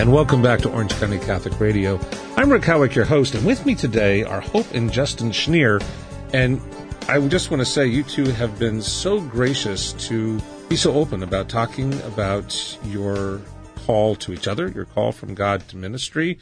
And 0.00 0.14
welcome 0.14 0.40
back 0.40 0.60
to 0.60 0.70
Orange 0.70 0.94
County 0.94 1.18
Catholic 1.18 1.60
Radio. 1.60 2.00
I'm 2.34 2.50
Rick 2.50 2.64
Howick, 2.64 2.94
your 2.94 3.04
host, 3.04 3.34
and 3.34 3.44
with 3.44 3.66
me 3.66 3.74
today 3.74 4.22
are 4.22 4.40
Hope 4.40 4.72
and 4.72 4.90
Justin 4.90 5.30
Schneir. 5.30 5.84
And 6.32 6.58
I 7.06 7.20
just 7.28 7.50
want 7.50 7.60
to 7.60 7.66
say, 7.66 7.86
you 7.86 8.02
two 8.02 8.24
have 8.30 8.58
been 8.58 8.80
so 8.80 9.20
gracious 9.20 9.92
to 10.08 10.40
be 10.70 10.76
so 10.76 10.94
open 10.94 11.22
about 11.22 11.50
talking 11.50 11.92
about 12.04 12.78
your 12.86 13.42
call 13.84 14.16
to 14.16 14.32
each 14.32 14.48
other, 14.48 14.68
your 14.68 14.86
call 14.86 15.12
from 15.12 15.34
God 15.34 15.68
to 15.68 15.76
ministry, 15.76 16.38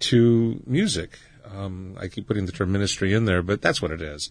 to 0.00 0.60
music. 0.66 1.20
Um, 1.54 1.96
I 2.00 2.08
keep 2.08 2.26
putting 2.26 2.46
the 2.46 2.52
term 2.52 2.72
ministry 2.72 3.14
in 3.14 3.26
there, 3.26 3.42
but 3.44 3.62
that's 3.62 3.80
what 3.80 3.92
it 3.92 4.02
is. 4.02 4.28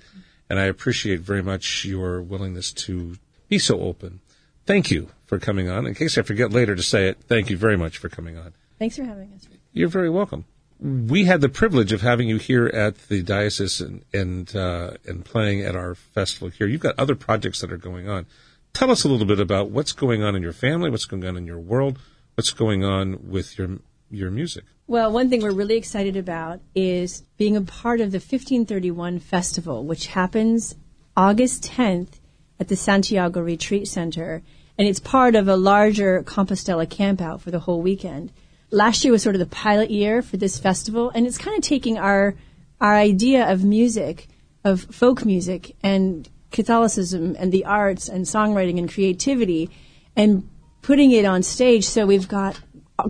And 0.49 0.59
I 0.59 0.65
appreciate 0.65 1.21
very 1.21 1.41
much 1.41 1.85
your 1.85 2.21
willingness 2.21 2.73
to 2.73 3.15
be 3.47 3.59
so 3.59 3.79
open. 3.79 4.19
Thank 4.67 4.91
you 4.91 5.07
for 5.25 5.39
coming 5.39 5.69
on. 5.69 5.87
In 5.87 5.95
case 5.95 6.17
I 6.17 6.21
forget 6.21 6.51
later 6.51 6.75
to 6.75 6.83
say 6.83 7.07
it, 7.07 7.17
thank 7.27 7.49
you 7.49 7.57
very 7.57 7.77
much 7.77 7.97
for 7.97 8.09
coming 8.09 8.37
on. 8.37 8.53
Thanks 8.77 8.97
for 8.97 9.03
having 9.05 9.31
us. 9.33 9.47
You're 9.71 9.87
very 9.87 10.09
welcome. 10.09 10.43
We 10.79 11.23
had 11.23 11.41
the 11.41 11.49
privilege 11.49 11.93
of 11.93 12.01
having 12.01 12.27
you 12.27 12.37
here 12.37 12.67
at 12.67 13.07
the 13.07 13.23
diocese 13.23 13.81
and 13.81 14.03
and, 14.13 14.55
uh, 14.55 14.91
and 15.05 15.25
playing 15.25 15.61
at 15.61 15.75
our 15.75 15.95
festival 15.95 16.49
here. 16.49 16.67
You've 16.67 16.81
got 16.81 16.99
other 16.99 17.15
projects 17.15 17.61
that 17.61 17.71
are 17.71 17.77
going 17.77 18.09
on. 18.09 18.27
Tell 18.73 18.91
us 18.91 19.05
a 19.05 19.07
little 19.07 19.25
bit 19.25 19.39
about 19.39 19.71
what's 19.71 19.93
going 19.93 20.21
on 20.21 20.35
in 20.35 20.43
your 20.43 20.53
family, 20.53 20.91
what's 20.91 21.05
going 21.05 21.25
on 21.25 21.37
in 21.37 21.47
your 21.47 21.57
world, 21.57 21.97
what's 22.35 22.51
going 22.51 22.83
on 22.83 23.29
with 23.29 23.57
your 23.57 23.79
your 24.11 24.29
music. 24.29 24.65
Well, 24.85 25.11
one 25.11 25.29
thing 25.29 25.41
we're 25.41 25.51
really 25.51 25.77
excited 25.77 26.15
about 26.15 26.59
is 26.75 27.23
being 27.37 27.55
a 27.55 27.61
part 27.61 27.99
of 27.99 28.11
the 28.11 28.19
1531 28.19 29.19
Festival, 29.19 29.83
which 29.83 30.07
happens 30.07 30.75
August 31.15 31.63
10th 31.63 32.19
at 32.59 32.67
the 32.67 32.75
Santiago 32.75 33.41
Retreat 33.41 33.87
Center. 33.87 34.43
And 34.77 34.87
it's 34.87 34.99
part 34.99 35.35
of 35.35 35.47
a 35.47 35.55
larger 35.55 36.21
Compostela 36.23 36.85
campout 36.85 37.41
for 37.41 37.51
the 37.51 37.59
whole 37.59 37.81
weekend. 37.81 38.31
Last 38.69 39.03
year 39.03 39.11
was 39.11 39.23
sort 39.23 39.35
of 39.35 39.39
the 39.39 39.45
pilot 39.45 39.89
year 39.89 40.21
for 40.21 40.37
this 40.37 40.59
festival, 40.59 41.09
and 41.15 41.25
it's 41.25 41.37
kind 41.37 41.57
of 41.57 41.63
taking 41.63 41.97
our 41.97 42.35
our 42.79 42.95
idea 42.95 43.51
of 43.51 43.63
music, 43.63 44.27
of 44.63 44.81
folk 44.81 45.25
music 45.25 45.75
and 45.81 46.29
Catholicism 46.51 47.35
and 47.39 47.51
the 47.51 47.65
arts 47.65 48.07
and 48.07 48.25
songwriting 48.25 48.77
and 48.77 48.91
creativity 48.91 49.69
and 50.15 50.47
putting 50.81 51.11
it 51.11 51.25
on 51.25 51.43
stage. 51.43 51.85
So 51.85 52.05
we've 52.05 52.27
got 52.27 52.59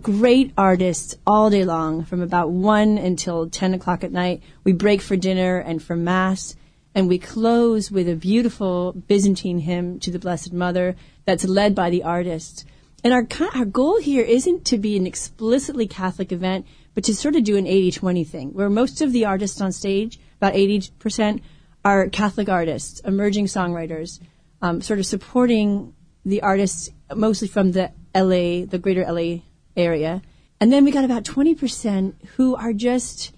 great 0.02 0.54
artists 0.58 1.16
all 1.26 1.50
day 1.50 1.64
long 1.64 2.04
from 2.04 2.22
about 2.22 2.50
1 2.50 2.98
until 2.98 3.50
10 3.50 3.74
o'clock 3.74 4.04
at 4.04 4.12
night. 4.12 4.42
We 4.64 4.74
break 4.74 5.02
for 5.02 5.16
dinner 5.16 5.58
and 5.60 5.82
for 5.82 5.96
Mass, 5.96 6.56
and 6.94 7.08
we 7.08 7.20
close 7.20 7.92
with 7.92 8.10
a 8.10 8.16
beautiful 8.16 8.94
Byzantine 8.94 9.60
hymn 9.60 10.00
to 10.02 10.12
the 10.12 10.20
Blessed 10.20 10.52
Mother 10.52 10.96
that's 11.28 11.44
led 11.44 11.76
by 11.76 11.90
the 11.90 12.04
artists. 12.04 12.64
And 13.04 13.14
our, 13.14 13.28
our 13.54 13.66
goal 13.66 14.00
here 14.00 14.24
isn't 14.24 14.64
to 14.66 14.78
be 14.78 14.96
an 14.96 15.06
explicitly 15.06 15.86
Catholic 15.86 16.32
event, 16.32 16.66
but 16.96 17.04
to 17.04 17.14
sort 17.14 17.36
of 17.36 17.44
do 17.44 17.58
an 17.58 17.66
80-20 17.66 18.26
thing, 18.26 18.54
where 18.54 18.70
most 18.70 19.02
of 19.02 19.12
the 19.12 19.26
artists 19.26 19.60
on 19.60 19.74
stage, 19.74 20.20
about 20.38 20.54
80%, 20.54 21.42
are 21.84 22.08
Catholic 22.08 22.48
artists, 22.48 23.02
emerging 23.02 23.46
songwriters, 23.46 24.22
um, 24.62 24.82
sort 24.82 25.00
of 25.00 25.06
supporting 25.06 25.94
the 26.26 26.42
artists 26.42 26.90
mostly 27.14 27.50
from 27.50 27.74
the 27.74 27.92
LA, 28.16 28.66
the 28.66 28.80
greater 28.82 29.06
LA 29.06 29.42
area. 29.76 30.22
And 30.62 30.72
then 30.72 30.86
we 30.86 30.92
got 30.92 31.06
about 31.06 31.24
20% 31.24 32.14
who 32.36 32.56
are 32.56 32.74
just 32.74 33.36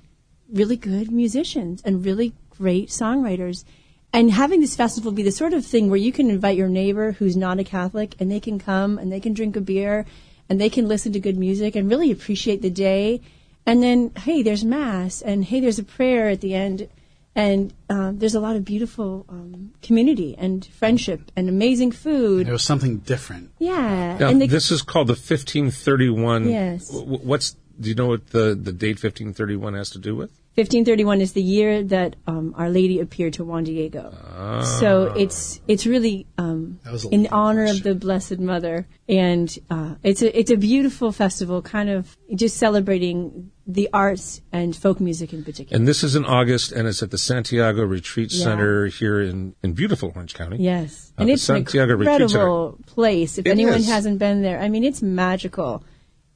really 0.53 0.77
good 0.77 1.11
musicians 1.11 1.81
and 1.83 2.05
really 2.05 2.33
great 2.51 2.89
songwriters. 2.89 3.65
And 4.11 4.31
having 4.31 4.59
this 4.59 4.75
festival 4.75 5.11
be 5.11 5.21
the 5.23 5.31
sort 5.31 5.53
of 5.53 5.65
thing 5.65 5.89
where 5.89 5.97
you 5.97 6.11
can 6.11 6.29
invite 6.29 6.57
your 6.57 6.67
neighbor 6.67 7.11
who's 7.13 7.37
not 7.37 7.59
a 7.59 7.63
Catholic 7.63 8.15
and 8.19 8.31
they 8.31 8.39
can 8.39 8.57
come 8.59 8.97
and 8.97 9.11
they 9.11 9.19
can 9.19 9.33
drink 9.33 9.55
a 9.55 9.61
beer 9.61 10.05
and 10.49 10.59
they 10.59 10.69
can 10.69 10.87
listen 10.87 11.13
to 11.13 11.19
good 11.19 11.37
music 11.37 11.75
and 11.75 11.89
really 11.89 12.09
appreciate 12.11 12.61
the 12.61 12.71
day. 12.71 13.21
And 13.67 13.83
then, 13.83 14.11
hey, 14.17 14.41
there's 14.41 14.65
Mass 14.65 15.21
and 15.21 15.45
hey, 15.45 15.59
there's 15.59 15.77
a 15.77 15.83
prayer 15.83 16.29
at 16.29 16.41
the 16.41 16.55
end. 16.55 16.89
And 17.35 17.71
um, 17.89 18.17
there's 18.17 18.33
a 18.33 18.39
lot 18.39 18.55
of 18.55 18.65
beautiful 18.65 19.25
um, 19.29 19.71
community 19.83 20.35
and 20.37 20.65
friendship 20.65 21.31
and 21.35 21.47
amazing 21.47 21.91
food. 21.91 22.47
It 22.47 22.51
was 22.51 22.63
something 22.63 22.97
different. 22.97 23.51
Yeah. 23.59 24.17
Now, 24.19 24.29
and 24.29 24.41
the, 24.41 24.47
this 24.47 24.71
is 24.71 24.81
called 24.81 25.07
the 25.07 25.13
1531. 25.13 26.49
Yes. 26.49 26.89
w- 26.89 27.19
What's 27.19 27.55
do 27.79 27.87
you 27.87 27.95
know 27.95 28.07
what 28.07 28.31
the, 28.31 28.55
the 28.55 28.73
date 28.73 29.01
1531 29.01 29.75
has 29.75 29.91
to 29.91 29.99
do 29.99 30.15
with? 30.15 30.31
1531 30.61 31.21
is 31.21 31.33
the 31.33 31.41
year 31.41 31.83
that 31.83 32.15
um, 32.27 32.53
Our 32.57 32.69
Lady 32.69 32.99
appeared 32.99 33.33
to 33.33 33.43
Juan 33.45 33.63
Diego. 33.63 34.13
Ah. 34.37 34.61
So 34.79 35.13
it's 35.15 35.61
it's 35.67 35.85
really 35.85 36.27
um, 36.37 36.79
That 36.83 36.93
was 36.93 37.05
a 37.05 37.09
in 37.09 37.23
long 37.23 37.31
honor 37.33 37.65
of 37.65 37.83
the 37.83 37.95
Blessed 37.95 38.39
Mother, 38.39 38.87
and 39.07 39.47
uh, 39.69 39.95
it's 40.03 40.21
a 40.21 40.37
it's 40.37 40.51
a 40.51 40.57
beautiful 40.57 41.11
festival, 41.11 41.61
kind 41.61 41.89
of 41.89 42.15
just 42.35 42.57
celebrating 42.57 43.51
the 43.67 43.87
arts 43.93 44.41
and 44.51 44.75
folk 44.75 44.99
music 44.99 45.31
in 45.31 45.43
particular. 45.43 45.77
And 45.77 45.87
this 45.87 46.03
is 46.03 46.15
in 46.15 46.25
August, 46.25 46.71
and 46.71 46.87
it's 46.87 47.01
at 47.03 47.11
the 47.11 47.17
Santiago 47.19 47.83
Retreat 47.83 48.31
Yeah. 48.33 48.43
Center 48.43 48.87
here 48.87 49.21
in, 49.21 49.53
in 49.63 49.73
beautiful 49.73 50.11
Orange 50.15 50.33
County. 50.33 50.57
Yes, 50.59 51.13
Uh, 51.17 51.21
and 51.21 51.29
it's 51.29 51.47
an 51.49 51.57
Santiago 51.57 51.93
Retreat 51.93 52.07
Center. 52.07 52.23
incredible 52.25 52.79
place. 52.87 53.37
If 53.37 53.45
It 53.45 53.51
anyone 53.51 53.75
is. 53.75 53.87
hasn't 53.87 54.17
been 54.19 54.41
there, 54.41 54.59
I 54.59 54.69
mean, 54.69 54.83
it's 54.83 55.01
magical 55.03 55.83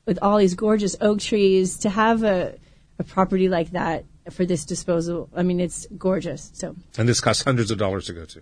with 0.05 0.19
all 0.21 0.38
these 0.38 0.53
gorgeous 0.55 0.95
oak 1.01 1.19
trees. 1.19 1.78
To 1.80 1.89
have 1.89 2.24
a 2.24 2.55
a 2.99 3.03
property 3.03 3.49
like 3.49 3.71
that 3.71 4.05
for 4.30 4.45
this 4.45 4.65
disposal, 4.65 5.30
I 5.36 5.43
mean, 5.43 5.59
it's 5.59 5.88
gorgeous. 5.97 6.51
So 6.53 6.76
And 6.97 7.07
this 7.07 7.21
costs 7.21 7.43
hundreds 7.43 7.71
of 7.71 7.78
dollars 7.78 8.05
to 8.07 8.13
go 8.13 8.26
to. 8.26 8.41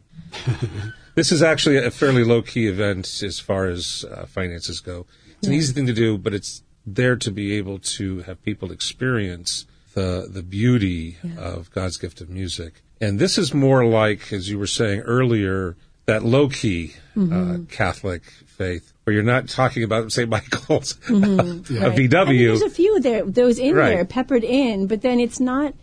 this 1.16 1.32
is 1.32 1.42
actually 1.42 1.78
a 1.78 1.92
fairly 1.92 2.24
low 2.24 2.42
key 2.42 2.68
event 2.68 3.22
as 3.24 3.40
far 3.40 3.66
as 3.66 4.06
uh, 4.12 4.26
finances 4.26 4.80
go. 4.80 5.06
It's 5.38 5.48
an 5.48 5.54
easy 5.54 5.74
thing 5.74 5.88
to 5.88 5.94
do, 5.94 6.18
but 6.18 6.34
it's 6.34 6.62
there 6.86 7.16
to 7.16 7.32
be 7.32 7.54
able 7.54 7.80
to 7.80 8.22
have 8.22 8.44
people 8.44 8.72
experience 8.72 9.66
the 9.94 10.28
the 10.32 10.44
beauty 10.44 11.18
of 11.38 11.72
God's 11.72 11.98
gift 11.98 12.22
of 12.22 12.30
music. 12.30 12.82
And 13.00 13.18
this 13.18 13.38
is 13.38 13.54
more 13.54 13.84
like, 13.84 14.32
as 14.32 14.50
you 14.50 14.60
were 14.60 14.68
saying 14.68 15.02
earlier, 15.02 15.76
that 16.06 16.24
low 16.24 16.50
key 16.50 16.94
uh, 17.18 17.58
Catholic 17.70 18.24
faith, 18.46 18.94
where 19.04 19.14
you're 19.14 19.24
not 19.24 19.48
talking 19.50 19.84
about 19.84 20.12
St. 20.12 20.30
Michael's, 20.30 20.98
a 21.10 21.14
Right. 21.14 21.20
I 21.20 21.20
mean, 21.20 21.64
VW. 21.64 22.48
there's 22.48 22.62
a 22.62 22.70
few 22.70 23.00
there, 23.00 23.24
those 23.26 23.60
in 23.60 23.76
Right. 23.76 23.90
there, 23.90 24.06
peppered 24.06 24.44
in, 24.44 24.88
but 24.88 25.02
then 25.02 25.20
it's 25.20 25.40
not. 25.40 25.74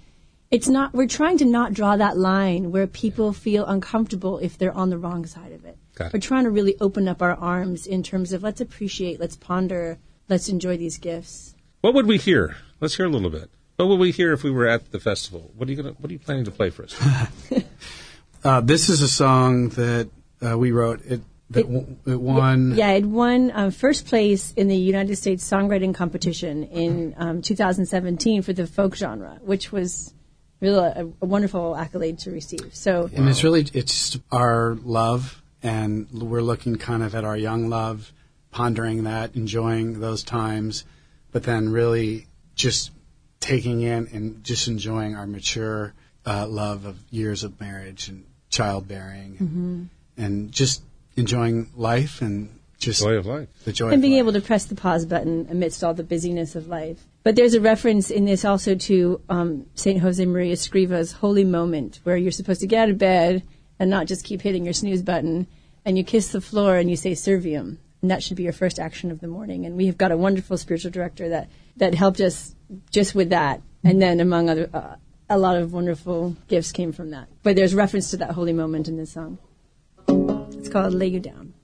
It's 0.51 0.69
not. 0.69 0.95
We're 0.95 1.07
trying 1.09 1.37
to 1.39 1.45
not 1.45 1.75
draw 1.75 1.97
that 1.99 2.17
line 2.17 2.71
where 2.73 2.87
people 2.87 3.35
feel 3.35 3.67
uncomfortable 3.67 4.39
if 4.39 4.57
they're 4.57 4.73
on 4.75 4.89
the 4.89 4.97
wrong 4.97 5.27
side 5.27 5.53
of 5.53 5.65
it. 5.67 5.77
Got 5.95 6.07
it. 6.07 6.13
We're 6.15 6.21
trying 6.21 6.45
to 6.45 6.51
really 6.51 6.75
open 6.81 7.07
up 7.07 7.21
our 7.21 7.35
arms 7.35 7.87
in 7.87 8.03
terms 8.03 8.33
of 8.33 8.43
let's 8.43 8.61
appreciate, 8.63 9.21
let's 9.21 9.37
ponder, 9.37 9.99
let's 10.31 10.49
enjoy 10.49 10.79
these 10.79 10.97
gifts. 10.97 11.55
What 11.83 11.93
would 11.93 12.07
we 12.07 12.17
hear? 12.17 12.57
Let's 12.81 12.97
hear 12.97 13.05
a 13.05 13.11
little 13.11 13.29
bit. 13.29 13.51
What 13.77 13.89
would 13.89 14.01
we 14.01 14.11
hear 14.11 14.33
if 14.33 14.43
we 14.43 14.51
were 14.51 14.67
at 14.67 14.91
the 14.91 14.99
festival? 14.99 15.51
What 15.55 15.69
are 15.69 15.73
you 15.73 15.77
gonna? 15.83 15.95
What 15.99 16.09
are 16.11 16.13
you 16.15 16.19
planning 16.19 16.45
to 16.47 16.51
play 16.51 16.71
for 16.71 16.85
us? 16.85 16.97
Uh, 18.45 18.61
this 18.61 18.89
is 18.89 19.03
a 19.03 19.09
song 19.09 19.69
that 19.71 20.09
uh, 20.45 20.57
we 20.59 20.73
wrote. 20.73 21.05
It 21.05 21.21
that 21.51 21.61
It- 21.61 21.63
w- 21.63 21.97
it 22.07 22.21
won. 22.21 22.75
Yeah, 22.77 22.91
it 22.91 23.07
won 23.07 23.51
um, 23.55 23.71
first 23.71 24.07
place 24.07 24.53
in 24.53 24.69
the 24.69 24.77
United 24.77 25.17
States 25.17 25.49
songwriting 25.49 25.95
competition 25.95 26.65
in 26.65 27.15
um, 27.17 27.41
2017 27.43 28.43
for 28.43 28.53
the 28.53 28.67
folk 28.67 28.95
genre, 28.95 29.39
which 29.43 29.73
was 29.73 30.13
really 30.61 30.79
a, 30.79 31.09
a 31.23 31.27
wonderful 31.27 31.75
accolade 31.75 32.19
to 32.21 32.31
receive. 32.31 32.75
So 32.75 33.09
And 33.15 33.29
it's 33.29 33.43
really 33.45 33.61
it's 33.73 34.11
just 34.11 34.19
our 34.31 34.77
love, 34.83 35.43
and 35.63 36.07
we're 36.13 36.43
looking 36.43 36.77
kind 36.77 37.03
of 37.03 37.15
at 37.15 37.25
our 37.25 37.37
young 37.37 37.69
love, 37.71 38.13
pondering 38.51 39.05
that, 39.05 39.35
enjoying 39.35 40.01
those 40.01 40.23
times, 40.23 40.85
but 41.33 41.45
then 41.45 41.71
really 41.71 42.27
just 42.57 42.91
taking 43.41 43.81
in 43.83 44.09
and 44.13 44.45
just 44.45 44.69
enjoying 44.69 45.15
our 45.15 45.27
mature 45.27 45.95
uh, 46.27 46.47
love 46.47 46.85
of 46.85 46.99
years 47.11 47.45
of 47.45 47.59
marriage 47.61 48.09
and 48.09 48.25
childbearing, 48.51 49.37
and, 49.39 49.89
and 50.19 50.53
just 50.53 50.83
enjoying 51.17 51.71
life 51.77 52.21
and 52.21 52.51
just 52.79 53.01
the 53.01 53.07
Joy 53.07 53.15
of 53.15 53.27
life. 53.27 53.49
the 53.65 53.73
joy 53.73 53.87
and 53.87 53.95
of 53.95 54.01
being 54.03 54.15
able 54.15 54.33
to 54.33 54.41
press 54.41 54.67
the 54.67 54.75
pause 54.75 55.05
button 55.05 55.49
amidst 55.51 55.83
all 55.83 55.95
the 55.95 56.05
busyness 56.05 56.55
of 56.55 56.69
life. 56.69 56.99
But 57.25 57.35
there's 57.35 57.55
a 57.55 57.61
reference 57.61 58.11
in 58.11 58.25
this 58.25 58.45
also 58.45 58.75
to 58.75 59.21
um, 59.29 59.67
Saint 59.75 60.01
Jose 60.01 60.25
Maria 60.25 60.53
Escriva's 60.53 61.13
holy 61.13 61.45
moment, 61.45 62.01
where 62.05 62.17
you're 62.17 62.31
supposed 62.31 62.61
to 62.61 62.67
get 62.67 62.83
out 62.85 62.91
of 62.91 62.99
bed 62.99 63.43
and 63.79 63.91
not 63.91 64.07
just 64.07 64.25
keep 64.25 64.43
hitting 64.43 64.65
your 64.65 64.75
snooze 64.75 65.03
button, 65.03 65.47
and 65.85 65.99
you 65.99 66.05
kiss 66.05 66.33
the 66.33 66.41
floor 66.41 66.77
and 66.77 66.89
you 66.89 66.97
say 66.97 67.13
Serviam, 67.13 67.79
and 68.01 68.11
that 68.11 68.23
should 68.23 68.37
be 68.37 68.45
your 68.45 68.53
first 68.53 68.79
action 68.79 69.11
of 69.11 69.21
the 69.21 69.29
morning. 69.29 69.67
And 69.67 69.77
we 69.77 69.87
have 69.87 69.99
got 69.99 70.13
a 70.13 70.17
wonderful 70.17 70.57
spiritual 70.57 70.91
director 70.93 71.29
that 71.31 71.49
that 71.77 71.95
helped 71.95 72.21
us 72.21 72.55
just 72.91 73.15
with 73.15 73.31
that, 73.31 73.61
and 73.83 74.01
then 74.01 74.21
among 74.21 74.49
other. 74.49 74.71
Uh, 74.73 74.97
a 75.31 75.37
lot 75.37 75.57
of 75.57 75.75
wonderful 75.75 76.35
gifts 76.49 76.73
came 76.73 76.91
from 76.91 77.11
that. 77.11 77.29
But 77.43 77.55
there's 77.55 77.75
reference 77.75 78.11
to 78.13 78.17
that 78.17 78.31
holy 78.31 78.55
moment 78.55 78.89
in 78.89 78.97
this 78.97 79.13
song. 79.13 79.37
It's 80.59 80.69
called 80.69 80.93
Lay 80.93 81.07
You 81.07 81.21
Down. 81.21 81.55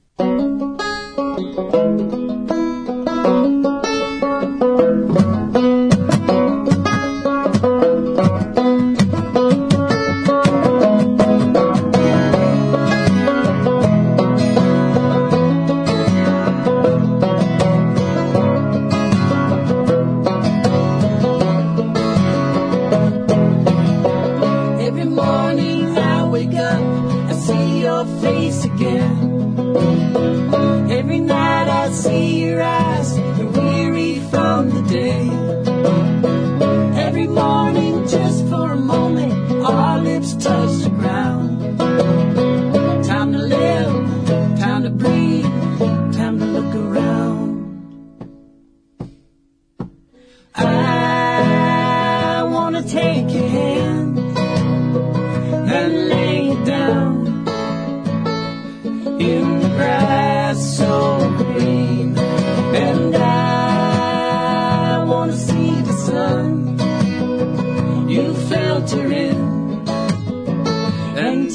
Filter 68.49 69.13
in 69.13 69.55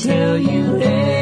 tell 0.01 0.37
you. 0.37 1.18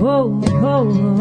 Whoa, 0.00 0.28
whoa, 0.61 0.84
whoa. 0.84 1.18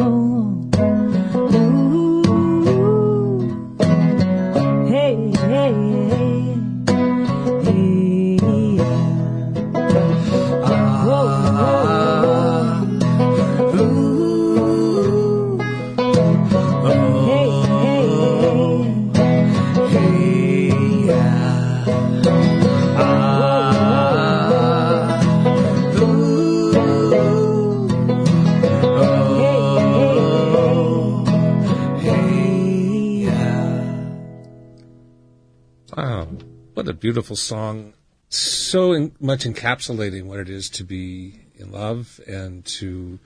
Beautiful 37.00 37.36
song, 37.36 37.93
so 38.30 38.93
in, 38.93 39.14
much 39.20 39.43
encapsulating 39.43 40.26
what 40.26 40.39
it 40.39 40.50
is 40.50 40.70
to 40.72 40.84
be 40.84 41.39
in 41.58 41.72
love 41.72 42.20
and 42.28 42.66
to 42.66 43.20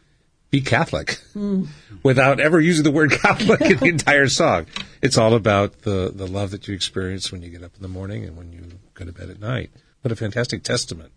be 0.49 0.61
Catholic 0.61 1.19
mm. 1.33 1.67
without 2.03 2.39
ever 2.39 2.59
using 2.59 2.83
the 2.83 2.91
word 2.91 3.11
Catholic 3.11 3.61
in 3.61 3.77
the 3.77 3.85
entire 3.89 4.27
song. 4.27 4.67
It's 5.01 5.17
all 5.17 5.33
about 5.33 5.81
the, 5.81 6.11
the 6.13 6.27
love 6.27 6.51
that 6.51 6.67
you 6.67 6.75
experience 6.75 7.31
when 7.31 7.41
you 7.41 7.49
get 7.49 7.63
up 7.63 7.71
in 7.75 7.81
the 7.81 7.87
morning 7.87 8.25
and 8.25 8.37
when 8.37 8.51
you 8.51 8.63
go 8.93 9.05
to 9.05 9.11
bed 9.11 9.29
at 9.29 9.39
night. 9.39 9.71
What 10.01 10.11
a 10.11 10.15
fantastic 10.15 10.63
testament 10.63 11.11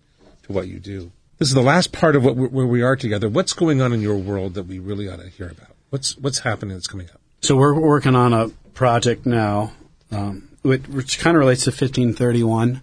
to 0.45 0.53
what 0.53 0.69
you 0.69 0.79
do. 0.79 1.11
This 1.39 1.49
is 1.49 1.55
the 1.55 1.63
last 1.63 1.93
part 1.93 2.15
of 2.15 2.25
what 2.25 2.37
where 2.37 2.67
we 2.67 2.83
are 2.83 2.95
together. 2.95 3.29
What's 3.29 3.53
going 3.53 3.81
on 3.83 3.93
in 3.93 4.01
your 4.01 4.17
world 4.17 4.55
that 4.55 4.65
we 4.65 4.79
really 4.79 5.09
ought 5.09 5.21
to 5.21 5.29
hear 5.29 5.49
about? 5.49 5.75
What's 5.91 6.17
what's 6.17 6.39
happening 6.39 6.77
that's 6.77 6.87
coming 6.87 7.09
up? 7.13 7.21
So 7.41 7.57
we're 7.57 7.79
working 7.79 8.15
on 8.15 8.33
a 8.33 8.49
project 8.73 9.27
now 9.27 9.73
um, 10.13 10.49
which 10.65 11.19
kind 11.19 11.37
of 11.37 11.41
relates 11.41 11.65
to 11.65 11.71
1531. 11.71 12.81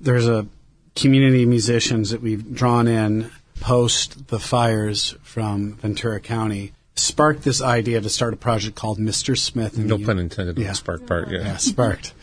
There's 0.00 0.28
a 0.28 0.46
community 0.94 1.42
of 1.42 1.48
musicians 1.48 2.10
that 2.10 2.22
we've 2.22 2.54
drawn 2.54 2.86
in 2.86 3.30
post 3.60 4.28
the 4.28 4.38
fires 4.38 5.16
from 5.22 5.74
Ventura 5.74 6.20
County 6.20 6.72
sparked 6.96 7.42
this 7.42 7.60
idea 7.60 8.00
to 8.00 8.08
start 8.08 8.34
a 8.34 8.36
project 8.36 8.76
called 8.76 8.98
Mr. 8.98 9.36
Smith. 9.36 9.76
And. 9.76 9.86
No 9.86 9.98
pun 9.98 10.18
intended 10.18 10.58
yeah. 10.58 10.68
the 10.68 10.74
spark 10.74 11.06
part. 11.06 11.30
Yeah, 11.30 11.40
yeah 11.40 11.56
sparked. 11.56 12.14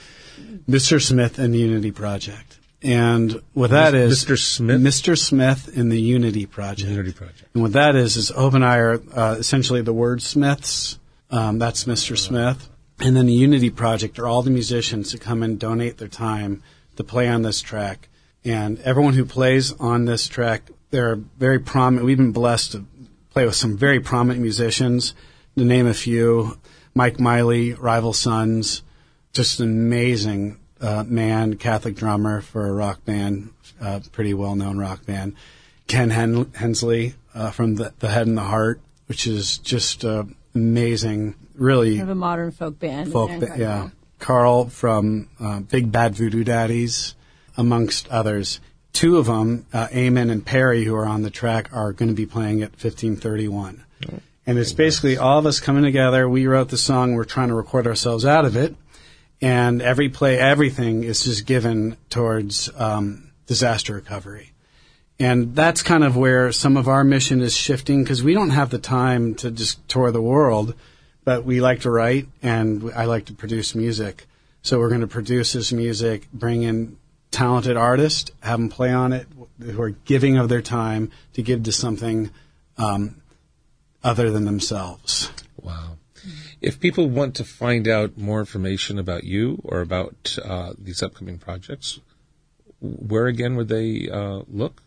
Mr. 0.70 1.02
Smith 1.02 1.40
and 1.40 1.54
the 1.54 1.60
Unity 1.60 1.92
Project. 1.92 2.60
And 2.84 3.42
what 3.54 3.70
that 3.72 3.94
is, 3.94 4.26
Mr. 4.26 4.40
Smith, 4.40 4.82
Mr. 4.82 5.18
Smith 5.18 5.78
in 5.78 5.90
the 5.90 6.02
Unity 6.02 6.48
Project. 6.48 6.90
Unity 6.90 7.12
Project. 7.12 7.44
And 7.54 7.62
what 7.62 7.74
that 7.74 7.96
is 7.96 8.18
is 8.18 8.30
Hope 8.30 8.56
and 8.56 8.66
I 8.66 8.78
are 8.78 9.02
uh, 9.14 9.36
essentially 9.38 9.82
the 9.82 9.94
wordsmiths. 9.94 10.98
Um, 11.30 11.60
that's 11.60 11.84
Mr. 11.84 12.18
Smith. 12.18 12.68
And 13.04 13.16
then 13.16 13.26
the 13.26 13.34
Unity 13.34 13.72
Project 13.72 14.20
are 14.20 14.28
all 14.28 14.44
the 14.44 14.52
musicians 14.52 15.12
that 15.12 15.22
come 15.22 15.42
and 15.42 15.60
donate 15.60 15.98
their 15.98 16.08
time 16.08 16.62
to 16.98 17.04
play 17.04 17.28
on 17.28 17.42
this 17.42 17.60
track. 17.60 18.10
And 18.46 18.80
everyone 18.82 19.16
who 19.16 19.26
plays 19.26 19.72
on 19.74 20.06
this 20.06 20.28
track, 20.28 20.70
they're 20.92 21.16
very 21.16 21.58
prominent. 21.58 22.06
We've 22.06 22.18
been 22.18 22.32
blessed 22.32 22.74
to 22.74 22.86
play 23.32 23.46
with 23.46 23.56
some 23.56 23.76
very 23.76 24.00
prominent 24.00 24.40
musicians. 24.40 25.16
To 25.58 25.66
name 25.66 25.88
a 25.88 25.96
few, 25.96 26.60
Mike 26.94 27.20
Miley, 27.20 27.74
Rival 27.74 28.14
Sons, 28.14 28.84
just 29.34 29.60
an 29.60 29.70
amazing 29.70 30.60
uh, 30.80 31.04
man, 31.08 31.56
Catholic 31.56 31.96
drummer 31.96 32.42
for 32.42 32.68
a 32.68 32.72
rock 32.72 33.04
band, 33.04 33.50
uh, 33.82 34.02
pretty 34.12 34.36
well 34.36 34.56
known 34.56 34.78
rock 34.78 35.08
band. 35.08 35.36
Ken 35.88 36.12
Hen- 36.12 36.52
Hensley 36.54 37.16
uh, 37.34 37.50
from 37.50 37.76
the, 37.76 37.94
the 37.98 38.10
Head 38.10 38.28
and 38.28 38.38
the 38.38 38.44
Heart, 38.44 38.80
which 39.08 39.26
is 39.26 39.58
just 39.58 40.06
uh, 40.06 40.24
amazing 40.54 41.34
really 41.62 41.98
kind 41.98 42.04
of 42.04 42.10
a 42.10 42.16
modern 42.16 42.52
folk 42.52 42.80
band. 42.80 43.12
Folk, 43.12 43.30
ba- 43.40 43.56
yeah. 43.58 43.90
Carl 44.20 44.70
from 44.70 45.30
uh, 45.40 45.62
Big 45.62 45.92
Bad 45.92 46.16
Voodoo 46.16 46.44
Daddies, 46.44 47.16
amongst 47.58 48.08
others. 48.10 48.60
Two 48.94 49.18
of 49.18 49.28
them, 49.28 49.66
uh, 49.72 49.88
Eamon 49.88 50.32
and 50.32 50.46
Perry, 50.46 50.84
who 50.84 50.96
are 50.96 51.06
on 51.06 51.22
the 51.22 51.30
track, 51.30 51.70
are 51.72 51.94
going 51.94 52.10
to 52.10 52.16
be 52.16 52.26
playing 52.26 52.62
at 52.62 52.72
1531. 52.72 53.84
Oh, 54.08 54.20
and 54.46 54.58
it's 54.58 54.74
basically 54.74 55.18
all 55.18 55.40
of 55.40 55.46
us 55.46 55.60
coming 55.60 55.84
together. 55.84 56.28
We 56.28 56.48
wrote 56.48 56.70
the 56.70 56.78
song. 56.78 57.14
We're 57.14 57.24
trying 57.24 57.50
to 57.50 57.56
record 57.56 57.88
ourselves 57.88 58.26
out 58.26 58.46
of 58.46 58.56
it. 58.56 58.76
And 59.40 59.82
every 59.82 60.10
play, 60.10 60.38
everything 60.38 61.04
is 61.04 61.24
just 61.24 61.46
given 61.46 61.98
towards 62.10 62.70
um, 62.76 63.32
disaster 63.48 63.96
recovery. 63.96 64.52
And 65.20 65.56
that's 65.56 65.84
kind 65.84 66.04
of 66.04 66.18
where 66.18 66.52
some 66.52 66.78
of 66.78 66.88
our 66.88 67.04
mission 67.04 67.42
is 67.42 67.56
shifting 67.56 68.04
because 68.04 68.24
we 68.24 68.34
don't 68.34 68.50
have 68.50 68.72
the 68.72 68.80
time 68.80 69.36
to 69.36 69.52
just 69.52 69.88
tour 69.88 70.12
the 70.12 70.22
world 70.22 70.76
but 71.24 71.46
we 71.46 71.62
like 71.62 71.82
to 71.82 71.92
write 71.92 72.28
and 72.42 72.92
I 72.96 73.06
like 73.06 73.26
to 73.26 73.34
produce 73.34 73.76
music. 73.76 74.28
So 74.62 74.80
we're 74.80 74.90
going 74.90 75.02
to 75.02 75.08
produce 75.08 75.54
this 75.54 75.72
music, 75.72 76.28
bring 76.32 76.64
in 76.64 76.98
talented 77.32 77.78
artists, 77.78 78.32
have 78.42 78.60
them 78.60 78.70
play 78.70 78.92
on 78.92 79.14
it, 79.14 79.28
who 79.60 79.82
are 79.82 79.90
giving 79.90 80.38
of 80.38 80.50
their 80.50 80.62
time 80.62 81.12
to 81.34 81.42
give 81.42 81.64
to 81.64 81.72
something 81.72 82.30
um, 82.78 83.22
other 84.04 84.30
than 84.30 84.46
themselves. 84.46 85.32
Wow. 85.62 85.98
If 86.62 86.80
people 86.80 87.10
want 87.10 87.36
to 87.36 87.44
find 87.44 87.88
out 87.88 88.18
more 88.18 88.40
information 88.40 89.00
about 89.00 89.24
you 89.24 89.60
or 89.64 89.82
about 89.82 90.38
uh, 90.44 90.74
these 90.78 91.02
upcoming 91.02 91.40
projects, 91.40 92.00
where 92.80 93.28
again 93.28 93.56
would 93.56 93.68
they 93.68 94.10
uh, 94.10 94.42
look? 94.48 94.84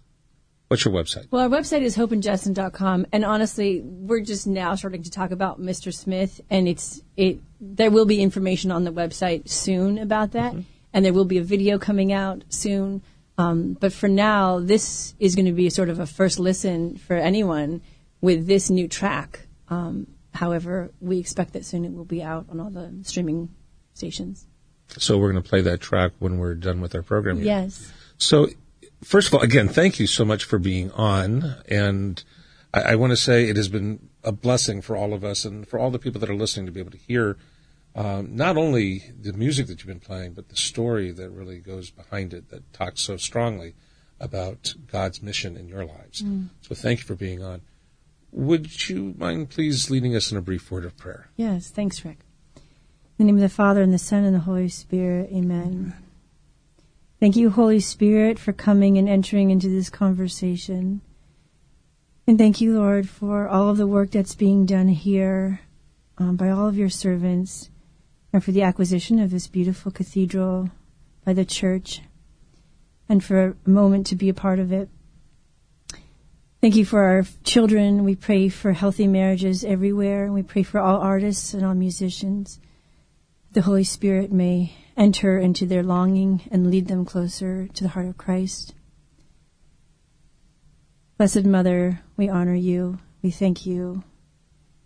What's 0.69 0.85
your 0.85 0.95
website? 0.95 1.27
Well, 1.31 1.43
our 1.43 1.49
website 1.49 1.83
is 1.83 1.97
hopeandjustin.com. 1.97 3.07
And 3.13 3.25
honestly, 3.25 3.83
we're 3.83 4.21
just 4.21 4.47
now 4.47 4.75
starting 4.75 5.03
to 5.03 5.11
talk 5.11 5.31
about 5.31 5.61
Mr. 5.61 5.93
Smith. 5.93 6.41
And 6.49 6.67
it's, 6.67 7.03
it, 7.17 7.39
there 7.61 7.91
will 7.91 8.07
be 8.07 8.23
information 8.23 8.71
on 8.71 8.85
the 8.85 8.93
website 8.93 9.49
soon 9.49 9.99
about 9.99 10.33
that. 10.33 10.53
Mm-hmm. 10.53 10.63
And 10.93 11.05
there 11.05 11.13
will 11.13 11.27
be 11.27 11.39
a 11.39 11.43
video 11.43 11.79
coming 11.79 12.13
out 12.13 12.45
soon. 12.49 13.03
Um, 13.37 13.75
but 13.75 13.93
for 13.93 14.09
now, 14.09 14.61
this 14.61 15.15
is 15.19 15.35
going 15.35 15.47
to 15.47 15.53
be 15.53 15.69
sort 15.69 15.89
of 15.89 16.01
a 16.01 16.07
first 16.07 16.39
listen 16.39 16.97
for 16.97 17.17
anyone 17.17 17.83
with 18.21 18.47
this 18.47 18.71
new 18.71 18.89
track. 18.89 19.47
Um, 19.69 20.07
however, 20.33 20.93
we 21.01 21.19
expect 21.19 21.53
that 21.53 21.65
soon 21.65 21.85
it 21.85 21.93
will 21.93 22.05
be 22.05 22.23
out 22.23 22.47
on 22.51 22.61
all 22.61 22.71
the 22.71 22.93
streaming 23.03 23.51
stations. 23.93 24.47
So 24.89 25.19
we're 25.19 25.33
going 25.33 25.43
to 25.43 25.49
play 25.49 25.63
that 25.63 25.81
track 25.81 26.13
when 26.21 26.39
we're 26.39 26.55
done 26.55 26.81
with 26.81 26.95
our 26.95 27.03
program. 27.03 27.37
Here. 27.37 27.47
Yes. 27.47 27.93
So 28.19 28.49
first 29.05 29.29
of 29.29 29.35
all, 29.35 29.41
again, 29.41 29.69
thank 29.69 29.99
you 29.99 30.07
so 30.07 30.25
much 30.25 30.45
for 30.45 30.59
being 30.59 30.91
on. 30.93 31.57
And 31.69 32.23
I, 32.73 32.81
I, 32.81 32.95
want 32.97 33.11
to 33.11 33.17
say 33.17 33.49
it 33.49 33.57
has 33.57 33.69
been 33.69 34.09
a 34.23 34.33
blessing 34.33 34.83
for 34.83 34.97
all 34.97 35.13
of 35.13 35.25
us 35.25 35.45
and 35.45 35.67
for 35.67 35.79
all 35.79 35.91
the 35.91 35.99
people 35.99 36.21
that 36.21 36.31
are 36.31 36.35
listening 36.35 36.67
to 36.67 36.73
be 36.73 36.81
able 36.81 36.91
to 36.91 36.99
hear 36.99 37.37
um, 37.95 38.35
not 38.35 38.57
only 38.57 39.13
the 39.21 39.33
music 39.33 39.69
that 39.69 39.79
you've 39.79 39.87
been 39.87 40.01
playing, 40.01 40.33
but 40.33 40.49
the 40.49 40.57
story 40.57 41.13
that 41.13 41.31
really 41.31 41.59
goes 41.59 41.91
behind 41.91 42.35
it 42.35 42.51
that 42.51 42.73
talks 42.73 43.01
so 43.03 43.17
strongly 43.17 43.75
about 44.19 44.75
God's 44.91 45.23
mission 45.23 45.57
in 45.57 45.69
your 45.69 45.85
lives. 45.85 46.23
Mm. 46.23 46.49
So 46.63 46.75
thank 46.75 47.01
you 47.01 47.05
for 47.05 47.15
being 47.15 47.43
on. 47.43 47.61
Would 48.33 48.89
you 48.89 49.15
mind 49.17 49.51
please 49.51 49.91
leading 49.91 50.17
us 50.17 50.33
in 50.33 50.39
a 50.39 50.43
brief 50.43 50.71
word 50.71 50.85
of 50.85 50.97
prayer? 50.97 51.29
Yes, 51.37 51.71
thanks, 51.71 52.05
Rick. 52.05 52.19
In 53.17 53.27
the 53.27 53.33
name 53.33 53.37
of 53.37 53.43
the 53.43 53.49
Father, 53.49 53.81
and 53.81 53.93
the 53.93 53.99
Son, 53.99 54.25
and 54.25 54.35
the 54.35 54.41
Holy 54.41 54.69
Spirit, 54.69 55.31
amen. 55.31 55.63
amen. 55.63 56.04
Thank 57.25 57.37
you, 57.37 57.49
Holy 57.49 57.81
Spirit, 57.81 58.39
for 58.39 58.53
coming 58.53 58.99
and 58.99 59.09
entering 59.09 59.49
into 59.49 59.71
this 59.71 59.89
conversation. 59.89 61.01
And 62.27 62.37
thank 62.37 62.61
you, 62.61 62.79
Lord, 62.79 63.09
for 63.09 63.49
all 63.49 63.71
of 63.71 63.79
the 63.79 63.87
work 63.87 64.11
that's 64.11 64.35
being 64.35 64.67
done 64.67 64.89
here 64.89 65.63
um, 66.19 66.37
by 66.37 66.51
all 66.51 66.69
of 66.69 66.77
your 66.77 66.91
servants 66.91 67.71
and 68.31 68.45
for 68.45 68.53
the 68.53 68.61
acquisition 68.61 69.19
of 69.19 69.31
this 69.31 69.47
beautiful 69.47 69.91
cathedral 69.91 70.69
by 71.25 71.33
the 71.33 71.47
church 71.47 72.03
and 73.09 73.25
for 73.25 73.57
a 73.65 73.71
moment 73.71 74.07
to 74.09 74.17
be 74.17 74.29
a 74.29 74.35
part 74.35 74.59
of 74.59 74.71
it. 74.71 74.91
Thank 76.61 76.77
you 76.77 76.85
for 76.85 77.05
our 77.05 77.25
children. 77.43 78.05
We 78.05 78.17
pray 78.17 78.51
for 78.51 78.73
healthy 78.73 79.07
marriages 79.07 79.65
everywhere. 79.65 80.31
We 80.31 80.43
pray 80.43 80.63
for 80.63 80.79
all 80.79 81.01
artists 81.01 81.55
and 81.55 81.65
all 81.65 81.75
musicians. 81.75 82.61
The 83.53 83.63
Holy 83.63 83.85
Spirit 83.85 84.31
may 84.31 84.75
enter 84.97 85.39
into 85.39 85.67
their 85.67 85.83
longing 85.83 86.43
and 86.51 86.71
lead 86.71 86.89
them 86.89 87.05
closer 87.05 87.67
to 87.69 87.85
the 87.85 87.91
heart 87.91 88.07
of 88.07 88.17
Christ. 88.17 88.75
Blessed 91.17 91.45
Mother, 91.45 92.01
we 92.17 92.29
honor 92.29 92.55
you, 92.55 92.99
we 93.23 93.31
thank 93.31 93.67
you, 93.67 94.03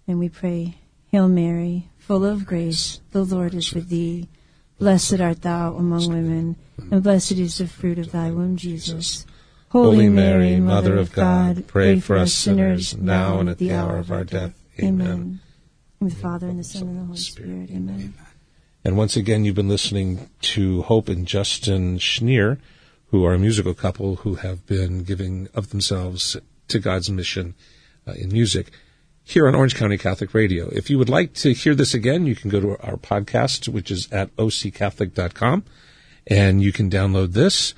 and 0.07 0.19
we 0.19 0.29
pray, 0.29 0.77
Hail 1.11 1.29
Mary, 1.29 1.89
full 1.97 2.25
of 2.25 2.45
grace, 2.45 3.01
the 3.13 3.25
Lord 3.25 3.55
is 3.55 3.73
with 3.73 3.89
thee. 3.89 4.29
Blessed 4.79 5.21
art 5.21 5.43
thou 5.43 5.75
among 5.75 6.09
women, 6.09 6.57
and 6.91 7.03
blessed 7.03 7.33
is 7.33 7.59
the 7.59 7.67
fruit 7.67 7.99
of 7.99 8.13
thy 8.13 8.31
womb, 8.31 8.57
Jesus. 8.57 9.27
Holy 9.71 10.09
Mary, 10.09 10.61
Mother 10.61 10.97
of 10.97 11.13
God, 11.13 11.67
pray 11.67 11.99
for 11.99 12.17
us 12.17 12.33
sinners, 12.33 12.97
now 12.97 13.41
and 13.41 13.49
at 13.49 13.59
the 13.59 13.73
hour 13.73 13.97
of 13.97 14.13
our 14.13 14.25
death. 14.25 14.55
Amen. 14.79 15.41
In 16.01 16.09
the 16.09 16.15
Father, 16.15 16.49
and 16.49 16.59
the 16.59 16.65
Son, 16.65 16.83
and 16.83 17.01
the 17.01 17.05
Holy 17.05 17.19
Spirit. 17.19 17.71
Amen. 17.71 18.15
And 18.85 18.97
once 18.97 19.17
again, 19.17 19.45
you've 19.45 19.55
been 19.55 19.69
listening 19.69 20.31
to 20.43 20.83
Hope 20.83 21.09
and 21.09 21.27
Justin 21.27 21.99
Schneir, 21.99 22.59
who 23.07 23.25
are 23.25 23.35
a 23.35 23.39
musical 23.39 23.75
couple 23.75 24.17
who 24.17 24.37
have 24.37 24.67
been 24.67 25.03
giving 25.03 25.49
of 25.55 25.71
themselves 25.71 26.37
to 26.69 26.79
God's 26.79 27.11
mission 27.11 27.55
uh, 28.07 28.13
in 28.13 28.31
music. 28.31 28.71
here 29.29 29.47
on 29.47 29.55
Orange 29.55 29.75
County 29.75 29.99
Catholic 29.99 30.33
Radio. 30.33 30.69
If 30.71 30.89
you 30.89 30.97
would 30.97 31.11
like 31.11 31.35
to 31.35 31.53
hear 31.53 31.75
this 31.75 31.93
again, 31.93 32.25
you 32.25 32.35
can 32.35 32.49
go 32.49 32.61
to 32.61 32.79
our 32.81 32.97
podcast, 32.97 33.69
which 33.69 33.91
is 33.91 34.11
at 34.11 34.35
occatholic.com, 34.37 35.65
and 36.27 36.63
you 36.63 36.73
can 36.73 36.89
download 36.89 37.35
this, 37.35 37.75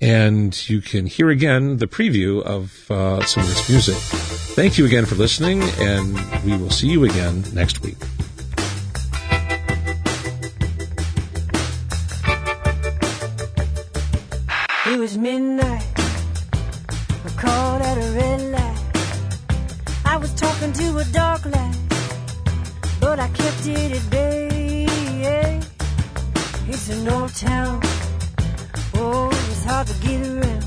and 0.00 0.68
you 0.68 0.80
can 0.80 1.04
hear 1.04 1.28
again 1.28 1.76
the 1.76 1.86
preview 1.86 2.42
of 2.42 2.90
uh, 2.90 3.22
some 3.24 3.42
of 3.42 3.50
this 3.50 3.68
music. 3.68 3.96
Thank 4.56 4.78
you 4.78 4.86
again 4.86 5.04
for 5.04 5.14
listening, 5.16 5.62
and 5.78 6.18
we 6.42 6.56
will 6.56 6.70
see 6.70 6.88
you 6.88 7.04
again 7.04 7.44
next 7.52 7.82
week. 7.82 7.98
Was 15.04 15.18
midnight. 15.18 15.86
I 17.26 17.30
caught 17.36 17.82
at 17.82 17.96
a 17.98 18.08
red 18.18 18.40
light. 18.56 18.82
I 20.06 20.16
was 20.16 20.32
talking 20.32 20.72
to 20.72 20.86
a 20.96 21.04
dark 21.12 21.44
light, 21.44 21.78
but 23.00 23.18
I 23.18 23.28
kept 23.40 23.66
it 23.66 23.90
at 23.98 24.10
bay. 24.10 24.86
It's 26.72 26.88
an 26.88 27.06
old 27.06 27.34
town. 27.34 27.80
Oh, 28.94 29.28
it's 29.50 29.64
hard 29.64 29.86
to 29.88 29.96
get 30.06 30.20
around, 30.26 30.64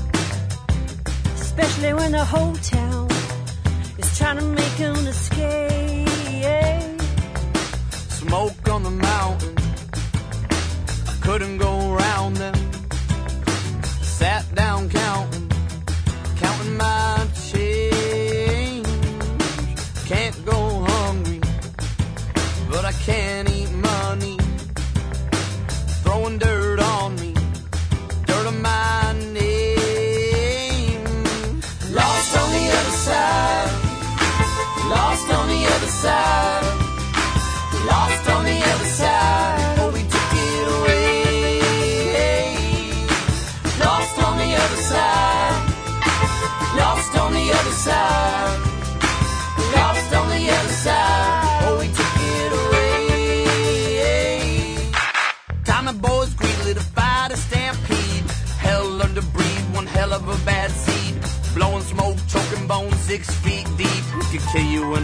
especially 1.34 1.92
when 1.94 2.12
the 2.12 2.24
whole 2.24 2.54
town 2.78 3.08
is 3.98 4.08
trying 4.18 4.38
to 4.38 4.46
make 4.60 4.78
an 4.78 5.04
escape. 5.14 6.08
Smoke 8.22 8.68
on 8.68 8.84
the 8.84 8.94
mountain. 9.10 9.54
I 11.12 11.14
couldn't 11.26 11.58
go 11.58 11.72
around 11.92 12.34
them. 12.34 12.57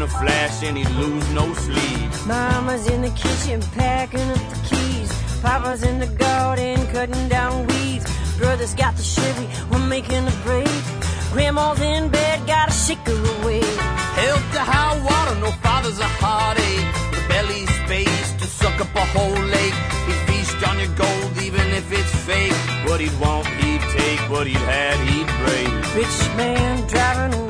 A 0.04 0.08
flash 0.08 0.62
and 0.62 0.76
he'd 0.76 0.90
lose 0.90 1.26
no 1.32 1.52
sleep. 1.54 2.10
Mama's 2.26 2.86
in 2.88 3.00
the 3.00 3.10
kitchen 3.10 3.60
packing 3.72 4.28
up 4.36 4.44
the 4.52 4.60
keys. 4.68 5.10
Papa's 5.40 5.82
in 5.82 5.98
the 5.98 6.06
garden 6.24 6.76
cutting 6.92 7.28
down 7.28 7.66
weeds. 7.66 8.06
Brother's 8.36 8.74
got 8.74 8.96
the 8.96 9.02
Chevy, 9.02 9.48
we're 9.70 9.86
making 9.96 10.26
a 10.26 10.36
break. 10.44 10.68
Grandma's 11.32 11.80
in 11.80 12.08
bed, 12.10 12.46
gotta 12.46 12.72
shake 12.72 13.06
her 13.06 13.22
away. 13.36 13.62
Hell 14.20 14.40
to 14.54 14.62
high 14.72 14.96
water, 15.08 15.36
no 15.40 15.50
father's 15.64 15.98
a 15.98 16.10
heartache. 16.22 16.88
The 17.16 17.22
belly 17.32 17.64
space 17.80 18.32
to 18.40 18.46
suck 18.46 18.78
up 18.84 18.94
a 18.94 19.06
whole 19.16 19.42
lake. 19.56 19.78
He'd 20.06 20.20
feast 20.28 20.60
on 20.68 20.78
your 20.82 20.94
gold 21.02 21.32
even 21.42 21.66
if 21.80 21.90
it's 21.90 22.14
fake. 22.28 22.58
What 22.86 23.00
he'd 23.00 23.18
want, 23.20 23.46
he'd 23.46 23.80
take. 23.96 24.20
What 24.28 24.46
he'd 24.46 24.66
had, 24.74 24.96
he'd 25.08 25.30
break. 25.40 25.70
Rich 25.96 26.18
man 26.36 26.86
driving 26.88 27.43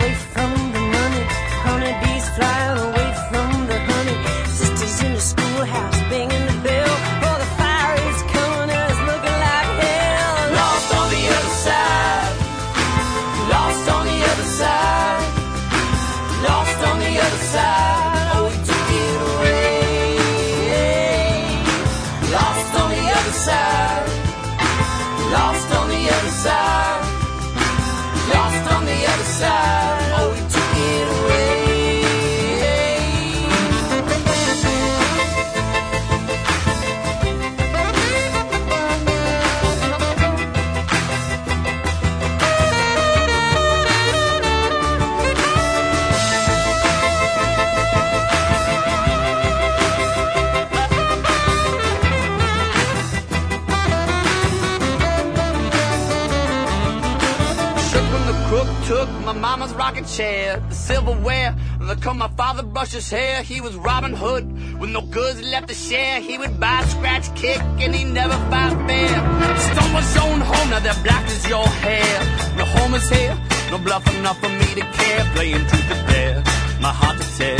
chair, 60.16 60.62
the 60.68 60.74
silverware, 60.74 61.56
the 61.80 61.96
come 61.96 62.18
my 62.18 62.28
father 62.28 62.62
brushed 62.62 62.92
his 62.92 63.10
hair. 63.10 63.42
He 63.42 63.60
was 63.60 63.74
Robin 63.74 64.12
Hood 64.12 64.44
with 64.78 64.90
no 64.90 65.00
goods 65.00 65.42
left 65.42 65.68
to 65.68 65.74
share. 65.74 66.20
He 66.20 66.38
would 66.38 66.60
buy, 66.60 66.84
scratch, 66.84 67.34
kick, 67.34 67.60
and 67.82 67.94
he 67.94 68.04
never 68.04 68.36
fight 68.50 68.74
fair. 68.86 69.14
Stole 69.58 69.96
his 70.00 70.16
own 70.18 70.40
home, 70.40 70.70
now 70.70 70.78
they're 70.78 71.02
black 71.02 71.24
as 71.26 71.48
your 71.48 71.66
hair. 71.66 72.14
No 72.56 72.64
home 72.64 72.94
is 72.94 73.08
here, 73.10 73.36
no 73.70 73.78
bluff 73.78 74.06
enough 74.14 74.38
for 74.38 74.50
me 74.50 74.68
to 74.78 74.84
care. 74.98 75.24
Playing 75.34 75.66
truth 75.66 75.90
or 75.90 76.02
dare, 76.10 76.42
my 76.80 76.92
heart 77.00 77.18
to 77.20 77.26
tear. 77.36 77.58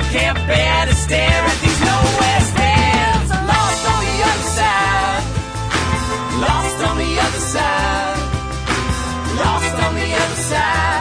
I 0.00 0.02
can't 0.14 0.38
bear 0.46 0.86
to 0.86 0.94
stare 0.94 1.42
at 1.52 1.58
these 1.60 1.80
nowhere 1.90 2.40
stands. 2.52 3.30
Lost 3.52 3.82
on 3.92 4.00
the 4.08 4.16
other 4.30 4.48
side, 4.56 5.22
lost 6.46 6.78
on 6.88 6.96
the 6.96 7.12
other 7.26 7.44
side. 7.54 8.18
Lost 9.40 9.74
on 9.86 9.94
the 9.94 10.10
other 10.22 10.40
side, 10.50 10.99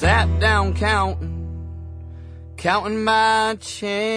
Sat 0.00 0.40
down 0.40 0.72
counting, 0.72 1.68
counting 2.56 3.04
my 3.04 3.54
change. 3.60 4.10